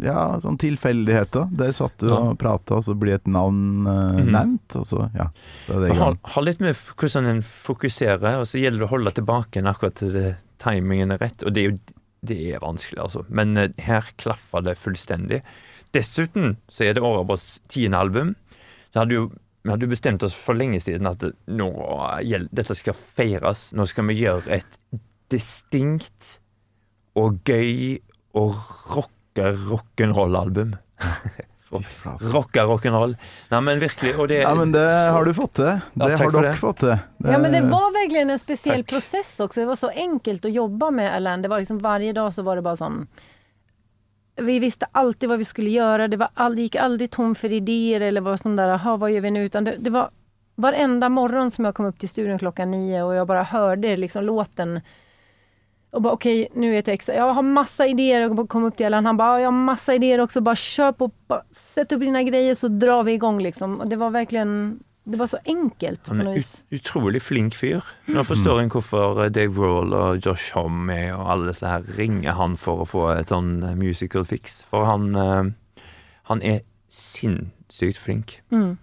Ja, 0.04 0.40
sånn 0.42 0.58
tilfeldigheter. 0.60 1.50
Der 1.56 1.72
satt 1.76 1.98
du 2.02 2.08
Ja. 2.10 2.18
og 2.32 2.38
prata, 2.40 2.76
og 2.78 2.84
så 2.84 2.96
blir 2.98 3.16
et 3.16 3.28
navn 3.28 3.88
eh, 3.88 4.22
Mhm. 4.24 4.32
nevnt, 4.32 4.76
og 4.76 4.86
så 4.86 5.10
Ja. 5.16 5.30
Så 5.68 5.76
er 5.76 5.80
det 5.82 5.90
i 5.90 5.94
Det 5.94 5.98
har, 5.98 6.18
har 6.24 6.44
litt 6.44 6.60
med 6.60 6.76
hvordan 6.76 7.26
en 7.30 7.42
fokuserer, 7.42 8.40
og 8.40 8.46
så 8.48 8.60
gjelder 8.62 8.80
det 8.80 8.88
å 8.88 8.94
holde 8.96 9.12
tilbake 9.14 9.64
akkurat 9.64 9.96
til 9.96 10.12
det, 10.14 10.38
timingen 10.60 11.12
er 11.12 11.18
rett. 11.20 11.44
Og 11.46 11.54
det 11.54 11.66
er 11.66 11.72
jo 11.72 11.78
det 12.26 12.54
er 12.54 12.60
vanskelig, 12.60 12.98
altså. 13.00 13.26
Men 13.30 13.56
eh, 13.58 13.70
her 13.80 14.02
klaffer 14.18 14.62
det 14.64 14.78
fullstendig. 14.78 15.42
Dessuten 15.94 16.58
så 16.70 16.82
er 16.90 16.94
det 16.94 17.02
Årabåts 17.04 17.62
tiende 17.70 17.96
album. 17.98 18.36
Så 18.94 19.00
hadde 19.06 19.12
jo 19.14 19.32
vi 19.64 19.72
hadde 19.72 19.82
jo 19.82 19.88
bestemt 19.88 20.24
oss 20.24 20.34
for 20.34 20.54
lenge 20.56 20.80
siden 20.82 21.06
at 21.06 21.20
nå 21.48 22.50
dette 22.54 22.76
skal 22.76 22.94
feires. 23.16 23.74
Nå 23.74 23.86
skal 23.88 24.06
vi 24.08 24.16
gjøre 24.22 24.48
et 24.48 24.78
distinkt 25.30 26.40
og 27.18 27.40
gøy 27.48 28.00
og 28.38 28.56
rocke 28.94 29.54
rock'n'roll-album. 29.70 30.76
Rocka 31.70 32.64
rock'n'roll. 32.66 33.16
Nei, 33.52 33.60
men 33.62 33.80
virkelig. 33.80 34.16
Og 34.20 34.28
det 34.32 34.40
Ja, 34.42 34.54
men 34.58 34.72
det 34.74 34.82
har 35.14 35.26
du 35.26 35.34
fått 35.38 35.54
til. 35.60 35.82
Det 35.94 36.10
Ja, 36.10 36.18
har 36.18 36.32
dere 36.32 36.54
fått 36.58 36.80
til. 36.82 36.96
Ja 37.30 37.38
men 37.38 37.52
det 37.54 37.62
var 37.70 37.92
virkelig 37.94 38.22
en 38.24 38.40
spesiell 38.42 38.84
takk. 38.84 38.90
prosess 38.96 39.40
også. 39.40 39.62
Det 39.62 39.68
var 39.68 39.76
så 39.78 39.92
enkelt 39.94 40.46
å 40.46 40.54
jobbe 40.54 40.92
med 40.92 41.12
Alain. 41.14 41.42
Det 41.42 41.50
var 41.50 41.60
liksom 41.62 41.80
varje 41.80 42.14
dag 42.14 42.34
så 42.34 42.44
var 42.44 42.56
det 42.56 42.64
bare 42.66 42.78
sånn 42.82 43.08
vi 44.40 44.60
visste 44.64 44.88
alltid 44.96 45.30
hva 45.30 45.36
vi 45.38 45.46
skulle 45.46 45.70
gjøre. 45.70 46.08
Det, 46.08 46.18
var 46.18 46.30
all, 46.36 46.56
det 46.56 46.62
gick 46.70 46.76
aldrig 46.80 47.10
tom 47.12 47.36
for 47.36 47.52
ideer 47.52 48.02
eller 48.08 48.24
hva 48.24 48.38
sånn 48.40 48.56
der 48.56 48.72
aha, 48.78 48.96
hva 48.96 49.10
gjør 49.12 49.26
vi 49.26 49.32
nå? 49.36 49.40
Utan 49.50 49.66
det, 49.68 49.74
det 49.84 49.92
var 49.92 50.10
varenda 50.56 51.10
morgon 51.12 51.52
som 51.52 51.66
jeg 51.68 51.76
kom 51.76 51.90
opp 51.90 52.00
til 52.00 52.10
studio 52.10 52.38
klokka 52.40 52.66
nio 52.66 53.06
og 53.06 53.14
jeg 53.16 53.28
bare 53.28 53.44
hørte 53.52 53.98
liksom 54.00 54.26
låten 54.28 54.80
och 55.92 56.02
bara 56.02 56.14
okej, 56.14 56.48
nu 56.54 56.76
är 56.76 56.82
det 56.82 57.08
Jag 57.08 57.34
har 57.34 57.42
massa 57.42 57.88
idéer 57.88 58.40
och 58.40 58.50
kom 58.50 58.64
upp 58.64 58.78
till 58.78 58.86
Alain. 58.86 59.06
Han 59.06 59.18
bara, 59.18 59.40
jag 59.42 59.48
har 59.48 59.52
massa 59.52 59.96
idéer 59.96 60.20
också. 60.20 60.42
Bara 60.42 60.56
kör 60.56 60.92
på, 60.92 61.12
bara, 61.28 61.44
sätt 61.52 61.92
upp 61.92 62.00
dina 62.00 62.24
grejer 62.24 62.56
så 62.56 62.68
drar 62.68 63.04
vi 63.04 63.12
igång 63.12 63.42
liksom. 63.42 63.80
Och 63.80 63.88
det 63.88 63.96
var 63.96 64.10
verkligen, 64.10 64.80
det 65.04 65.18
var 65.18 65.28
så 65.28 65.38
enkelt 65.46 66.08
Han 66.08 66.22
er 66.22 66.38
ut, 66.38 66.64
utrolig 66.70 67.22
flink 67.22 67.56
fyr. 67.56 67.84
Nå 68.06 68.24
forstår 68.24 68.62
en 68.62 68.70
hvorfor 68.70 69.24
eh, 69.24 69.32
Dave 69.32 69.62
Roll 69.62 69.94
og 69.94 70.26
Josh 70.26 70.54
Homme 70.54 70.94
er, 70.94 71.16
og 71.16 71.32
alle 71.32 71.54
disse 71.54 71.68
her 71.68 71.86
ringer 71.98 72.38
han 72.38 72.58
for 72.58 72.84
å 72.84 72.90
få 72.90 73.08
et 73.16 73.34
sånn 73.34 73.64
eh, 73.64 73.78
musical 73.80 74.28
fix. 74.30 74.62
For 74.70 74.86
han, 74.86 75.16
eh, 75.16 75.82
han 76.30 76.46
er 76.46 76.62
sinnssykt 76.90 77.98
flink. 77.98 78.40
Mm. 78.54 78.78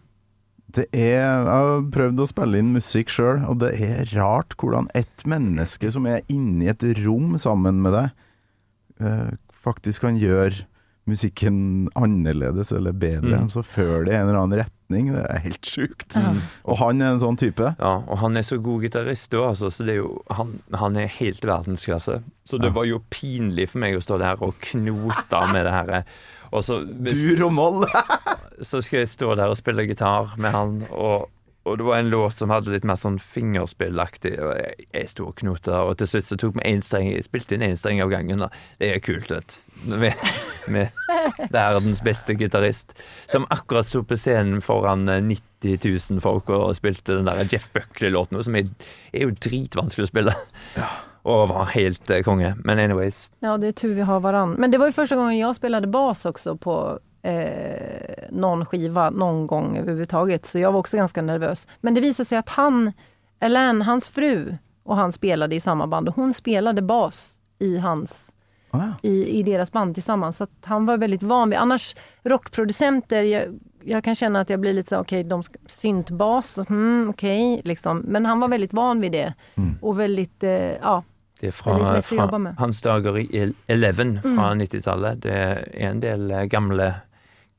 Det 0.77 0.87
er 0.93 1.24
Jeg 1.24 1.49
har 1.49 1.83
prøvd 1.95 2.20
å 2.20 2.29
spille 2.29 2.59
inn 2.61 2.74
musikk 2.77 3.09
sjøl, 3.14 3.43
og 3.49 3.59
det 3.62 3.72
er 3.81 4.11
rart 4.16 4.53
hvordan 4.61 4.91
et 4.99 5.24
menneske 5.29 5.89
som 5.95 6.05
er 6.11 6.20
inni 6.33 6.68
et 6.68 6.85
rom 7.05 7.39
sammen 7.41 7.81
med 7.85 7.97
deg, 7.97 8.11
eh, 9.01 9.31
faktisk 9.64 10.05
kan 10.05 10.18
gjøre 10.20 10.66
musikken 11.07 11.87
annerledes 11.95 12.72
eller 12.74 12.93
bedre. 12.93 13.39
Mm. 13.45 13.51
Så 13.53 13.62
fører 13.62 14.05
det 14.09 14.12
i 14.12 14.16
en 14.18 14.27
eller 14.29 14.41
annen 14.43 14.59
retning. 14.64 15.12
Det 15.14 15.22
er 15.31 15.43
helt 15.45 15.68
sjukt. 15.70 16.16
Ja. 16.18 16.33
Og 16.66 16.81
han 16.81 17.01
er 17.01 17.12
en 17.14 17.22
sånn 17.22 17.39
type. 17.39 17.68
Ja, 17.79 17.93
og 18.11 18.18
han 18.24 18.37
er 18.37 18.43
så 18.47 18.59
god 18.62 18.83
gitarist 18.83 19.33
òg, 19.39 19.53
altså, 19.53 19.70
så 19.70 19.87
det 19.87 19.95
er 19.97 20.01
jo 20.03 20.16
han, 20.35 20.57
han 20.74 20.99
er 20.99 21.07
helt 21.20 21.47
verdensklasse. 21.47 22.18
Så 22.47 22.59
det 22.59 22.72
Ja. 22.72 22.77
var 22.81 22.85
jo 22.91 22.99
pinlig 23.09 23.68
for 23.70 23.79
meg 23.87 23.95
å 23.97 24.03
stå 24.03 24.18
der 24.18 24.43
og 24.43 24.59
knote 24.61 25.43
med 25.55 25.64
det 25.64 25.72
her. 25.79 26.05
Og 26.53 26.62
hvis, 26.66 27.22
Dur 27.22 27.47
og 27.49 27.53
moll! 27.55 27.87
så 28.63 28.83
skal 28.85 29.03
jeg 29.03 29.13
stå 29.13 29.35
der 29.39 29.53
og 29.53 29.59
spille 29.59 29.87
gitar 29.89 30.37
med 30.41 30.55
han, 30.55 30.79
og 30.91 31.31
og 31.67 31.79
det 31.79 31.85
var 31.85 31.99
en 31.99 32.11
låt 32.11 32.39
som 32.39 32.53
hadde 32.55 32.71
litt 32.71 32.85
mer 32.87 32.99
sånn 33.01 33.17
fingerspillaktig, 33.19 34.37
jeg, 34.39 34.87
jeg 34.87 35.11
sto 35.11 35.25
og 35.27 35.35
knota, 35.41 35.81
og 35.83 35.97
til 35.99 36.11
slutt 36.13 36.29
så 36.29 36.39
tok 36.39 36.61
vi 36.61 36.67
én 36.71 36.85
streng, 36.85 37.09
jeg 37.11 37.27
spilte 37.27 37.57
inn 37.57 37.65
én 37.67 37.79
streng 37.79 37.99
av 38.05 38.13
gangen. 38.13 38.45
da. 38.45 38.49
Det 38.79 38.93
er 38.95 39.03
kult, 39.03 39.33
vet 39.35 39.57
du. 39.57 39.97
Med, 40.05 40.23
med 40.73 40.95
verdens 41.53 42.01
beste 42.07 42.37
gitarist, 42.39 42.95
som 43.31 43.49
akkurat 43.55 43.89
sto 43.89 44.05
på 44.07 44.19
scenen 44.19 44.63
foran 44.65 45.11
eh, 45.11 45.19
90 45.27 45.83
000 46.15 46.23
folk 46.23 46.53
og 46.55 46.79
spilte 46.79 47.19
den 47.19 47.27
der 47.27 47.43
Jeff 47.51 47.67
Buckley-låten, 47.75 48.39
som 48.47 48.57
er, 48.59 48.71
er 49.11 49.27
jo 49.27 49.35
dritvanskelig 49.35 50.07
å 50.07 50.13
spille. 50.13 50.37
Og 51.27 51.49
var 51.51 51.73
helt 51.75 52.15
eh, 52.15 52.23
konge. 52.23 52.53
Men 52.63 52.79
anyways. 52.79 53.25
Ja, 53.43 53.57
det 53.59 53.73
er 53.73 53.79
tur 53.83 53.97
vi 53.99 54.07
har 54.07 54.23
varann. 54.23 54.55
Men 54.63 54.71
det 54.71 54.79
var 54.79 54.93
jo 54.93 54.99
første 55.01 55.19
gangen 55.19 55.35
jeg 55.35 55.59
spilte 55.59 55.91
bas 55.91 56.23
også 56.31 56.55
på 56.63 56.79
eh, 57.27 58.29
någon 58.31 58.66
skiva 58.66 59.11
någon 59.11 59.47
gång 59.47 59.77
överhuvudtaget. 59.77 60.47
Så 60.47 60.59
jag 60.59 60.72
var 60.72 60.81
också 60.81 60.97
ganska 60.97 61.22
nervös. 61.22 61.68
Men 61.81 61.95
det 61.95 62.01
visade 62.01 62.24
sig 62.27 62.39
att 62.39 62.49
han, 62.49 62.93
Elaine, 63.41 63.83
hans 63.83 64.09
fru, 64.09 64.55
och 64.85 64.97
han 64.97 65.12
spelade 65.12 65.55
i 65.55 65.61
samma 65.61 65.87
band. 65.87 66.09
Och 66.09 66.14
hon 66.16 66.35
spelade 66.35 66.83
bas 66.83 67.37
i 67.59 67.79
hans 67.79 68.33
Å 68.72 68.83
i, 69.03 69.39
i 69.39 69.43
deras 69.43 69.72
band 69.72 69.95
tillsammans. 69.95 70.37
Så 70.37 70.45
att 70.45 70.51
han 70.64 70.87
var 70.87 70.99
väldigt 70.99 71.22
van 71.22 71.51
vid, 71.51 71.59
annars 71.59 71.97
rockproducenter, 72.24 73.22
jag, 73.22 73.59
jag 73.85 74.05
kan 74.05 74.14
känna 74.14 74.41
att 74.41 74.51
jag 74.51 74.61
blir 74.61 74.72
lite 74.72 74.89
så, 74.89 74.99
okej, 74.99 75.24
de 75.24 75.43
ska, 75.43 75.59
syntbas, 75.66 76.59
mm, 76.59 77.07
okej, 77.11 77.61
liksom. 77.64 77.99
Men 77.99 78.27
han 78.27 78.41
var 78.41 78.49
väldigt 78.49 78.72
van 78.72 79.01
vid 79.01 79.12
det. 79.12 79.35
Och 79.81 80.01
väldigt, 80.01 80.43
eh, 80.43 80.51
ja, 80.83 81.03
Det 81.41 81.47
er 81.47 81.51
fra, 81.53 82.03
fra 82.03 82.39
med. 82.39 82.55
hans 82.59 82.83
dager 82.83 83.18
i 83.18 83.37
El- 83.39 83.55
Eleven 83.66 84.20
fra 84.22 84.55
90-tallet. 84.55 85.22
Det 85.22 85.33
er 85.33 85.68
en 85.91 86.01
del 86.01 86.31
eh, 86.31 86.43
gamle 86.45 86.95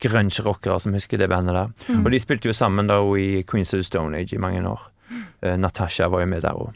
grunge-rockere 0.03 0.79
som 0.79 0.93
husker 0.93 1.17
det 1.17 1.29
bandet 1.31 1.57
der. 1.57 1.71
Og 1.99 2.11
de 2.13 2.19
spilte 2.21 2.51
jo 2.51 2.55
sammen 2.57 2.89
da 2.89 2.99
i 3.17 3.43
Queens 3.47 3.73
of 3.73 3.81
the 3.81 3.87
Stone 3.87 4.17
Age 4.17 4.35
i 4.35 4.41
mange 4.41 4.61
år. 4.67 4.83
Uh, 5.41 5.55
Natasha 5.57 6.09
var 6.11 6.25
jo 6.25 6.29
med 6.33 6.43
der 6.45 6.57
òg. 6.57 6.73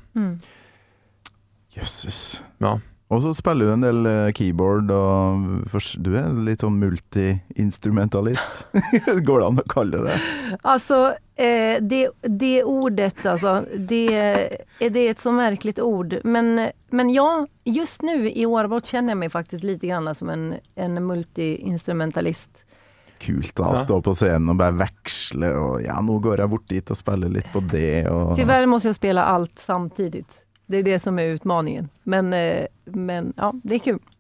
Jøsses. 1.76 2.42
Ja. 2.60 2.78
Og 3.12 3.20
så 3.22 3.34
spiller 3.36 3.68
du 3.68 3.74
en 3.74 3.84
del 3.84 4.08
eh, 4.08 4.30
keyboard, 4.32 4.92
og 4.96 5.74
du 6.00 6.14
er 6.16 6.30
litt 6.48 6.64
sånn 6.64 6.78
multi-instrumentalist. 6.80 8.62
Går 9.28 9.42
det 9.42 9.48
an 9.50 9.60
å 9.60 9.66
kalle 9.68 10.00
det 10.00 10.14
det? 10.14 10.60
Alltså, 10.62 11.00
eh, 11.36 11.84
det, 11.84 12.06
det 12.24 12.54
ordet, 12.64 13.26
altså. 13.28 13.66
det, 13.76 14.06
er 14.16 14.90
det 14.90 15.08
är 15.08 15.12
ett 15.12 15.20
så 15.20 15.36
merkelig 15.36 15.76
ord. 15.84 16.22
Men, 16.24 16.70
men 16.90 17.12
ja, 17.12 17.46
just 17.68 18.02
nu 18.02 18.30
i 18.32 18.46
Årbrott 18.48 18.88
kjenner 18.88 19.12
jeg 19.12 19.24
meg 19.26 19.36
faktisk 19.36 19.68
lite 19.68 19.92
grann 19.92 20.08
som 20.16 20.32
en, 20.32 20.54
en 20.80 21.04
multi-instrumentalist. 21.04 22.64
Kult 23.22 23.54
da, 23.58 23.72
å 23.72 23.82
stå 23.82 24.00
på 24.02 24.14
scenen 24.18 24.50
og 24.54 24.58
bare 24.62 24.80
veksle, 24.80 25.52
og 25.54 25.84
ja, 25.86 26.00
nå 26.02 26.16
går 26.24 26.42
jeg 26.42 26.52
bort 26.54 26.70
dit 26.72 26.94
og 26.94 26.98
spiller 26.98 27.30
litt 27.30 27.50
på 27.54 27.62
det, 27.70 28.08
og 28.10 28.34
Tyvärr 28.40 28.66
må 28.70 28.80
jeg 28.82 28.98
spille 28.98 29.22
alt 29.22 29.62
samtidig. 29.62 30.24
Det 30.72 30.82
er 30.82 30.88
det 30.88 31.02
som 31.04 31.20
er 31.20 31.36
utmaningen. 31.36 31.92
Men, 32.10 32.34
eh, 32.34 32.66
men 32.86 33.34
ja, 33.38 33.52
det 33.62 33.78
er 33.78 33.86
kult. 33.92 34.12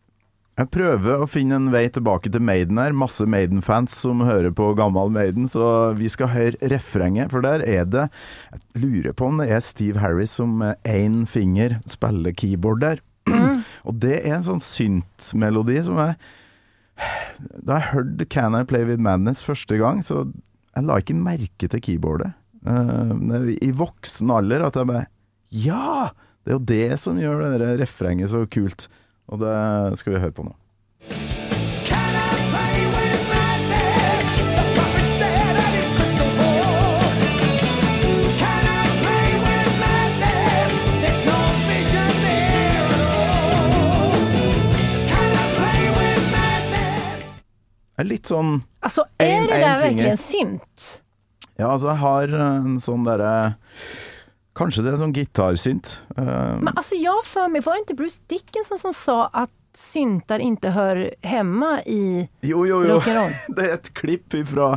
Jeg 0.60 0.68
prøver 0.76 1.24
å 1.24 1.30
finne 1.32 1.56
en 1.58 1.70
vei 1.74 1.86
tilbake 1.90 2.30
til 2.30 2.44
Maiden 2.44 2.78
her. 2.78 2.92
Masse 2.94 3.24
Maiden-fans 3.26 3.96
som 4.04 4.20
hører 4.28 4.52
på 4.54 4.68
gammel 4.78 5.10
Maiden, 5.16 5.48
så 5.50 5.94
vi 5.98 6.12
skal 6.12 6.30
høre 6.34 6.70
refrenget. 6.74 7.32
For 7.32 7.42
der 7.42 7.64
er 7.64 7.88
det 7.88 8.10
Jeg 8.52 8.84
lurer 8.84 9.16
på 9.16 9.32
om 9.32 9.40
det 9.40 9.48
er 9.50 9.64
Steve 9.64 10.04
Harris 10.04 10.36
som 10.38 10.60
med 10.60 10.76
én 10.84 11.24
finger 11.26 11.80
spiller 11.90 12.36
keyboard 12.36 12.84
der. 12.84 13.02
Og 13.88 13.96
det 14.04 14.20
er 14.22 14.38
en 14.38 14.46
sånn 14.46 14.62
syntmelodi 14.62 15.80
som 15.88 15.98
jeg 16.04 16.20
Da 17.66 17.80
jeg 17.80 17.90
hørte 17.96 18.28
Can 18.30 18.58
I 18.58 18.64
Play 18.68 18.86
With 18.88 19.02
Madness 19.02 19.44
første 19.46 19.78
gang, 19.82 20.04
så 20.06 20.28
jeg 20.76 20.88
la 20.88 21.00
ikke 21.02 21.18
merke 21.18 21.70
til 21.72 21.84
keyboardet. 21.84 22.34
Uh, 22.62 23.50
I 23.58 23.72
voksen 23.74 24.30
alder 24.34 24.68
at 24.68 24.78
jeg 24.78 24.90
bare 24.92 25.08
Ja! 25.52 26.12
Det 26.42 26.50
er 26.50 26.58
jo 26.58 26.66
det 26.72 27.00
som 27.02 27.20
gjør 27.22 27.44
det 27.62 27.76
refrenget 27.84 28.32
så 28.34 28.48
kult. 28.50 28.88
Og 29.30 29.44
det 29.44 30.00
skal 30.02 30.16
vi 30.16 30.24
høre 30.24 30.34
på 30.34 30.48
nå. 30.48 30.56
Er 48.02 48.08
litt 48.10 48.32
sånn 48.32 48.64
Altså, 48.82 49.06
er 49.22 49.46
det 49.46 49.60
der 49.62 49.84
virkelig 49.86 50.14
en 50.16 50.22
synt? 50.22 50.88
Ja, 51.60 51.70
altså, 51.70 51.92
jeg 51.92 52.02
har 52.02 52.34
en 52.42 52.80
sånn 52.82 53.06
derre 53.06 53.34
Kanskje 54.58 54.84
det 54.84 54.92
er 54.92 55.00
sånn 55.00 55.14
gitarsynt. 55.16 55.94
Uh, 56.18 56.60
Men 56.60 56.74
altså, 56.74 56.98
ja, 57.00 57.14
for 57.24 57.48
meg, 57.48 57.64
var 57.64 57.78
det 57.78 57.86
ikke 57.86 58.02
Bruce 58.02 58.20
Dickinson 58.28 58.82
som 58.82 58.92
sa 58.92 59.18
at 59.32 59.54
syntar 59.78 60.44
ikke 60.44 60.74
hører 60.76 61.14
hjemme 61.24 61.70
i 61.88 62.02
jo, 62.44 62.66
jo, 62.68 62.82
jo. 62.84 62.98
Det 63.56 63.64
er 63.64 63.78
et 63.78 63.92
klipp 63.96 64.36
fra, 64.50 64.74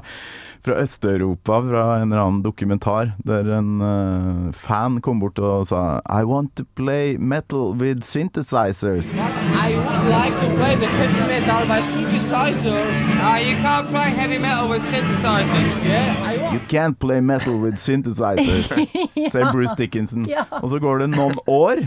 fra 0.65 0.79
Øst-Europa, 0.81 1.59
fra 1.61 1.83
en 2.01 2.13
eller 2.13 2.23
annen 2.25 2.43
dokumentar, 2.43 3.11
der 3.27 3.49
en 3.59 3.83
uh, 3.85 4.53
fan 4.57 5.01
kom 5.05 5.21
bort 5.21 5.39
og 5.39 5.67
sa 5.69 6.01
I 6.09 6.25
want 6.25 6.55
to 6.57 6.65
play 6.75 7.19
metal 7.19 7.75
with 7.77 8.01
synthesizers. 8.03 9.13
I 9.13 9.77
would 9.77 10.09
like 10.09 10.33
to 10.41 10.49
play 10.57 10.75
the 10.81 10.89
heavy 10.89 11.21
metal 11.29 11.67
by 11.69 11.81
synthesizers. 11.85 12.97
Uh, 13.21 13.37
you 13.45 13.57
can't 13.61 13.89
play 13.93 14.09
heavy 14.17 14.39
metal 14.39 14.71
with 14.71 14.83
synthesizers. 14.89 15.85
Yeah, 15.85 16.33
I 16.33 16.39
want. 16.39 16.55
You 16.55 16.61
can't 16.69 16.99
play 16.99 17.21
metal 17.21 17.59
with 17.61 17.77
synthesizers, 17.77 18.73
sier 19.33 19.53
Bruce 19.53 19.77
Dickinson. 19.77 20.25
Ja. 20.25 20.47
Og 20.63 20.71
så 20.71 20.81
går 20.81 21.05
det 21.05 21.11
noen 21.13 21.37
år, 21.47 21.85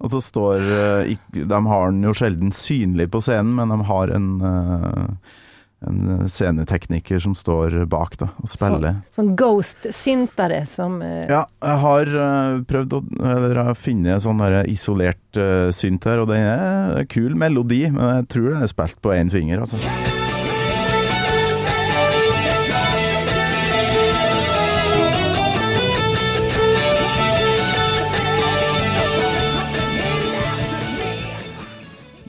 og 0.00 0.10
så 0.10 0.20
står 0.20 0.66
uh, 0.66 1.14
De 1.30 1.62
har 1.66 1.94
den 1.94 2.02
jo 2.02 2.16
sjelden 2.16 2.50
synlig 2.50 3.06
på 3.14 3.22
scenen, 3.22 3.54
men 3.54 3.70
de 3.70 3.86
har 3.86 4.10
en 4.16 4.28
eh, 4.40 5.38
en 5.86 6.28
scenetekniker 6.28 7.18
som 7.18 7.34
står 7.34 7.84
bak 7.88 8.18
da, 8.20 8.28
og 8.36 8.50
spiller. 8.52 9.00
Som 9.14 9.32
ghost-syntere 9.38 10.66
som... 10.68 10.98
uh... 11.00 11.24
Ja, 11.30 11.46
jeg 11.64 11.82
har 11.84 12.12
uh, 12.12 12.60
prøvd 12.68 12.96
å 12.98 13.02
Eller 13.32 13.62
har 13.64 14.20
sånn 14.20 14.42
der 14.42 14.60
isolert 14.68 15.40
uh, 15.40 15.70
synt 15.72 16.04
her, 16.04 16.20
og 16.20 16.28
det 16.32 16.40
er 16.44 17.00
en 17.00 17.08
kul 17.08 17.36
melodi, 17.38 17.86
men 17.88 18.20
jeg 18.20 18.28
tror 18.36 18.50
det 18.52 18.64
er 18.66 18.74
spilt 18.74 19.00
på 19.00 19.14
én 19.16 19.32
finger, 19.32 19.64
altså. 19.64 19.80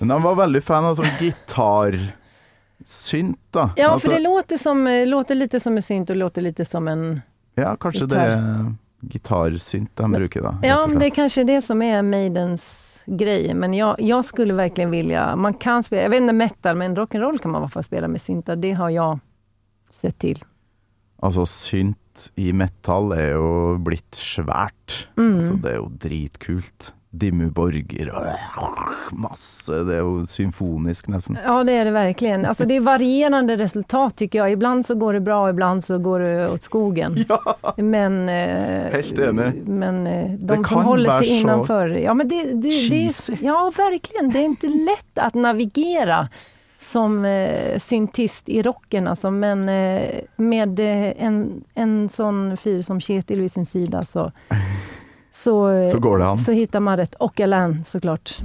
Men 0.02 0.16
han 0.16 0.24
var 0.24 0.40
veldig 0.40 0.64
fan 0.66 0.88
av 0.88 0.96
sånn 0.98 1.12
gitarsynt, 2.82 3.40
da. 3.52 3.70
Ja, 3.76 4.00
for 4.00 4.10
det 4.10 4.20
låter, 4.20 4.58
som, 4.58 4.88
eh, 4.88 5.08
låter 5.08 5.36
lite 5.36 5.60
som 5.60 5.76
en 5.76 5.82
synt 5.82 6.10
og 6.10 6.16
låter 6.16 6.42
lite 6.42 6.66
som 6.66 6.88
en... 6.88 7.22
Ja, 7.56 7.76
kanskje 7.76 8.08
det 8.08 8.18
er 8.18 8.76
gitarsynt 9.02 9.96
de 9.96 10.12
bruker, 10.12 10.42
da. 10.42 10.58
Ja, 10.64 10.88
men 10.88 11.00
det 11.00 11.06
er 11.06 11.16
kanskje 11.16 11.44
det 11.44 11.62
som 11.64 11.82
er 11.82 12.02
Maidens 12.02 13.00
grej. 13.06 13.54
Men 13.54 13.74
jag, 13.74 13.96
jag 14.00 14.26
skulle 14.26 14.54
virkelig 14.54 14.88
vilja... 14.88 15.36
Man 15.36 15.54
kan 15.54 15.84
spela, 15.84 16.02
jag 16.02 16.10
vet 16.10 16.22
inte 16.22 16.34
metal, 16.34 16.78
men 16.78 16.96
rock'n'roll 16.96 17.38
kan 17.38 17.52
man 17.52 17.62
i 17.62 17.64
alla 17.64 17.70
fall 17.70 17.84
spela 17.84 18.08
med 18.08 18.22
syntar. 18.22 18.56
Det 18.56 18.72
har 18.72 18.90
jeg 18.90 19.20
sett 19.90 20.20
til. 20.20 20.44
Altså, 21.22 21.46
synt 21.46 21.98
i 22.36 22.52
metal 22.54 23.12
er 23.14 23.36
jo 23.36 23.78
blitt 23.84 24.16
svært. 24.16 25.08
Mm. 25.18 25.38
Altså, 25.38 25.56
det 25.62 25.72
er 25.72 25.78
jo 25.78 25.90
dritkult. 26.02 26.94
Dimmu 27.14 27.50
Borger 27.52 28.10
og 28.16 28.28
masse. 29.20 29.82
Det 29.84 29.98
er 29.98 30.00
jo 30.00 30.26
symfonisk, 30.26 31.08
nesten. 31.12 31.38
Ja, 31.46 31.64
det 31.64 31.74
är 31.74 31.86
det 31.86 31.92
verkligen. 31.92 32.46
Alltså 32.46 32.66
det 32.66 32.76
är 32.76 32.82
varierande 32.82 33.58
resultat 33.58 34.16
tycker 34.16 34.40
jag. 34.40 34.52
Ibland 34.52 34.86
så 34.86 34.96
går 34.96 35.14
det 35.14 35.20
bra, 35.20 35.50
ibland 35.50 35.84
så 35.84 35.98
går 35.98 36.20
det 36.20 36.50
åt 36.50 36.64
skogen. 36.64 37.26
Men, 37.76 38.30
eh, 38.30 38.92
Helt 38.92 39.20
enig. 39.20 39.68
men 39.68 40.08
eh, 40.08 40.32
Det 40.32 40.56
de 40.56 40.64
som 40.66 40.76
holder 40.84 41.10
håller 41.10 41.10
sig 41.20 41.40
innanför. 41.40 41.88
Ja, 41.88 42.14
men 42.14 42.28
det, 42.28 42.44
det, 42.44 42.54
det 42.54 42.72
cheesy. 42.72 43.34
är, 43.34 43.38
ja, 43.46 43.72
verkligen. 43.78 44.30
Det 44.32 44.40
är 44.40 44.44
inte 44.44 44.68
lätt 44.68 45.18
att 45.18 45.34
navigera 45.34 46.28
som 46.80 47.26
eh, 47.26 47.80
syntist 47.80 48.50
i 48.50 48.62
rocken. 48.62 49.08
Alltså, 49.08 49.32
men 49.32 49.70
eh, 49.70 50.10
med 50.36 50.80
eh, 50.80 51.24
en, 51.26 51.64
en 51.74 52.10
sån 52.10 52.58
fyr 52.58 52.82
som 52.82 53.00
Kjetil 53.02 53.42
vid 53.42 53.52
sin 53.52 53.66
sida 53.66 54.04
så, 54.04 54.32
så, 55.44 55.70
eh, 55.70 55.90
Så 55.92 56.00
går 56.00 56.18
det 56.18 56.26
an. 56.26 56.40
så 56.40 56.52
hittar 56.52 56.80
man 56.80 56.98
rätt. 56.98 57.16
Och 57.16 57.40
Alain 57.40 57.84
såklart. 57.84 58.42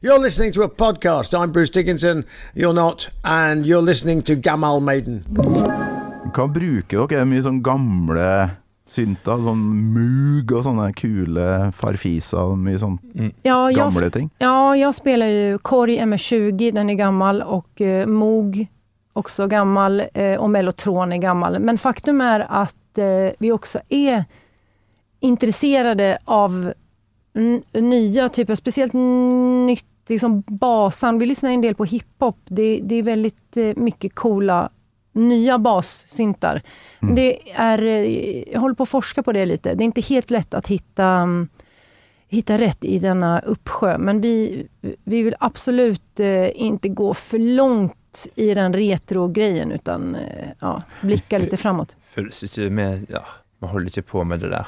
You're 0.00 0.22
listening 0.22 0.52
to 0.52 0.62
a 0.62 0.68
podcast. 0.68 1.34
I'm 1.34 1.52
Bruce 1.52 1.72
Dickinson. 1.72 2.24
You're 2.54 2.72
not. 2.72 3.10
And 3.22 3.66
you're 3.66 3.82
listening 3.82 4.22
to 4.22 4.34
Gamal 4.34 4.80
Maiden. 4.80 5.24
Hva 6.34 6.46
bruker 6.46 7.08
dere? 7.08 7.20
Er 7.20 7.24
det 7.24 7.28
mye 7.32 7.42
sånn 7.42 7.58
gamle 7.66 8.28
synter? 8.86 9.42
Sånn 9.42 9.64
Moog 9.96 10.52
og 10.54 10.64
sånne 10.68 10.88
kule 10.94 11.46
farfiser 11.74 12.52
og 12.52 12.58
mye 12.62 12.78
sånn 12.78 12.98
Ja, 13.44 13.58
gamle 13.74 14.10
ting? 14.14 14.30
Ja, 14.40 14.72
jeg 14.78 14.94
spiller 14.94 15.34
jo 15.34 15.58
Korg 15.58 15.98
MS-20, 16.06 16.74
den 16.78 16.90
er 16.94 17.00
gammel, 17.00 17.42
og 17.42 17.82
uh, 17.82 18.04
Moog 18.06 18.60
også 19.18 19.48
gammel, 19.50 20.04
uh, 20.14 20.36
og 20.38 20.50
Mellotron 20.54 21.16
er 21.16 21.24
gammel. 21.24 21.58
Men 21.58 21.80
faktum 21.80 22.20
er 22.22 22.46
at 22.46 23.02
uh, 23.02 23.32
vi 23.40 23.50
også 23.50 23.80
är 23.90 24.24
intresserade 25.20 26.18
av 26.24 26.72
nya 27.72 28.28
typer, 28.28 28.54
speciellt 28.54 28.92
nytt 29.66 29.86
liksom 30.08 30.42
basan. 30.46 31.18
Vi 31.18 31.26
lyssnar 31.26 31.50
en 31.50 31.60
del 31.60 31.74
på 31.74 31.84
hiphop. 31.84 32.38
Det, 32.44 32.80
det 32.82 32.94
är 32.94 33.02
väldigt 33.02 33.56
eh, 33.56 33.76
mycket 33.76 34.14
coola 34.14 34.70
nya 35.12 35.58
bassyntar. 35.58 36.62
Mm. 37.02 37.14
Det 37.14 37.52
är, 37.52 37.84
eh, 37.86 38.52
jag 38.52 38.60
håller 38.60 38.74
på 38.74 38.82
att 38.82 38.88
forska 38.88 39.22
på 39.22 39.32
det 39.32 39.46
lite. 39.46 39.74
Det 39.74 39.82
är 39.82 39.86
inte 39.86 40.00
helt 40.00 40.30
lätt 40.30 40.54
att 40.54 40.68
hitta, 40.68 41.04
mm, 41.04 41.48
hitta 42.28 42.58
rätt 42.58 42.84
i 42.84 42.98
denna 42.98 43.40
uppsjö. 43.40 43.98
Men 43.98 44.20
vi, 44.20 44.66
vi 45.04 45.22
vill 45.22 45.34
absolut 45.40 46.20
eh, 46.20 46.62
inte 46.62 46.88
gå 46.88 47.14
för 47.14 47.38
långt 47.38 48.26
i 48.34 48.54
den 48.54 48.72
retro-grejen 48.72 49.72
utan 49.72 50.14
eh, 50.14 50.48
ja, 50.60 50.82
blicka 51.00 51.38
lite 51.38 51.56
framåt. 51.56 51.96
För, 52.04 52.70
med 52.70 53.06
Ja, 53.08 53.24
man 53.58 53.70
holder 53.70 53.88
ikke 53.88 54.02
på 54.02 54.24
med 54.24 54.40
det 54.40 54.48
der. 54.48 54.66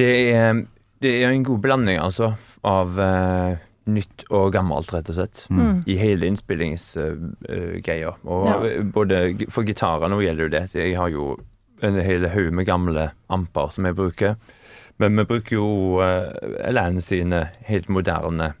Det 0.00 0.12
er, 0.32 0.62
det 1.04 1.12
er 1.20 1.34
en 1.34 1.44
god 1.46 1.60
blanding, 1.64 1.98
altså, 2.00 2.32
av 2.66 2.96
uh, 3.00 3.58
nytt 3.90 4.24
og 4.30 4.52
gammelt, 4.54 4.92
rett 4.94 5.10
og 5.12 5.18
slett. 5.18 5.44
Mm. 5.52 5.82
I 5.88 5.96
hele 6.00 6.28
innspillingsgreia. 6.30 8.14
og 8.24 8.46
Ja. 8.48 8.56
eh, 8.68 8.82
både 8.84 9.20
for 9.52 9.66
gitarer 9.68 10.08
nå 10.08 10.20
gjelder 10.22 10.46
jo 10.46 10.54
det. 10.54 10.64
Jeg 10.74 10.96
har 10.96 11.08
jo 11.12 11.26
en 11.82 12.00
hel 12.04 12.28
haug 12.28 12.52
med 12.52 12.66
gamle 12.68 13.10
amper 13.32 13.70
som 13.72 13.86
jeg 13.88 13.96
bruker. 13.96 14.36
Men 15.00 15.16
vi 15.16 15.24
bruker 15.24 15.56
jo 15.56 16.00
uh, 16.00 17.00
sine 17.00 17.48
helt 17.64 17.88
moderne 17.88 18.52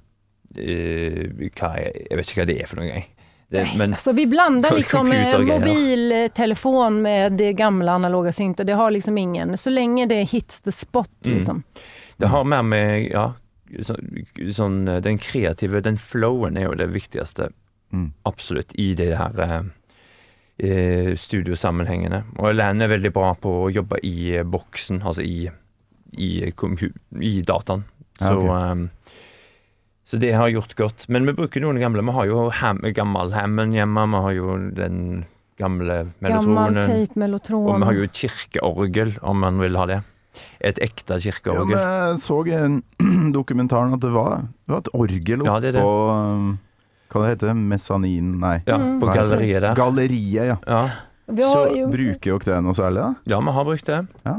uh, 0.56 1.24
hva 1.36 1.74
er, 1.76 1.92
Jeg 2.08 2.16
vet 2.16 2.30
ikke 2.30 2.40
hva 2.40 2.46
det 2.48 2.60
er 2.62 2.66
for 2.70 2.80
noe. 2.80 2.88
jeg. 2.88 3.08
Det, 3.50 3.66
men 3.76 3.92
alltså, 3.92 4.12
vi 4.12 4.26
blandar 4.26 4.70
liksom 4.76 5.12
eh, 5.16 5.38
mobiltelefon 5.38 7.02
med 7.02 7.32
det 7.32 7.52
gamla 7.52 7.92
analoga 7.92 8.32
syntet. 8.32 8.66
Det 8.66 8.72
har 8.72 8.90
liksom 8.90 9.18
ingen, 9.18 9.58
så 9.58 9.70
lenge 9.70 10.06
det 10.06 10.22
hits 10.30 10.60
the 10.60 10.72
spot 10.72 11.10
Mm. 11.24 11.36
liksom. 11.36 11.62
Det 12.16 12.26
har 12.26 12.44
mer 12.44 12.62
med 12.62 13.10
ja, 13.10 13.32
så, 13.82 13.96
sånn 14.54 14.84
Den 15.02 15.18
kreative, 15.18 15.80
den 15.80 15.98
flowen 15.98 16.56
er 16.56 16.68
jo 16.68 16.74
det 16.74 16.86
viktigste, 16.94 17.50
Mm. 17.92 18.12
absolutt, 18.22 18.70
i 18.78 18.94
de 18.94 19.08
her 19.18 19.40
eh, 19.40 19.62
eh, 20.68 21.14
studiosammenhengene. 21.16 22.22
Og 22.38 22.48
Alain 22.52 22.80
er 22.82 22.88
veldig 22.92 23.10
bra 23.12 23.32
på 23.34 23.50
å 23.64 23.70
jobbe 23.72 23.98
i 24.06 24.42
boksen, 24.46 25.02
altså 25.02 25.22
i, 25.26 25.48
i, 26.16 26.30
i 27.20 27.42
dataen. 27.42 27.82
Så, 28.20 28.36
ja, 28.46 28.60
eh, 28.72 28.86
så 30.10 30.18
det 30.18 30.32
har 30.34 30.48
gjort 30.50 30.72
godt. 30.74 31.04
Men 31.06 31.28
vi 31.28 31.36
bruker 31.38 31.62
noen 31.62 31.78
gamle. 31.78 32.02
Vi 32.02 32.14
har 32.16 32.26
jo 32.26 32.48
ham, 32.50 32.80
gammel 32.96 33.30
Hammond 33.30 33.76
hjemme, 33.76 34.06
vi 34.10 34.22
har 34.24 34.32
jo 34.34 34.56
den 34.74 34.96
gamle 35.60 35.98
mellotronen. 36.18 36.80
tejp, 36.82 37.14
Og 37.54 37.76
vi 37.78 37.86
har 37.86 37.98
jo 37.98 38.06
et 38.08 38.16
kirkeorgel, 38.18 39.12
om 39.22 39.38
man 39.44 39.60
vil 39.62 39.78
ha 39.78 39.86
det. 39.86 40.00
Et 40.62 40.78
ekte 40.82 41.18
Ja, 41.18 41.64
men 41.66 41.76
jeg 41.76 42.18
så 42.22 42.40
i 42.46 42.58
dokumentaren 43.38 43.94
at 43.94 44.02
det 44.02 44.10
var, 44.14 44.46
det 44.66 44.74
var 44.74 44.82
et 44.82 44.90
orgel 44.94 45.44
Ja, 45.46 45.58
det 45.60 45.72
er 45.72 45.78
det. 45.78 45.82
på 45.82 45.94
um, 46.10 46.52
Hva 47.10 47.22
det 47.24 47.30
heter 47.34 47.54
Mesanin 47.58 48.36
Nei. 48.38 48.60
Ja, 48.66 48.78
på 48.78 49.08
Nei, 49.10 49.16
galleriet 49.18 49.62
der. 49.64 49.74
Galleriet, 49.74 50.52
ja. 50.52 50.58
Ja. 50.66 50.82
Så 51.30 51.66
ju, 51.76 51.86
bruker 51.90 52.38
dere 52.38 52.56
det 52.56 52.62
noe 52.66 52.74
særlig, 52.74 53.02
da? 53.02 53.34
ja, 53.34 53.40
vi 53.42 53.54
har 53.58 53.66
brukt 53.66 53.86
det. 53.86 54.00
Ja. 54.26 54.36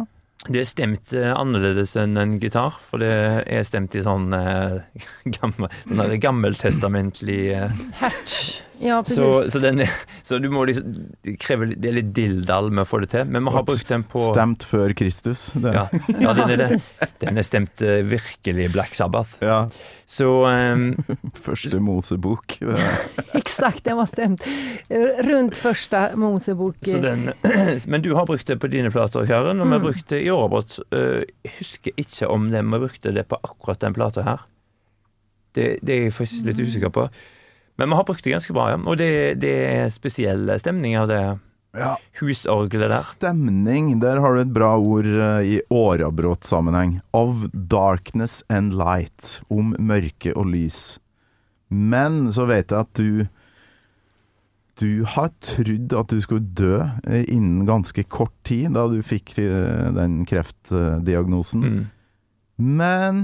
Det 0.50 0.64
er 0.64 0.70
stemt 0.70 1.12
eh, 1.14 1.30
annerledes 1.38 1.94
enn 2.02 2.18
en 2.18 2.40
gitar, 2.42 2.80
for 2.90 3.04
det 3.04 3.12
er 3.46 3.66
stemt 3.68 3.94
i 3.94 4.02
sånn 4.02 4.34
eh, 4.34 4.80
gammel, 5.38 5.70
sånn 5.86 6.18
gammeltestamentlig 6.24 7.44
eh, 7.60 7.82
hertz. 8.02 8.40
Ja, 8.82 9.04
precis. 9.04 9.18
så, 9.18 9.52
så, 9.52 9.60
den 9.60 9.84
så 10.24 10.38
du 10.42 10.50
må 10.50 10.64
liksom 10.66 10.94
Det 11.22 11.36
krever 11.42 11.74
Det 11.76 11.90
er 11.90 11.98
litt 12.00 12.12
dilldall 12.18 12.72
med 12.74 12.86
å 12.86 12.90
få 12.90 13.02
det 13.04 13.12
til, 13.14 13.30
men 13.30 13.46
vi 13.46 13.54
har 13.54 13.66
brukt 13.68 13.90
den 13.92 14.04
på 14.10 14.24
Stemt 14.32 14.66
før 14.68 14.94
Kristus. 14.98 15.50
Ja, 15.62 15.86
ja 16.10 16.34
den, 16.38 16.54
er 16.56 16.62
det. 16.62 16.80
den 17.22 17.38
er 17.38 17.46
stemt 17.46 17.84
eh, 17.86 18.02
virkelig 18.08 18.72
Black 18.74 18.96
Sabbath. 18.98 19.38
Ja, 19.44 19.66
Så 20.10 20.30
um, 20.48 20.96
Første 21.46 21.80
Mosebok. 21.84 22.58
Eksakt, 23.40 23.84
den 23.86 24.00
var 24.00 24.10
stemt 24.10 24.46
rundt 25.28 25.60
første 25.60 26.04
Mosebok. 26.20 26.80
Så 26.88 27.02
den, 27.04 27.30
men 27.92 28.06
du 28.06 28.14
har 28.18 28.28
brukt 28.30 28.48
det 28.48 28.58
på 28.62 28.70
dine 28.72 28.92
plater, 28.94 29.28
Karen, 29.30 29.62
og 29.62 29.70
vi 29.70 29.78
har 29.78 29.84
brukt 29.84 30.08
det 30.12 30.24
i 30.26 30.32
Årebrott. 30.34 30.80
Uh, 30.96 31.22
husker 31.60 31.94
ikke 32.02 32.32
om 32.32 32.50
det, 32.54 32.64
vi 32.66 32.82
brukte 32.86 33.14
det 33.16 33.28
på 33.30 33.40
akkurat 33.44 33.84
den 33.84 33.98
plata 33.98 34.26
her. 34.26 34.48
Det, 35.56 35.78
det 35.84 35.96
er 35.96 36.04
jeg 36.08 36.18
faktisk 36.18 36.48
litt 36.48 36.62
usikker 36.64 36.92
på. 36.96 37.10
Men 37.80 37.90
vi 37.90 37.98
har 37.98 38.06
brukt 38.08 38.24
det 38.24 38.34
ganske 38.34 38.54
bra, 38.56 38.70
ja. 38.74 38.82
Og 38.82 38.98
det, 39.00 39.40
det 39.42 39.56
er 39.70 39.94
spesiell 39.94 40.52
stemning 40.62 40.98
av 41.00 41.10
det 41.12 41.22
Ja, 41.78 41.96
husorgelet 42.20 42.92
der. 42.92 43.04
Stemning, 43.08 43.94
der 44.04 44.20
har 44.20 44.36
du 44.36 44.42
et 44.42 44.54
bra 44.54 44.74
ord 44.76 45.08
eh, 45.08 45.54
i 45.56 45.60
årabrott-sammenheng. 45.72 47.00
Of 47.16 47.48
darkness 47.54 48.42
and 48.52 48.76
light. 48.76 49.40
Om 49.50 49.76
mørke 49.80 50.36
og 50.36 50.52
lys. 50.52 51.00
Men 51.72 52.26
så 52.36 52.46
vet 52.50 52.74
jeg 52.74 52.84
at 52.84 53.00
du 53.00 53.28
Du 54.82 55.04
har 55.06 55.30
trodd 55.46 55.94
at 55.94 56.10
du 56.10 56.22
skulle 56.24 56.42
dø 56.58 56.82
eh, 57.06 57.24
innen 57.30 57.68
ganske 57.68 58.04
kort 58.10 58.34
tid, 58.44 58.74
da 58.74 58.88
du 58.90 59.00
fikk 59.06 59.36
eh, 59.40 59.92
den 59.94 60.24
kreftdiagnosen. 60.26 61.62
Mm. 61.62 61.84
Men 62.58 63.20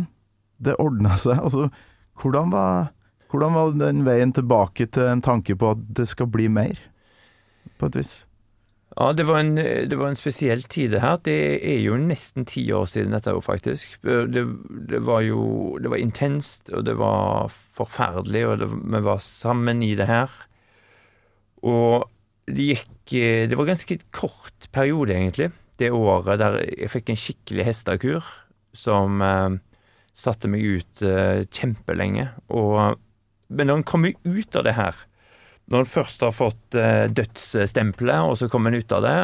det 0.62 0.78
ordna 0.82 1.18
seg. 1.18 1.40
Altså, 1.42 1.70
hvordan 2.22 2.54
var, 2.54 2.92
hvordan 3.32 3.56
var 3.56 3.76
den 3.76 4.06
veien 4.08 4.32
tilbake 4.36 4.88
til 4.94 5.12
en 5.12 5.24
tanke 5.24 5.58
på 5.60 5.74
at 5.76 5.84
det 6.00 6.08
skal 6.10 6.30
bli 6.32 6.48
mer? 6.52 6.80
På 7.78 7.90
et 7.90 8.00
vis. 8.00 8.14
Ja, 8.98 9.12
det 9.14 9.28
var, 9.28 9.44
en, 9.44 9.60
det 9.60 9.98
var 10.00 10.10
en 10.10 10.18
spesiell 10.18 10.64
tid 10.66 10.96
det 10.96 11.04
her. 11.04 11.20
Det 11.22 11.38
er 11.60 11.82
jo 11.84 12.00
nesten 12.02 12.48
ti 12.50 12.64
år 12.74 12.88
siden 12.90 13.14
dette 13.14 13.36
jo 13.36 13.44
faktisk. 13.46 14.00
Det, 14.02 14.46
det 14.90 15.02
var 15.06 15.22
jo 15.28 15.78
Det 15.78 15.92
var 15.94 16.02
intenst, 16.02 16.72
og 16.74 16.86
det 16.88 16.96
var 16.98 17.52
forferdelig, 17.52 18.46
og 18.48 18.60
det, 18.64 18.72
vi 18.74 19.04
var 19.06 19.22
sammen 19.22 19.84
i 19.86 19.94
det 20.00 20.10
her. 20.10 20.34
Og 21.62 22.08
det 22.48 22.72
gikk 22.72 23.14
Det 23.52 23.58
var 23.60 23.70
ganske 23.70 24.00
kort 24.12 24.68
periode, 24.72 25.14
egentlig, 25.14 25.52
det 25.78 25.92
året 25.94 26.40
der 26.42 26.58
jeg 26.66 26.90
fikk 26.92 27.12
en 27.12 27.20
skikkelig 27.20 27.66
hestekur 27.70 28.26
som 28.78 29.22
eh, 29.22 29.58
satte 30.18 30.50
meg 30.50 30.66
ut 30.66 31.04
eh, 31.06 31.46
kjempelenge. 31.54 32.32
Og, 32.50 32.98
men 33.48 33.70
når 33.70 33.82
en 33.82 33.88
kommer 33.88 34.16
ut 34.28 34.56
av 34.60 34.66
det 34.68 34.76
her, 34.78 34.96
når 35.72 35.84
en 35.84 35.90
først 35.92 36.24
har 36.24 36.36
fått 36.36 36.78
eh, 36.80 37.08
dødsstempelet, 37.12 38.24
og 38.24 38.38
så 38.40 38.48
kommer 38.52 38.72
en 38.72 38.80
ut 38.80 38.96
av 38.96 39.04
det, 39.04 39.18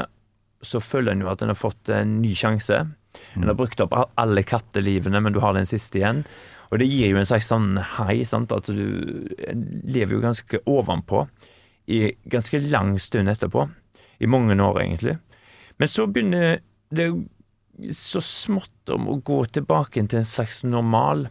så 0.64 0.80
føler 0.84 1.14
en 1.14 1.24
jo 1.24 1.32
at 1.32 1.44
en 1.44 1.52
har 1.52 1.60
fått 1.60 1.92
en 1.92 2.18
ny 2.24 2.34
sjanse. 2.36 2.80
En 3.38 3.48
har 3.48 3.58
brukt 3.60 3.82
opp 3.84 3.96
alle 4.20 4.44
kattelivene, 4.48 5.22
men 5.24 5.36
du 5.36 5.42
har 5.44 5.56
den 5.56 5.68
siste 5.70 6.00
igjen. 6.00 6.24
Og 6.72 6.80
det 6.82 6.88
gir 6.90 7.12
jo 7.12 7.20
en 7.20 7.30
slags 7.30 7.52
sånn 7.52 7.78
hei, 7.98 8.24
sant, 8.28 8.52
at 8.56 8.68
du 8.72 9.28
lever 9.86 10.16
jo 10.16 10.24
ganske 10.24 10.64
ovenpå 10.70 11.26
i 11.94 12.08
ganske 12.32 12.64
lang 12.72 12.96
stund 13.04 13.32
etterpå. 13.32 13.68
I 14.24 14.30
mange 14.30 14.56
år, 14.56 14.80
egentlig. 14.82 15.18
Men 15.82 15.92
så 15.92 16.08
begynner 16.08 16.62
det 16.94 17.10
så 17.98 18.22
smått 18.24 18.92
om 18.94 19.10
å 19.10 19.20
gå 19.26 19.40
tilbake 19.56 20.04
til 20.08 20.22
en 20.22 20.30
slags 20.30 20.62
normal. 20.64 21.28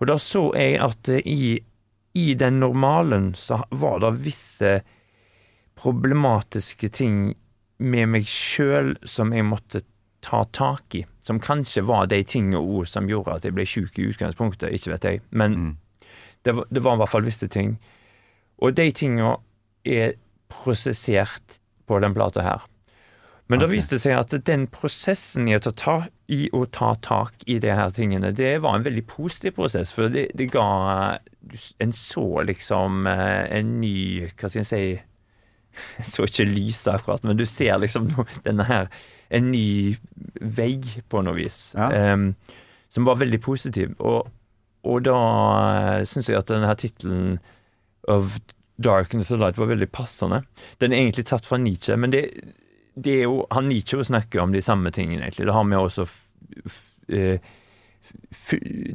Og 0.00 0.08
da 0.10 0.16
så 0.18 0.48
jeg 0.56 0.78
at 0.82 1.10
eh, 1.12 1.26
i, 1.28 1.52
i 2.14 2.34
den 2.34 2.60
normalen 2.60 3.32
så 3.38 3.62
var 3.70 4.00
det 4.02 4.10
visse 4.24 4.72
problematiske 5.80 6.88
ting 6.92 7.32
med 7.82 8.10
meg 8.12 8.28
sjøl 8.28 8.94
som 9.08 9.32
jeg 9.34 9.46
måtte 9.48 9.82
ta 10.22 10.44
tak 10.54 10.94
i. 10.94 11.04
Som 11.26 11.40
kanskje 11.42 11.84
var 11.86 12.06
de 12.10 12.20
tingene 12.26 12.60
ord 12.60 12.90
som 12.90 13.08
gjorde 13.10 13.38
at 13.38 13.46
jeg 13.46 13.56
ble 13.56 13.66
sjuk 13.66 13.98
i 13.98 14.08
utgangspunktet, 14.10 14.74
ikke 14.74 14.92
vet 14.94 15.04
jeg. 15.08 15.22
Men 15.30 15.54
Mm. 15.56 15.76
det, 16.44 16.52
var, 16.52 16.66
det 16.70 16.82
var 16.82 16.94
i 16.94 17.00
hvert 17.02 17.08
fall 17.08 17.24
visse 17.26 17.48
ting. 17.48 17.78
Og 18.58 18.74
de 18.74 18.90
tingene 18.92 19.36
er 19.84 20.14
prosessert 20.48 21.58
på 21.86 21.98
den 22.02 22.14
plata 22.14 22.42
her. 22.42 22.66
Men 23.52 23.60
okay. 23.60 23.66
da 23.66 23.72
viste 23.74 23.98
seg 24.00 24.16
at 24.16 24.32
den 24.48 24.64
prosessen 24.72 25.48
i 25.50 25.56
å 25.58 25.60
ta, 25.60 25.98
i 26.32 26.46
å 26.56 26.62
ta 26.72 26.94
tak 27.04 27.44
i 27.44 27.58
de 27.60 27.74
her 27.76 27.92
tingene, 27.92 28.30
det 28.32 28.54
var 28.64 28.78
en 28.78 28.86
veldig 28.86 29.04
positiv 29.10 29.58
prosess, 29.58 29.92
for 29.92 30.08
det, 30.12 30.30
det 30.38 30.48
ga 30.54 31.18
En 31.82 31.92
så 31.92 32.24
liksom 32.46 33.04
eh, 33.10 33.50
en 33.58 33.74
ny 33.82 33.96
Hva 34.30 34.48
skal 34.48 34.60
jeg 34.62 34.68
si 34.70 34.82
Jeg 35.98 36.06
så 36.08 36.28
ikke 36.28 36.46
lyset 36.48 36.94
akkurat, 36.94 37.26
men 37.28 37.36
du 37.36 37.44
ser 37.48 37.76
liksom 37.82 38.08
denne 38.46 38.64
her 38.68 38.88
En 39.28 39.50
ny 39.50 39.98
vegg, 40.40 40.88
på 41.12 41.20
noe 41.24 41.36
vis, 41.36 41.72
Ja. 41.76 42.12
um, 42.12 42.32
som 42.92 43.06
var 43.08 43.16
veldig 43.16 43.38
positiv. 43.40 43.94
Og, 44.04 44.26
og 44.84 45.04
da 45.06 45.14
syns 46.04 46.28
jeg 46.28 46.36
at 46.36 46.50
denne 46.50 46.68
her 46.68 46.76
tittelen 46.76 47.38
of 48.12 48.36
Darkness 48.76 49.30
and 49.32 49.40
Light 49.40 49.56
var 49.56 49.70
veldig 49.70 49.88
passende. 49.88 50.42
Den 50.84 50.92
er 50.92 51.00
egentlig 51.00 51.24
tatt 51.30 51.48
fra 51.48 51.56
Nietzsche, 51.56 51.96
men 51.96 52.12
det, 52.12 52.26
det 52.94 53.16
er 53.22 53.26
jo 53.26 53.42
han 53.52 53.68
Nietzsche 53.70 54.00
å 54.00 54.06
snakke 54.06 54.40
om 54.42 54.52
de 54.54 54.62
samme 54.64 54.92
tingene, 54.94 55.26
egentlig. 55.26 55.48
Det 55.48 55.56
har 55.56 55.64
med 55.68 55.80
også 55.80 56.06
eh, 57.08 57.52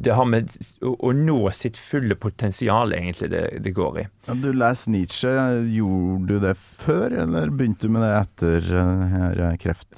Det 0.04 0.14
har 0.14 0.28
med 0.30 0.54
å, 0.86 1.12
nå 1.18 1.38
sitt 1.58 1.80
fulle 1.82 2.18
potensial, 2.20 2.94
egentlig, 2.94 3.32
det, 3.34 3.44
det 3.66 3.74
går 3.78 4.00
i. 4.04 4.08
Ja, 4.30 4.38
Du 4.38 4.52
leser 4.54 4.94
Nietzsche. 4.94 5.34
Gjorde 5.74 6.30
du 6.30 6.46
det 6.46 6.56
før, 6.62 7.18
eller 7.24 7.54
begynte 7.54 7.88
du 7.88 7.96
med 7.98 8.06
det 8.06 8.14
etter 8.22 8.72
eh, 8.84 9.06
her 9.18 9.46
eh, 9.50 9.60
kreft... 9.62 9.98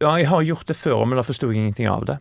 Ja, 0.00 0.14
jeg 0.16 0.30
har 0.30 0.46
gjort 0.46 0.70
det 0.70 0.78
før, 0.78 1.04
men 1.04 1.18
da 1.18 1.26
forsto 1.26 1.50
jeg 1.50 1.60
ingenting 1.60 1.90
av 1.90 2.06
det. 2.08 2.20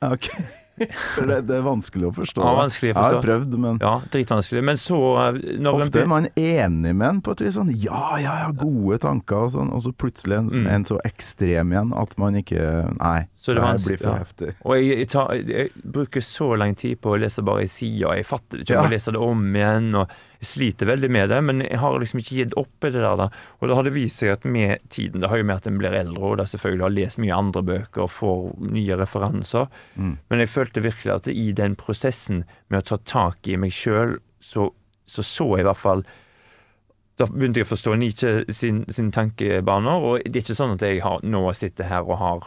Okay. 0.00 0.46
Det, 0.80 1.38
det 1.48 1.56
er 1.58 1.62
vanskelig 1.66 2.08
å 2.08 2.12
forstå. 2.16 2.40
Ja, 2.44 2.54
vanskelig 2.58 2.92
å 2.92 2.94
Jeg 2.94 3.14
har 3.16 3.22
prøvd, 3.24 3.56
men 3.60 3.78
Ja, 3.82 3.92
dritvanskelig. 4.10 4.62
Men 4.64 4.76
så, 4.80 4.98
eh, 5.28 5.70
ofte 5.72 6.02
er 6.02 6.06
man 6.10 6.28
enig 6.36 6.94
med 6.96 7.08
en 7.08 7.20
på 7.22 7.32
et 7.36 7.44
vis. 7.44 7.54
Sånn, 7.58 7.70
ja, 7.76 8.16
ja, 8.22 8.34
ja, 8.46 8.50
gode 8.56 8.98
tanker 9.02 9.46
og 9.46 9.50
sånn, 9.56 9.72
og 9.76 9.82
så 9.84 9.92
plutselig 9.92 10.38
en, 10.38 10.48
Mm. 10.50 10.66
en 10.66 10.84
så 10.84 10.98
ekstrem 11.04 11.70
igjen 11.74 11.92
at 11.96 12.16
man 12.18 12.34
ikke 12.34 12.60
Nei, 13.00 13.26
Så 13.40 13.54
det 13.54 13.62
det 13.62 13.86
blir 13.86 13.98
for 13.98 14.10
ja. 14.10 14.18
heftig. 14.24 14.54
Og 14.64 14.74
jeg, 14.76 14.98
jeg, 14.98 15.08
tar, 15.08 15.30
jeg 15.34 15.70
bruker 15.84 16.20
så 16.20 16.56
lang 16.58 16.74
tid 16.74 17.00
på 17.00 17.14
å 17.14 17.20
lese 17.20 17.42
bare 17.44 17.62
i 17.64 17.66
sida, 17.68 18.14
jeg 18.16 18.26
fatter 18.26 18.58
det 18.58 18.64
ikke. 18.66 18.74
Jeg 18.74 18.76
Ja. 18.76 18.82
må 18.88 18.90
lese 18.92 19.12
det 19.12 19.20
om 19.20 19.44
igjen, 19.54 19.94
og 19.94 20.08
jeg 20.08 20.29
sliter 20.40 20.88
veldig 20.88 21.10
med 21.12 21.28
det. 21.32 21.40
Men 21.44 21.62
jeg 21.64 21.80
har 21.82 21.98
liksom 22.00 22.22
ikke 22.22 22.38
gitt 22.38 22.56
opp 22.60 22.86
i 22.86 22.92
det 22.92 23.02
der. 23.02 23.18
Da. 23.20 23.28
Og 23.60 23.68
da 23.70 23.76
har 23.78 23.86
det 23.86 23.94
vist 23.96 24.22
seg 24.22 24.34
at 24.34 24.46
med 24.48 24.80
tiden, 24.92 25.20
det 25.20 25.30
har 25.32 25.40
jo 25.40 25.48
med 25.48 25.60
at 25.60 25.68
en 25.70 25.80
blir 25.80 25.96
eldre, 25.96 26.22
og 26.32 26.40
da 26.40 26.48
selvfølgelig 26.48 26.86
har 26.86 26.96
lest 26.96 27.20
mye 27.22 27.36
andre 27.36 27.64
bøker 27.72 28.06
og 28.06 28.14
får 28.14 28.48
nye 28.70 28.98
referanser. 29.00 29.68
Mm. 29.94 30.16
Men 30.32 30.44
jeg 30.44 30.54
følte 30.54 30.86
virkelig 30.86 31.14
at 31.16 31.30
i 31.32 31.46
den 31.56 31.76
prosessen 31.80 32.44
med 32.68 32.82
å 32.82 32.88
ta 32.92 33.00
tak 33.04 33.50
i 33.50 33.58
meg 33.60 33.74
sjøl, 33.76 34.18
så, 34.40 34.70
så 35.06 35.26
så 35.26 35.48
jeg 35.54 35.66
i 35.66 35.70
hvert 35.70 35.80
fall 35.80 36.04
da 37.20 37.26
begynte 37.28 37.60
jeg 37.60 37.66
å 37.66 37.74
forstå 37.74 37.94
Nietzsche 38.00 38.30
sin, 38.56 38.78
sin 38.88 39.10
tankebaner, 39.12 40.00
og 40.00 40.22
det 40.24 40.40
er 40.40 40.44
ikke 40.46 40.56
sånn 40.56 40.78
at 40.78 40.84
jeg 40.86 41.02
har, 41.04 41.20
nå 41.20 41.42
sitter 41.52 41.90
her 41.90 42.08
og 42.08 42.16
har 42.16 42.46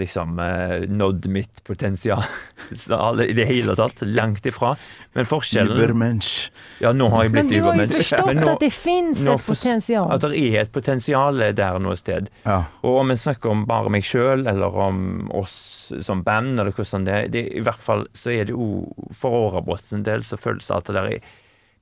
liksom 0.00 0.38
eh, 0.42 0.84
nådd 0.90 1.26
mitt 1.32 1.64
potensial 1.64 2.24
i 3.28 3.32
det 3.32 3.44
hele 3.48 3.76
tatt. 3.78 4.02
Langt 4.02 4.46
ifra. 4.46 4.74
Men 5.14 5.28
forskjellen 5.28 5.78
Übermensch. 5.78 6.50
Ja, 6.82 6.92
nå 6.92 7.08
har 7.12 7.26
jeg 7.26 7.34
Men 7.34 7.48
du 7.52 7.60
har 7.62 7.78
jo 7.78 7.86
forstått 7.92 8.26
Men 8.26 8.42
nå- 8.42 8.52
at 8.54 8.64
det 8.64 8.72
fins 8.74 9.22
et 9.26 9.46
potensial. 9.46 10.10
At 10.14 10.26
det 10.26 10.42
er 10.42 10.58
et 10.64 10.72
potensial 10.74 11.44
der 11.54 11.78
noe 11.82 11.96
sted. 12.00 12.30
Ja. 12.44 12.64
Og 12.82 13.00
om 13.04 13.14
en 13.14 13.20
snakker 13.20 13.52
om 13.52 13.64
bare 13.70 13.92
meg 13.92 14.06
sjøl, 14.06 14.46
eller 14.50 14.74
om 14.88 15.30
oss 15.34 15.92
som 16.00 16.22
band, 16.24 16.58
eller 16.58 16.72
hvordan 16.72 17.04
det 17.04 17.14
er, 17.14 17.30
det, 17.32 17.46
i 17.54 17.62
hvert 17.64 17.82
fall 17.82 18.06
så 18.16 18.32
er 18.32 18.46
det 18.48 18.54
jo 18.56 18.84
for 19.12 19.36
Årabrott 19.50 19.90
en 19.92 20.04
del 20.06 20.24
så 20.24 20.38
føles 20.40 20.66
det 20.70 20.76
at 20.78 20.88
det 20.88 20.94
der 20.96 21.10
er 21.18 21.32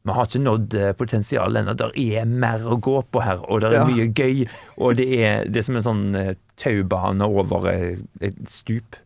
vi 0.04 0.14
har 0.16 0.26
ikke 0.26 0.40
nådd 0.42 0.74
eh, 0.74 0.92
potensialet 0.98 1.62
ennå. 1.62 1.74
Det 1.78 1.90
er 2.18 2.24
mer 2.26 2.64
å 2.66 2.78
gå 2.82 2.96
på 3.14 3.22
her, 3.22 3.38
og 3.48 3.60
det 3.62 3.68
er 3.70 3.76
Ja. 3.78 3.84
mye 3.86 4.08
gøy. 4.12 4.48
Og 4.78 4.96
det 4.98 5.06
er, 5.20 5.44
det 5.46 5.62
er 5.62 5.66
som 5.68 5.76
en 5.78 5.86
sånn 5.86 6.02
eh, 6.18 6.34
taubane 6.58 7.22
over 7.28 7.68
eh, 7.70 7.96
et 8.20 8.42
stup. 8.50 8.96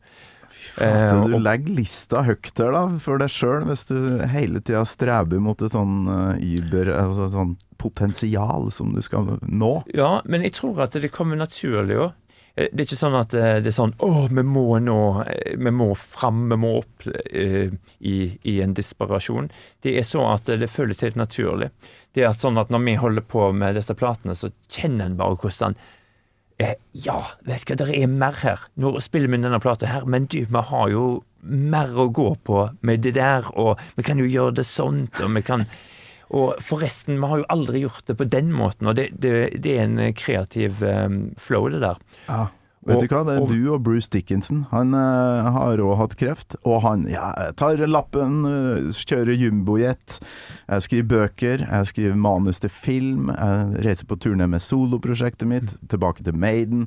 Fy 0.76 0.84
Eh, 0.84 1.22
du 1.24 1.38
legger 1.40 1.72
lista 1.72 2.20
høyt 2.26 2.50
her 2.60 2.72
da, 2.74 2.82
for 3.00 3.16
deg 3.20 3.30
sjøl, 3.32 3.62
hvis 3.64 3.86
du 3.88 3.94
hele 4.28 4.60
tida 4.60 4.82
streber 4.84 5.40
mot 5.40 5.62
et 5.64 5.72
sånn 5.72 6.04
Uber, 6.36 6.90
altså 6.92 7.30
sånn 7.32 7.54
potensial 7.80 8.70
som 8.72 8.92
du 8.92 9.00
skal 9.04 9.38
nå. 9.42 9.70
Ja, 9.96 10.20
men 10.28 10.42
jeg 10.44 10.52
tror 10.58 10.82
at 10.84 10.92
det 10.92 11.12
kommer 11.14 11.36
naturlig 11.40 11.96
òg. 11.96 12.12
Det 12.56 12.72
er 12.72 12.86
ikke 12.86 12.96
sånn 12.96 13.16
at 13.18 13.34
eh, 13.36 13.58
det 13.60 13.68
er 13.68 13.74
sånn 13.76 13.92
Å, 14.00 14.10
vi 14.32 14.42
må 14.48 14.78
nå 14.80 15.00
eh, 15.26 15.56
Vi 15.60 15.72
må 15.76 15.90
fram, 16.00 16.46
vi 16.48 16.56
må 16.56 16.70
opp 16.78 17.04
uh, 17.04 17.74
i, 18.00 18.14
i 18.48 18.54
en 18.64 18.72
desperasjon. 18.76 19.50
Det 19.84 19.92
er 20.00 20.06
så 20.08 20.22
at 20.30 20.48
det 20.48 20.70
føles 20.72 21.04
helt 21.04 21.18
naturlig. 21.20 21.68
Det 22.16 22.24
er 22.24 22.30
at 22.30 22.40
sånn 22.40 22.56
at 22.56 22.72
når 22.72 22.84
vi 22.86 22.94
holder 22.96 23.26
på 23.28 23.50
med 23.52 23.76
disse 23.76 23.92
platene, 23.98 24.32
så 24.38 24.48
kjenner 24.72 25.10
en 25.10 25.18
bare 25.20 25.36
hvordan 25.42 25.76
eh, 26.62 26.78
Ja, 26.96 27.18
vet 27.44 27.66
du 27.68 27.74
hva, 27.74 27.78
det 27.82 27.98
er 27.98 28.08
mer 28.08 28.40
her. 28.40 28.64
Nå 28.80 28.94
spiller 29.04 29.28
vi 29.28 29.42
denne 29.42 29.60
plata 29.60 29.90
her, 29.90 30.08
men 30.08 30.24
du, 30.32 30.38
vi 30.48 30.62
har 30.70 30.88
jo 30.94 31.04
mer 31.44 31.92
å 31.92 32.08
gå 32.08 32.30
på 32.48 32.62
med 32.80 33.04
det 33.04 33.18
der, 33.18 33.50
og 33.52 33.82
vi 33.98 34.06
kan 34.06 34.22
jo 34.22 34.30
gjøre 34.32 34.62
det 34.62 34.66
sånt, 34.68 35.20
og 35.20 35.36
vi 35.36 35.44
kan 35.44 35.68
og 36.30 36.56
forresten, 36.60 37.20
vi 37.22 37.26
har 37.30 37.38
jo 37.42 37.48
aldri 37.52 37.80
gjort 37.84 38.06
det 38.06 38.16
på 38.18 38.24
den 38.28 38.52
måten, 38.52 38.86
og 38.90 38.96
det, 38.98 39.10
det, 39.20 39.60
det 39.62 39.78
er 39.78 39.84
en 39.86 40.14
kreativ 40.14 40.82
um, 40.82 41.20
flow, 41.38 41.68
det 41.70 41.80
der. 41.84 42.00
Ja. 42.28 42.46
Vet 42.86 42.96
Og- 42.96 43.02
du 43.02 43.14
hva, 43.16 43.20
det 43.26 43.32
er 43.34 43.40
og- 43.42 43.48
du 43.50 43.72
og 43.74 43.82
Bruce 43.82 44.08
Dickinson. 44.14 44.60
Han 44.70 44.94
uh, 44.94 45.50
har 45.56 45.78
òg 45.82 45.96
hatt 45.98 46.16
kreft, 46.16 46.54
og 46.64 46.82
han 46.84 47.06
ja, 47.10 47.32
tar 47.58 47.82
lappen, 47.86 48.44
uh, 48.46 48.90
kjører 48.94 49.34
jumbojet. 49.34 50.20
Jeg 50.68 50.82
skriver 50.86 51.08
bøker, 51.10 51.64
jeg 51.66 51.86
skriver 51.90 52.14
manus 52.14 52.60
til 52.62 52.70
film, 52.70 53.30
jeg 53.34 53.82
reiser 53.86 54.06
på 54.06 54.14
turné 54.22 54.46
med 54.46 54.62
soloprosjektet 54.62 55.48
mitt, 55.50 55.74
tilbake 55.90 56.22
til 56.22 56.34
Maiden. 56.38 56.86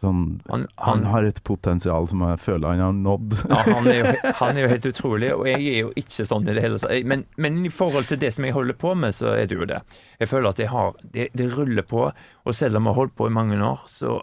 Sånn, 0.00 0.40
Han- 0.48 0.66
han, 0.78 1.02
han- 1.02 1.04
har 1.12 1.24
et 1.28 1.42
potensial 1.44 2.06
som 2.08 2.20
jeg 2.24 2.38
føler 2.40 2.68
han 2.72 2.78
har 2.80 2.92
nådd. 2.96 3.34
Ja, 3.50 3.56
han, 3.66 3.86
er 3.90 3.98
jo, 3.98 4.12
han 4.40 4.56
er 4.56 4.62
jo 4.62 4.68
helt 4.70 4.86
utrolig, 4.86 5.32
og 5.34 5.44
jeg 5.50 5.60
er 5.74 5.78
jo 5.82 5.90
ikke 6.00 6.24
sånn 6.24 6.46
i 6.48 6.54
det 6.56 6.62
hele 6.64 6.78
tatt. 6.80 6.94
Men, 7.04 7.26
men 7.36 7.58
i 7.66 7.72
forhold 7.74 8.06
til 8.08 8.20
det 8.22 8.30
som 8.32 8.46
jeg 8.46 8.54
holder 8.56 8.78
på 8.80 8.94
med, 8.96 9.12
så 9.18 9.34
er 9.36 9.50
det 9.50 9.58
jo 9.58 9.66
det. 9.68 9.82
Jeg 10.22 10.30
føler 10.30 10.48
at 10.54 10.58
jeg 10.62 10.70
har 10.72 10.94
Det, 11.02 11.28
det 11.36 11.50
ruller 11.56 11.82
på, 11.84 12.06
og 12.46 12.54
selv 12.56 12.76
om 12.80 12.86
jeg 12.88 12.94
har 12.94 13.00
holdt 13.02 13.16
på 13.18 13.26
i 13.28 13.34
mange 13.34 13.58
år, 13.60 13.82
så 13.90 14.20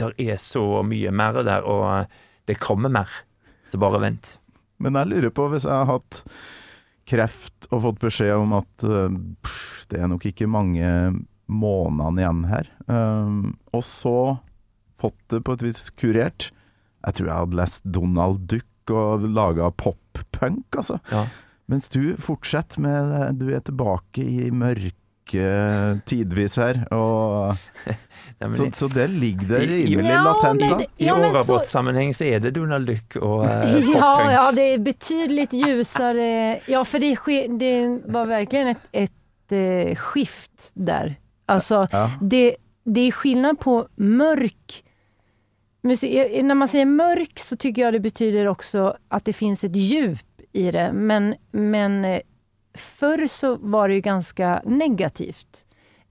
der 0.00 0.14
er 0.22 0.36
så 0.40 0.62
mye 0.86 1.10
mer 1.12 1.42
der, 1.44 1.66
og 1.68 1.84
eh, 1.98 2.06
det 2.48 2.56
kommer 2.62 2.88
mer. 2.88 3.10
Så 3.68 3.76
bare 3.82 4.00
vent. 4.00 4.38
Men 4.80 4.94
jeg 4.96 5.10
lurer 5.10 5.30
på, 5.36 5.50
hvis 5.52 5.66
jeg 5.68 5.74
har 5.76 5.90
hatt 5.90 6.22
kreft 7.10 7.66
og 7.74 7.82
fått 7.84 7.98
beskjed 8.00 8.36
om 8.38 8.52
at 8.56 8.84
eh, 8.86 9.10
pff, 9.42 9.84
det 9.90 10.00
er 10.00 10.08
nok 10.08 10.24
ikke 10.30 10.46
mange 10.48 10.86
månedene 11.50 12.22
igjen 12.22 12.44
her, 12.46 12.68
um, 12.86 13.40
og 13.74 13.82
så 13.84 14.14
fått 15.00 15.18
det 15.32 15.42
på 15.46 15.56
et 15.56 15.62
vis 15.66 15.86
kurert 15.96 16.50
Jeg 17.06 17.16
tror 17.16 17.26
jeg 17.30 17.38
hadde 17.42 17.56
lest 17.60 17.84
Donald 17.84 18.42
Duck 18.50 18.66
og 18.90 19.22
laga 19.30 19.68
pop-punk, 19.70 20.64
altså. 20.76 20.98
Ja. 21.12 21.26
Mens 21.70 21.86
du 21.88 22.16
fortsetter 22.18 22.82
med 22.82 23.38
du 23.38 23.46
er 23.54 23.60
tilbake 23.62 24.24
i 24.24 24.48
mørke 24.50 25.44
tidvis 26.10 26.56
her, 26.58 26.80
og 26.92 27.54
Nei, 28.40 28.48
men 28.48 28.56
så, 28.56 28.66
så 28.74 28.88
det 28.90 29.04
ligger 29.12 29.50
der 29.52 29.66
rimelig 29.68 30.08
Ja, 30.10 30.20
latent, 30.24 30.62
da. 30.64 30.78
I 30.98 31.06
Ja, 31.06 31.14
så- 31.44 32.24
er 32.26 32.40
det 32.40 32.54
Donald 32.56 32.88
Duck 32.88 33.16
og 33.22 33.44
eh, 33.46 33.76
Ja, 33.94 34.12
ja, 34.32 34.44
det 34.56 34.66
er 34.74 34.84
betydelig 34.84 35.46
ljusere 35.52 36.60
Ja, 36.68 36.82
for 36.88 36.98
det, 36.98 37.12
det 37.60 37.74
var 38.12 38.26
virkelig 38.32 38.74
et, 38.74 38.86
et 39.06 39.52
eh, 39.56 39.94
skift 39.96 40.70
der. 40.74 41.14
Altså, 41.48 41.84
Ja. 41.92 42.06
det, 42.20 42.56
det 42.86 43.06
er 43.08 43.12
skillnad 43.20 43.58
på 43.60 43.82
mörk 44.00 44.80
musik. 45.80 46.42
När 46.42 46.54
man 46.54 46.68
säger 46.68 46.86
mörk 46.86 47.38
så 47.38 47.56
tycker 47.56 47.82
jag 47.82 47.92
det 47.92 48.00
betyder 48.00 48.46
också 48.46 48.96
att 49.08 49.24
det 49.24 49.32
finns 49.32 49.64
ett 49.64 49.76
djup 49.76 50.42
i 50.52 50.70
det. 50.70 50.92
Men, 50.92 51.34
men 51.50 52.04
eh, 52.04 52.20
förr 52.74 53.26
så 53.26 53.56
var 53.56 53.88
det 53.88 53.94
ju 53.94 54.00
ganska 54.00 54.62
negativt. 54.64 55.64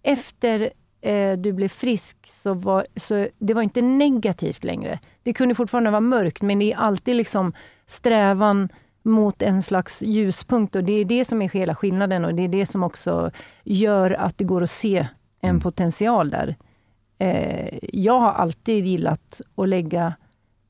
Efter 0.03 0.69
eh, 1.01 1.37
du 1.37 1.53
blev 1.53 1.67
frisk 1.67 2.17
så 2.27 2.53
var 2.53 2.85
så 2.95 3.27
det 3.37 3.53
var 3.53 3.61
inte 3.61 3.81
negativt 3.81 4.63
längre. 4.63 4.99
Det 5.23 5.33
kunde 5.33 5.55
fortfarande 5.55 5.91
vara 5.91 6.01
mörkt, 6.01 6.41
men 6.41 6.59
det 6.59 6.73
är 6.73 6.77
alltid 6.77 7.15
liksom 7.15 7.53
strävan 7.87 8.69
mot 9.03 9.41
en 9.41 9.63
slags 9.63 10.01
ljuspunkt 10.01 10.75
och 10.75 10.83
det 10.83 10.93
är 10.93 11.05
det 11.05 11.25
som 11.25 11.41
är 11.41 11.49
hela 11.49 11.75
skillnaden 11.75 12.25
och 12.25 12.35
det 12.35 12.43
är 12.43 12.47
det 12.47 12.65
som 12.65 12.83
också 12.83 13.31
gör 13.63 14.11
att 14.11 14.37
det 14.37 14.43
går 14.43 14.61
att 14.63 14.69
se 14.69 15.07
en 15.41 15.59
potential 15.59 16.29
där. 16.29 16.55
Eh, 17.19 17.79
jag 17.93 18.19
har 18.19 18.31
alltid 18.31 18.85
gillat 18.85 19.41
å 19.55 19.65
lägga 19.65 20.13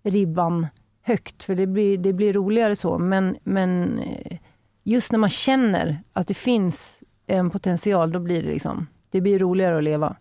ribban 0.03 0.67
högt, 1.01 1.43
för 1.43 1.55
det 1.55 1.67
blir, 1.67 1.97
det 1.97 2.13
blir 2.13 2.33
roligare 2.33 2.75
så. 2.75 2.97
Men, 2.97 3.37
men 3.43 3.99
eh, 3.99 4.37
just 4.83 5.11
när 5.11 5.19
man 5.19 5.29
känner 5.29 6.03
att 6.13 6.27
det 6.27 6.33
finns 6.33 7.03
en 7.27 7.49
potential, 7.49 8.11
då 8.11 8.19
blir 8.19 8.43
det 8.43 8.49
liksom, 8.49 8.87
det 9.09 9.21
blir 9.21 9.39
roligare 9.39 9.77
att 9.77 9.83
leva. 9.83 10.15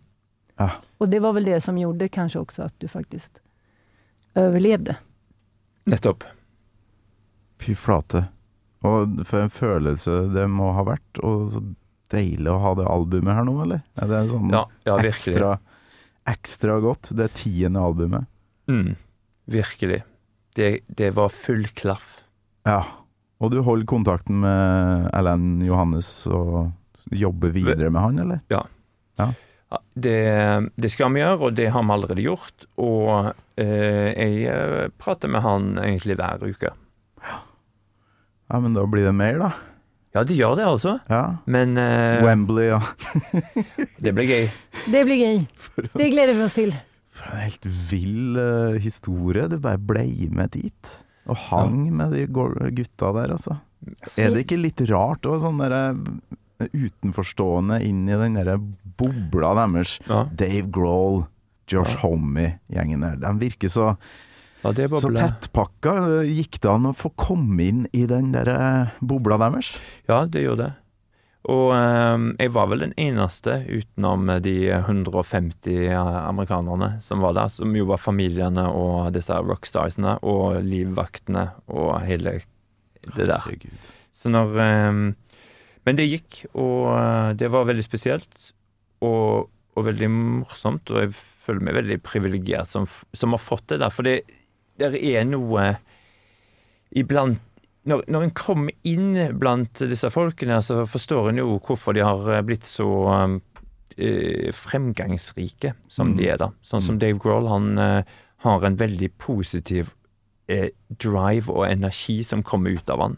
Ah. 0.57 0.71
Och 0.99 1.09
det 1.09 1.21
var 1.21 1.33
väl 1.33 1.45
det 1.45 1.61
som 1.61 1.79
gjorde 1.79 2.09
kanske 2.09 2.39
också 2.39 2.63
att 2.63 2.75
du 2.79 2.89
faktiskt 2.89 3.41
överlevde. 4.35 4.97
Nettopp. 5.85 6.25
Fy 7.59 7.75
flate. 7.75 8.25
Og 8.87 9.27
for 9.27 9.43
en 9.43 9.51
følelse 9.51 10.21
det 10.35 10.45
må 10.51 10.71
ha 10.77 10.85
vært, 10.87 11.19
og 11.27 11.49
så 11.51 11.63
deilig 12.13 12.51
å 12.53 12.61
ha 12.63 12.75
det 12.79 12.87
albumet 12.87 13.35
her 13.35 13.47
nå, 13.49 13.57
eller? 13.65 13.81
Er 13.99 14.11
det 14.11 14.21
en 14.21 14.29
sånn 14.31 14.53
Ja, 14.55 14.63
ja 14.87 14.97
virkelig. 15.01 15.35
ekstra, 15.35 15.59
ekstra 16.29 16.79
godt? 16.85 17.13
Det 17.17 17.31
tiende 17.39 17.83
albumet. 17.83 18.29
Mm, 18.71 18.95
virkelig. 19.51 20.03
Det, 20.59 20.71
det 20.87 21.13
var 21.17 21.33
full 21.33 21.69
klaff. 21.79 22.19
Ja. 22.69 22.83
Og 23.39 23.53
du 23.55 23.61
holder 23.63 23.87
kontakten 23.87 24.41
med 24.43 25.09
Erlend 25.15 25.63
Johannes 25.63 26.11
og 26.27 26.73
jobber 27.15 27.53
videre 27.55 27.93
med 27.95 28.03
han, 28.03 28.19
eller? 28.25 28.41
Ja, 28.51 28.65
det, 29.99 30.71
det 30.81 30.91
skal 30.93 31.13
vi 31.13 31.23
gjøre, 31.23 31.39
og 31.45 31.57
det 31.59 31.69
har 31.75 31.85
vi 31.85 31.95
allerede 31.95 32.25
gjort. 32.25 32.67
Og 32.81 33.33
eh, 33.61 34.09
jeg 34.15 34.47
eh, 34.49 34.91
prater 35.01 35.31
med 35.33 35.45
han 35.45 35.75
egentlig 35.83 36.17
hver 36.19 36.45
uke. 36.45 36.73
Ja. 37.23 37.39
Ja, 38.49 38.61
men 38.65 38.73
da 38.73 38.87
blir 38.89 39.05
det 39.05 39.13
mer, 39.13 39.43
da. 39.43 39.51
Ja, 40.17 40.25
de 40.25 40.37
gjør 40.39 40.57
det 40.59 40.65
altså. 40.67 40.95
Ja. 41.13 41.23
Men 41.51 41.77
eh, 41.81 42.23
Wembley, 42.25 42.71
ja. 42.71 42.81
det 44.05 44.15
blir 44.17 44.29
gøy. 44.29 44.47
Det 44.89 45.03
blir 45.05 45.21
gøy. 45.21 45.43
Det 45.93 46.09
gleder 46.15 46.39
vi 46.39 46.47
oss 46.47 46.57
til. 46.57 46.73
For 47.19 47.35
en 47.35 47.45
helt 47.45 47.69
vill 47.91 48.39
eh, 48.41 48.79
historie. 48.83 49.49
Du 49.53 49.59
bare 49.63 49.81
ble 49.81 50.07
med 50.33 50.55
dit. 50.57 50.95
Og 51.29 51.37
hang 51.51 51.81
med 51.93 52.15
de 52.17 52.25
gutta 52.31 53.13
der, 53.19 53.35
altså. 53.37 53.59
Er 54.19 54.33
det 54.33 54.47
ikke 54.47 54.59
litt 54.59 54.81
rart 54.91 55.27
òg, 55.29 55.43
sånn 55.45 55.61
derre 55.61 55.83
utenforstående 56.59 57.79
inn 57.87 58.09
i 58.09 58.17
den 58.19 58.39
derre 58.41 58.57
bobla 58.99 59.53
deres? 59.61 59.99
Ja. 60.09 60.25
Dave 60.33 60.67
Grohl, 60.75 61.27
Josh 61.69 61.99
Ja. 61.99 62.01
Homme-gjengen 62.07 63.05
der. 63.05 63.21
De 63.21 63.35
virker 63.45 63.71
så, 63.73 63.93
Ja, 64.65 64.73
det 64.75 64.89
så 64.91 65.13
tettpakka. 65.15 65.95
Gikk 66.27 66.59
det 66.65 66.71
an 66.73 66.91
å 66.91 66.97
få 66.97 67.13
komme 67.15 67.63
inn 67.63 67.87
i 67.95 68.05
den 68.11 68.33
der 68.35 68.93
bobla 68.99 69.39
deres? 69.41 69.75
Ja, 70.11 70.25
det 70.27 70.43
gjorde 70.45 70.67
det. 70.67 70.75
Og 71.49 71.71
eh, 71.73 72.25
jeg 72.43 72.53
var 72.53 72.69
vel 72.69 72.83
den 72.83 72.95
eneste 73.01 73.61
utenom 73.69 74.27
de 74.45 74.57
150 74.75 75.95
amerikanerne 75.95 76.97
som 77.05 77.23
var 77.25 77.37
der, 77.39 77.53
som 77.55 77.77
jo 77.77 77.87
var 77.89 78.03
familiene 78.03 78.67
og 78.69 79.13
disse 79.15 79.37
rockstarsene 79.39 80.19
og 80.29 80.59
livvaktene 80.67 81.47
og 81.73 81.95
hele 82.05 82.41
det 83.15 83.31
der. 83.31 83.39
Herregud. 83.47 83.89
Så 84.13 84.33
når 84.35 84.59
eh, 84.65 85.05
Men 85.87 85.97
det 85.97 86.11
gikk, 86.11 86.43
og 86.53 86.91
eh, 86.99 87.31
det 87.41 87.49
var 87.55 87.69
veldig 87.69 87.87
spesielt. 87.87 88.35
Og, 89.07 89.47
og 89.79 89.85
veldig 89.87 90.09
morsomt, 90.11 90.91
og 90.91 91.05
jeg 91.05 91.15
føler 91.15 91.65
meg 91.65 91.77
veldig 91.79 92.01
privilegert 92.03 92.73
som, 92.75 92.85
som 93.15 93.37
har 93.37 93.41
fått 93.41 93.71
det 93.71 93.79
der. 93.85 93.95
For 93.95 94.05
det 94.05 94.17
der 94.79 94.97
er 94.99 95.27
noe 95.29 95.71
iblant 96.97 97.45
når, 97.89 98.05
når 98.11 98.27
en 98.27 98.35
kommer 98.37 98.89
inn 98.89 99.17
blant 99.41 99.81
disse 99.89 100.11
folkene, 100.13 100.59
så 100.65 100.83
forstår 100.89 101.31
en 101.31 101.41
jo 101.41 101.59
hvorfor 101.65 101.97
de 101.97 102.05
har 102.05 102.27
eh, 102.35 102.45
blitt 102.45 102.67
så 102.69 102.89
eh, 103.97 104.51
fremgangsrike 104.53 105.75
som 105.89 106.15
de 106.19 106.29
er, 106.29 106.41
da. 106.43 106.51
Sånn 106.67 106.85
som 106.85 106.99
Dave 107.01 107.21
Grohl, 107.23 107.49
han 107.49 107.79
eh, 107.81 108.19
har 108.45 108.67
en 108.67 108.79
veldig 108.79 109.11
positiv 109.23 109.95
eh, 110.51 110.71
drive 110.89 111.53
og 111.55 111.69
energi 111.69 112.21
som 112.27 112.45
kommer 112.47 112.77
ut 112.77 112.93
av 112.93 113.07
han. 113.07 113.17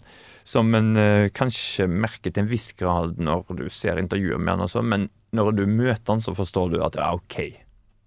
Som 0.48 0.74
en 0.78 0.94
eh, 0.98 1.30
kanskje 1.34 1.88
merker 1.90 2.30
til 2.30 2.44
en 2.44 2.52
viss 2.52 2.70
grad 2.78 3.18
når 3.18 3.50
du 3.58 3.66
ser 3.74 4.00
intervjuer 4.00 4.38
med 4.38 4.54
han 4.54 4.68
og 4.68 4.72
sånn, 4.72 4.90
men 4.92 5.10
når 5.36 5.52
du 5.58 5.66
møter 5.66 6.14
han, 6.14 6.22
så 6.22 6.34
forstår 6.36 6.72
du 6.72 6.80
at 6.84 6.98
ja, 6.98 7.12
OK. 7.16 7.40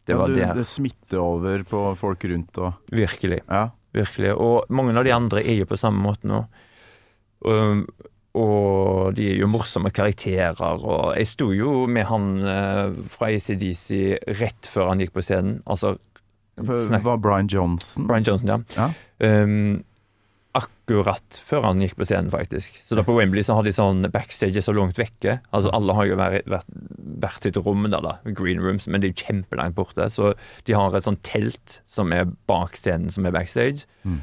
Det 0.04 0.16
Ja, 0.16 0.26
du, 0.28 0.36
det. 0.36 0.50
det 0.58 0.66
smitter 0.68 1.22
over 1.24 1.64
på 1.68 1.84
folk 2.00 2.26
rundt 2.28 2.58
og 2.60 2.74
Virkelig. 2.92 3.42
Ja. 3.48 3.70
Virkelig. 3.94 4.34
Og 4.36 4.66
mange 4.74 4.96
av 4.98 5.06
de 5.06 5.14
andre 5.16 5.44
er 5.44 5.62
jo 5.62 5.70
på 5.70 5.78
samme 5.80 6.02
måte 6.04 6.28
nå. 6.28 6.42
Og, 7.46 7.84
og 8.40 9.14
de 9.16 9.28
er 9.32 9.38
jo 9.44 9.50
morsomme 9.52 9.92
karakterer. 9.94 10.60
Og 10.82 11.14
jeg 11.16 11.30
sto 11.30 11.52
jo 11.54 11.84
med 11.88 12.08
han 12.10 12.32
eh, 12.42 12.98
fra 13.14 13.30
ACDC 13.30 14.34
rett 14.42 14.70
før 14.72 14.92
han 14.92 15.04
gikk 15.04 15.14
på 15.16 15.24
scenen. 15.26 15.62
Altså 15.70 15.96
var 16.58 17.18
Brian 17.18 17.48
Johnson 17.50 18.06
Brian 18.08 18.24
Johnson, 18.24 18.48
ja. 18.48 18.60
Ja. 18.78 18.92
Um, 19.44 19.84
akkurat 20.54 21.40
før 21.42 21.64
han 21.66 21.82
gikk 21.82 21.96
på 21.98 22.06
scenen, 22.08 22.30
faktisk. 22.34 22.76
Så 22.86 22.98
da 22.98 23.04
på 23.06 23.16
Wembley 23.18 23.42
så 23.46 23.56
har 23.58 23.66
de 23.66 23.74
sånn 23.74 24.06
backstage 24.14 24.62
så 24.62 24.74
langt 24.76 25.00
vekke. 25.02 25.40
Altså 25.56 25.72
Alle 25.74 25.96
har 25.98 26.06
jo 26.10 26.18
vært, 26.20 26.46
vært, 26.52 26.68
vært 27.24 27.48
sitt 27.48 27.58
rom 27.66 27.88
der, 27.90 28.04
da. 28.06 28.18
Green 28.38 28.62
rooms, 28.62 28.86
men 28.88 29.02
det 29.02 29.10
er 29.10 29.14
jo 29.16 29.26
kjempelangt 29.28 29.78
borte. 29.78 30.10
Så 30.14 30.34
de 30.70 30.76
har 30.78 30.94
et 30.98 31.08
sånt 31.08 31.24
telt 31.26 31.80
som 31.90 32.14
er 32.14 32.28
bak 32.50 32.78
scenen, 32.80 33.12
som 33.14 33.26
er 33.26 33.36
backstage, 33.36 33.88
Mm. 34.04 34.20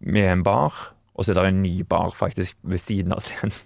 med 0.00 0.26
en 0.32 0.42
bar. 0.42 0.72
Og 1.14 1.24
så 1.24 1.30
er 1.30 1.38
det 1.38 1.46
en 1.52 1.62
ny 1.62 1.82
bar 1.86 2.10
faktisk 2.18 2.56
ved 2.66 2.80
siden 2.82 3.12
av 3.14 3.22
scenen. 3.22 3.54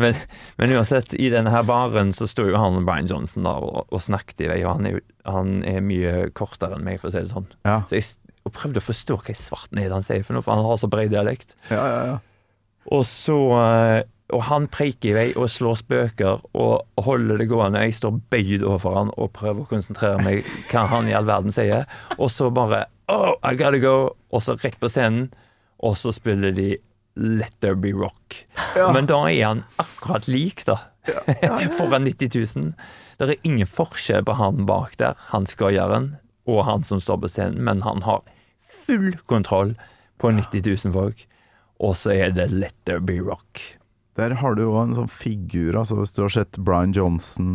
Men, 0.00 0.16
men 0.56 0.72
uansett, 0.72 1.12
i 1.20 1.28
denne 1.30 1.50
her 1.52 1.62
baren 1.68 2.08
så 2.16 2.24
står 2.26 2.48
jo 2.50 2.56
han 2.58 2.80
Brian 2.88 3.06
Johnson 3.06 3.44
der 3.44 3.60
og, 3.62 3.84
og 3.92 4.00
snakket 4.02 4.40
i 4.40 4.48
vei, 4.48 4.56
og 4.64 4.78
han 4.78 4.86
er, 4.88 4.94
jo, 4.96 5.02
han 5.28 5.50
er 5.68 5.84
mye 5.84 6.14
kortere 6.34 6.78
enn 6.78 6.86
meg, 6.86 6.96
for 6.98 7.10
å 7.10 7.12
si 7.12 7.20
det 7.20 7.30
sånn. 7.30 7.46
Ja. 7.68 7.76
Så 7.86 7.98
jeg 7.98 8.06
og 8.42 8.54
prøvde 8.56 8.80
å 8.82 8.84
forstå 8.84 9.16
hva 9.20 9.30
i 9.32 9.38
svarten 9.38 9.78
er 9.78 9.88
det 9.90 9.96
han 9.98 10.06
sier 10.06 10.24
for 10.26 10.34
noe, 10.36 10.42
for 10.44 10.56
han 10.56 10.66
har 10.66 10.80
så 10.80 10.88
bred 10.90 11.12
dialekt. 11.14 11.54
Ja, 11.70 11.82
ja, 11.86 12.00
ja. 12.12 12.18
Og 12.92 13.04
så 13.06 13.36
eh, 13.60 14.00
Og 14.34 14.40
han 14.48 14.64
preiker 14.72 15.10
i 15.10 15.14
vei 15.14 15.26
og 15.36 15.50
slår 15.52 15.76
spøker 15.82 16.40
og 16.56 17.04
holder 17.04 17.36
det 17.38 17.46
gående. 17.50 17.82
Jeg 17.84 17.98
står 17.98 18.16
bøyd 18.32 18.62
overfor 18.64 18.96
han 18.96 19.10
og 19.20 19.28
prøver 19.36 19.60
å 19.62 19.68
konsentrere 19.68 20.22
meg 20.24 20.46
hva 20.70 20.86
han 20.88 21.10
i 21.10 21.12
all 21.14 21.28
verden 21.28 21.52
sier. 21.52 21.84
Og 22.16 22.30
så 22.32 22.48
bare 22.50 22.86
Oh, 23.12 23.34
I 23.44 23.52
gotta 23.60 23.76
go! 23.82 23.94
Og 24.32 24.40
så 24.40 24.54
rett 24.62 24.78
på 24.80 24.88
scenen, 24.88 25.26
og 25.84 25.98
så 26.00 26.14
spiller 26.16 26.54
de 26.56 26.70
Let 27.20 27.52
There 27.60 27.76
Be 27.76 27.90
Rock. 27.92 28.38
Men 28.94 29.04
da 29.10 29.18
er 29.28 29.42
han 29.44 29.64
akkurat 29.82 30.30
lik, 30.30 30.64
da. 30.64 30.78
Foran 31.76 32.06
90 32.08 32.32
000. 32.56 32.72
Det 33.20 33.28
er 33.34 33.44
ingen 33.44 33.68
forskjell 33.68 34.24
på 34.24 34.38
han 34.38 34.64
bak 34.70 34.96
der, 35.02 35.18
han 35.28 35.44
skøyeren, 35.50 36.14
og 36.46 36.64
han 36.66 36.82
som 36.84 37.00
står 37.00 37.20
på 37.22 37.28
scenen, 37.30 37.62
men 37.64 37.82
han 37.82 38.02
har 38.02 38.22
full 38.86 39.12
kontroll 39.26 39.74
på 40.18 40.30
90 40.34 40.62
000 40.86 40.92
folk. 40.94 41.26
Og 41.82 41.94
så 41.98 42.12
er 42.14 42.30
det 42.34 42.50
Let 42.52 42.74
There 42.86 43.00
Be 43.00 43.18
Rock. 43.20 43.78
Der 44.14 44.34
har 44.42 44.54
du 44.54 44.60
jo 44.66 44.74
en 44.76 44.92
sånn 44.94 45.08
figur, 45.08 45.72
altså 45.80 45.96
hvis 45.96 46.12
du 46.12 46.20
har 46.22 46.28
sett 46.34 46.58
Brian 46.60 46.92
Johnson 46.92 47.46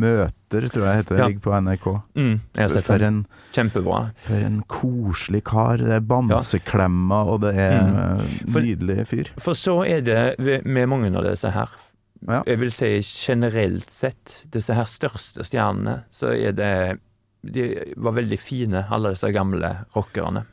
møter, 0.00 0.64
tror 0.72 0.86
jeg 0.88 1.02
heter 1.02 1.12
det, 1.16 1.18
Ja. 1.20 1.26
ligger 1.28 1.44
på 1.44 1.52
NRK. 1.60 1.86
Mm, 2.16 2.40
jeg 2.56 2.62
har 2.62 2.68
sett 2.72 2.84
For 2.86 3.02
en, 3.04 3.26
Kjempebra. 3.52 3.98
for 4.24 4.34
en 4.46 4.62
koselig 4.66 5.42
kar. 5.44 5.76
Det 5.76 5.92
er 5.92 6.00
bamseklemmer, 6.00 7.26
og 7.34 7.40
det 7.42 7.54
er 7.54 7.82
Mm. 7.82 7.96
eh, 8.20 8.50
For- 8.52 8.60
nydelig 8.60 9.06
fyr. 9.06 9.28
For 9.38 9.52
så 9.52 9.86
er 9.86 10.00
det 10.00 10.64
med 10.64 10.88
mange 10.88 11.14
av 11.14 11.24
disse 11.24 11.50
her. 11.52 11.68
Ja. 12.26 12.42
Jeg 12.46 12.58
vil 12.60 12.70
si 12.72 13.00
generelt 13.02 13.90
sett, 13.90 14.46
disse 14.50 14.72
her 14.74 14.84
største 14.84 15.44
stjernene, 15.44 16.04
så 16.10 16.32
er 16.34 16.52
det 16.52 16.98
De 17.52 17.92
var 17.96 18.16
veldig 18.18 18.38
fine, 18.40 18.84
alle 18.90 19.14
disse 19.14 19.30
gamle 19.34 19.72
rockerne. 19.96 20.44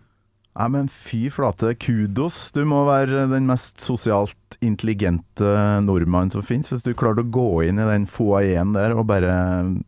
Nei, 0.54 0.68
men 0.70 0.86
fy 0.92 1.32
flate, 1.34 1.72
kudos. 1.82 2.52
Du 2.54 2.62
må 2.70 2.84
være 2.86 3.24
den 3.32 3.48
mest 3.50 3.82
sosialt 3.82 4.38
intelligente 4.62 5.48
nordmannen 5.82 6.30
som 6.36 6.44
finnes, 6.46 6.70
hvis 6.70 6.84
du 6.86 6.92
klarte 6.94 7.24
å 7.24 7.30
gå 7.34 7.64
inn 7.66 7.82
i 7.82 7.88
den 7.88 8.06
foajeen 8.06 8.76
der 8.76 8.94
og 8.94 9.08
bare 9.10 9.34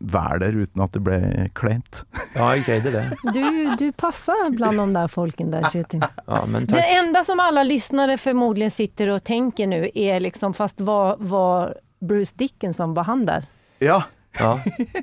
være 0.00 0.40
der 0.42 0.58
uten 0.64 0.82
at 0.82 0.96
det 0.96 1.02
ble 1.06 1.20
kleint. 1.54 2.02
Ja, 2.34 2.48
jeg 2.56 2.66
greide 2.66 2.92
det. 2.96 3.04
Du, 3.36 3.44
du 3.78 3.86
passer 3.94 4.50
blant 4.58 4.82
de 4.82 4.88
der 4.98 5.12
folken 5.12 5.54
der, 5.54 5.68
Kjetil. 5.70 6.02
Ja, 6.02 6.42
men 6.50 6.66
Det 6.66 6.74
takk. 6.80 6.92
enda 6.98 7.22
som 7.30 7.42
alle 7.46 7.62
lyttere 7.68 8.18
formodentlig 8.18 8.72
sitter 8.74 9.14
og 9.14 9.22
tenker 9.22 9.70
nu 9.70 9.84
er 9.92 10.18
liksom, 10.26 10.56
fast 10.56 10.82
hva 10.82 11.14
var 11.22 11.76
Bruce 12.02 12.34
Dickinson, 12.36 12.94
där? 13.24 13.46
Ja, 13.78 14.02
Ja. 14.36 14.52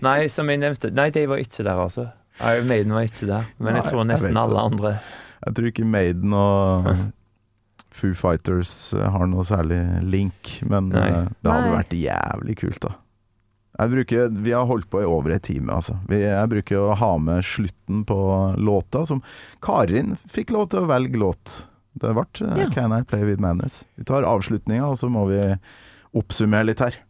Nei, 0.06 0.28
som 0.30 0.50
jeg 0.52 0.62
nevnte, 0.62 0.92
nei, 0.94 1.10
de 1.16 1.26
var 1.30 1.42
ikke 1.42 1.64
der, 1.66 1.80
altså. 1.88 2.08
Iron 2.42 2.68
Maiden 2.70 2.94
var 2.96 3.06
ikke 3.08 3.28
der, 3.30 3.52
men 3.62 3.78
jeg 3.78 3.92
tror 3.92 4.08
nesten 4.10 4.40
alle 4.42 4.62
andre 4.72 4.96
jeg 5.44 5.56
tror 5.58 5.70
ikke 5.70 5.86
Maiden 5.88 6.34
og 6.38 6.90
Foo 7.94 8.14
Fighters 8.18 8.72
eh, 8.96 9.06
har 9.14 9.28
noe 9.30 9.46
særlig 9.48 9.80
link, 10.08 10.58
men 10.66 10.92
Nei. 10.94 11.08
eh, 11.10 11.32
det 11.44 11.52
hadde 11.52 11.74
vært 11.76 11.96
jævlig 11.98 12.56
kult, 12.64 12.80
da. 12.88 12.94
Jeg 13.74 13.90
bruker, 13.90 14.34
vi 14.46 14.54
har 14.54 14.68
holdt 14.70 14.88
på 14.94 15.02
i 15.02 15.08
over 15.10 15.34
en 15.34 15.44
time, 15.44 15.74
altså. 15.74 15.98
Jeg 16.14 16.50
bruker 16.52 16.80
å 16.80 16.96
ha 16.98 17.12
med 17.22 17.46
slutten 17.46 18.04
på 18.08 18.18
låta, 18.62 19.04
som 19.10 19.24
Karin 19.66 20.14
fikk 20.30 20.54
lov 20.54 20.70
til 20.72 20.84
å 20.84 20.90
velge 20.94 21.22
låt. 21.22 21.56
Det 22.00 22.14
ble 22.16 22.26
eh, 22.48 22.64
Ja. 22.64 22.70
Can 22.74 22.96
I 22.96 23.04
Play 23.06 23.26
With 23.28 23.44
Madness. 23.44 23.84
Vi 24.00 24.08
tar 24.10 24.26
avslutninga, 24.30 24.88
og 24.94 24.98
så 25.02 25.12
må 25.12 25.28
vi 25.30 25.42
oppsummere 26.18 26.72
litt 26.72 26.86
her. 26.86 27.02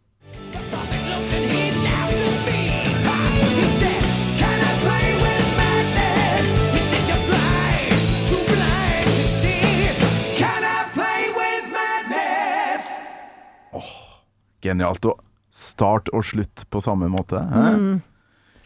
Genialt. 14.74 15.06
Og 15.08 15.22
start 15.54 16.10
og 16.10 16.26
slutt 16.26 16.66
på 16.70 16.82
samme 16.82 17.08
måte. 17.12 17.38
Mm. 17.38 18.02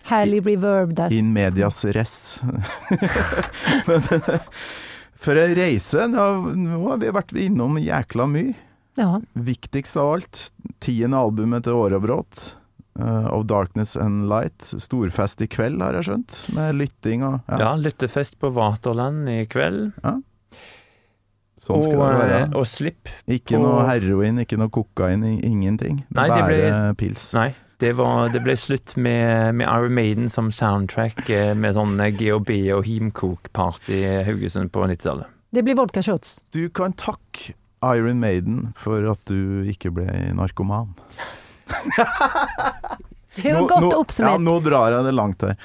Herlig 0.08 0.40
reverb 0.46 0.94
der. 0.96 1.12
In 1.12 1.34
medias 1.34 1.82
res. 1.92 2.14
Men, 3.88 4.06
for 5.18 5.36
ei 5.36 5.52
reise. 5.58 6.06
Nå, 6.08 6.28
nå 6.56 6.80
har 6.86 7.02
vi 7.02 7.12
vært 7.12 7.34
innom 7.36 7.76
jækla 7.82 8.28
mye. 8.30 8.56
Ja, 8.98 9.20
Viktigst 9.38 9.94
av 10.00 10.16
alt, 10.16 10.40
tiende 10.82 11.20
albumet 11.20 11.68
til 11.68 11.76
Årabrot. 11.78 12.54
Uh, 12.98 13.28
of 13.30 13.44
Darkness 13.46 13.94
and 13.94 14.24
Light. 14.26 14.72
Storfest 14.82 15.44
i 15.44 15.46
kveld, 15.46 15.78
har 15.84 15.94
jeg 16.00 16.08
skjønt. 16.08 16.38
Med 16.56 16.80
lytting 16.80 17.22
og 17.22 17.44
Ja, 17.46 17.76
lyttefest 17.78 18.40
på 18.42 18.50
Vaterland 18.56 19.28
i 19.30 19.44
kveld. 19.46 19.92
Sånn 21.68 21.82
skal 21.84 22.00
og, 22.00 22.08
det 22.08 22.18
være. 22.24 22.40
eh, 22.48 22.56
og 22.58 22.66
Slipp. 22.66 23.08
Ikke 23.28 23.54
på- 23.58 23.62
noe 23.62 23.86
heroin, 23.88 24.38
ikke 24.42 24.56
noe 24.58 24.72
kokain, 24.72 25.22
ingenting. 25.44 26.02
Nei, 26.10 26.28
det 26.28 26.38
Bare 26.40 26.48
ble- 26.48 26.94
pils. 26.96 27.28
Nei, 27.36 27.50
det, 27.78 27.92
var, 27.96 28.28
det 28.32 28.42
ble 28.42 28.56
slutt 28.58 28.96
med, 28.96 29.54
med 29.60 29.68
Iron 29.68 29.94
Maiden 29.94 30.28
som 30.32 30.48
soundtrack, 30.50 31.20
eh, 31.30 31.52
med 31.54 31.76
sånn 31.76 32.00
eh, 32.00 32.10
GHB 32.10 32.50
og 32.74 32.84
himkok-party 32.88 34.00
i 34.00 34.24
Haugesund 34.26 34.72
på 34.74 34.82
90-tallet. 34.88 35.26
det 35.52 35.62
blir 35.64 35.76
vodka 35.78 36.00
shots. 36.02 36.40
Du 36.52 36.68
kan 36.70 36.92
takke 36.92 37.54
Iron 37.94 38.18
Maiden 38.20 38.72
for 38.74 39.04
at 39.12 39.20
du 39.30 39.62
ikke 39.70 39.92
ble 39.94 40.08
narkoman. 40.34 40.96
Det 43.36 43.44
er 43.46 43.54
jo 43.54 43.60
Nå- 43.62 43.68
godt 43.68 43.86
nå- 43.86 43.98
oppsummert. 44.00 44.32
Ja, 44.32 44.38
nå 44.38 44.56
drar 44.64 44.90
jeg 44.96 45.04
det 45.04 45.14
langt 45.14 45.42
her. 45.42 45.56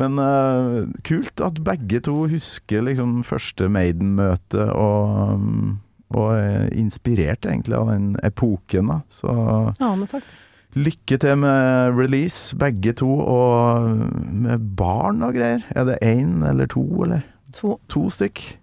Men 0.00 0.18
uh, 0.18 0.86
kult 1.04 1.40
at 1.44 1.58
begge 1.66 2.00
to 2.06 2.26
husker 2.30 2.82
liksom 2.86 3.22
første 3.26 3.66
Maiden-møte 3.68 4.68
og, 4.72 5.34
um, 5.34 5.80
og 6.14 6.30
er 6.38 6.70
inspirert 6.78 7.44
egentlig 7.44 7.74
av 7.76 7.90
den 7.90 8.16
epoken. 8.24 8.86
da. 8.88 9.00
Så 9.10 9.34
Ja, 9.80 9.90
men 9.94 10.06
faktisk. 10.08 10.46
lykke 10.74 11.18
til 11.20 11.36
med 11.42 11.98
release, 11.98 12.54
begge 12.56 12.94
to, 12.94 13.10
og 13.20 13.90
med 14.32 14.64
barn 14.78 15.20
og 15.26 15.34
greier. 15.34 15.62
Er 15.74 15.84
det 15.90 15.98
én 16.02 16.44
eller 16.48 16.66
to, 16.70 16.86
eller? 17.04 17.22
To. 17.58 17.78
To 17.88 18.08
stykk. 18.08 18.56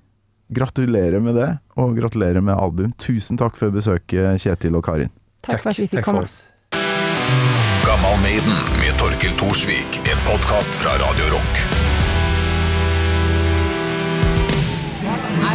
Gratulerer 0.54 1.20
med 1.22 1.36
det, 1.36 1.60
og 1.76 1.98
gratulerer 2.00 2.42
med 2.42 2.56
album. 2.56 2.94
Tusen 2.98 3.38
takk 3.38 3.58
for 3.60 3.70
besøket, 3.70 4.40
Kjetil 4.40 4.76
og 4.80 4.84
Karin. 4.88 5.12
Takk 5.44 5.62
for 5.62 5.70
at 5.76 5.78
vi 5.78 5.88
fikk 5.92 6.00
Takk 6.00 6.06
for 6.06 6.24
komme. 6.24 7.67
Gammal 7.98 8.22
Maiden 8.22 8.54
med 8.80 9.00
Torkel 9.00 9.32
Thorsvik. 9.32 10.02
En 10.04 10.32
podkast 10.32 10.70
fra 10.70 10.92
Radio 10.92 11.26
Rock. 11.34 11.54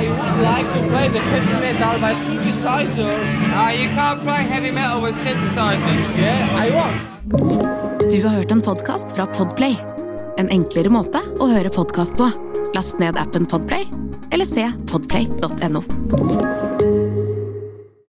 I 0.00 0.08
would 0.08 0.40
like 0.40 0.66
to 0.72 0.88
play 0.88 1.08
the 1.08 1.18
heavy 1.18 1.60
metal 1.60 2.00
by 2.00 2.14
synthesizers. 2.14 3.28
Ah, 3.54 3.72
you 3.72 3.88
can't 3.96 4.22
play 4.22 4.42
heavy 4.42 4.72
metal 4.72 5.02
with 5.02 5.16
synthesizers. 5.16 6.18
Yeah, 6.18 6.66
I 6.66 6.70
want. 6.70 6.96
Du 8.12 8.22
har 8.22 8.34
hørt 8.34 8.50
en 8.50 8.62
podkast 8.62 9.16
fra 9.16 9.26
Podplay. 9.26 9.76
En 10.36 10.48
enklere 10.48 10.88
måte 10.88 11.22
å 11.38 11.46
høre 11.46 11.70
podkast 11.70 12.16
på. 12.16 12.30
Last 12.74 12.98
ned 12.98 13.16
appen 13.16 13.46
Podplay, 13.46 13.86
eller 14.30 14.46
se 14.46 14.72
podplay.no. 14.90 15.82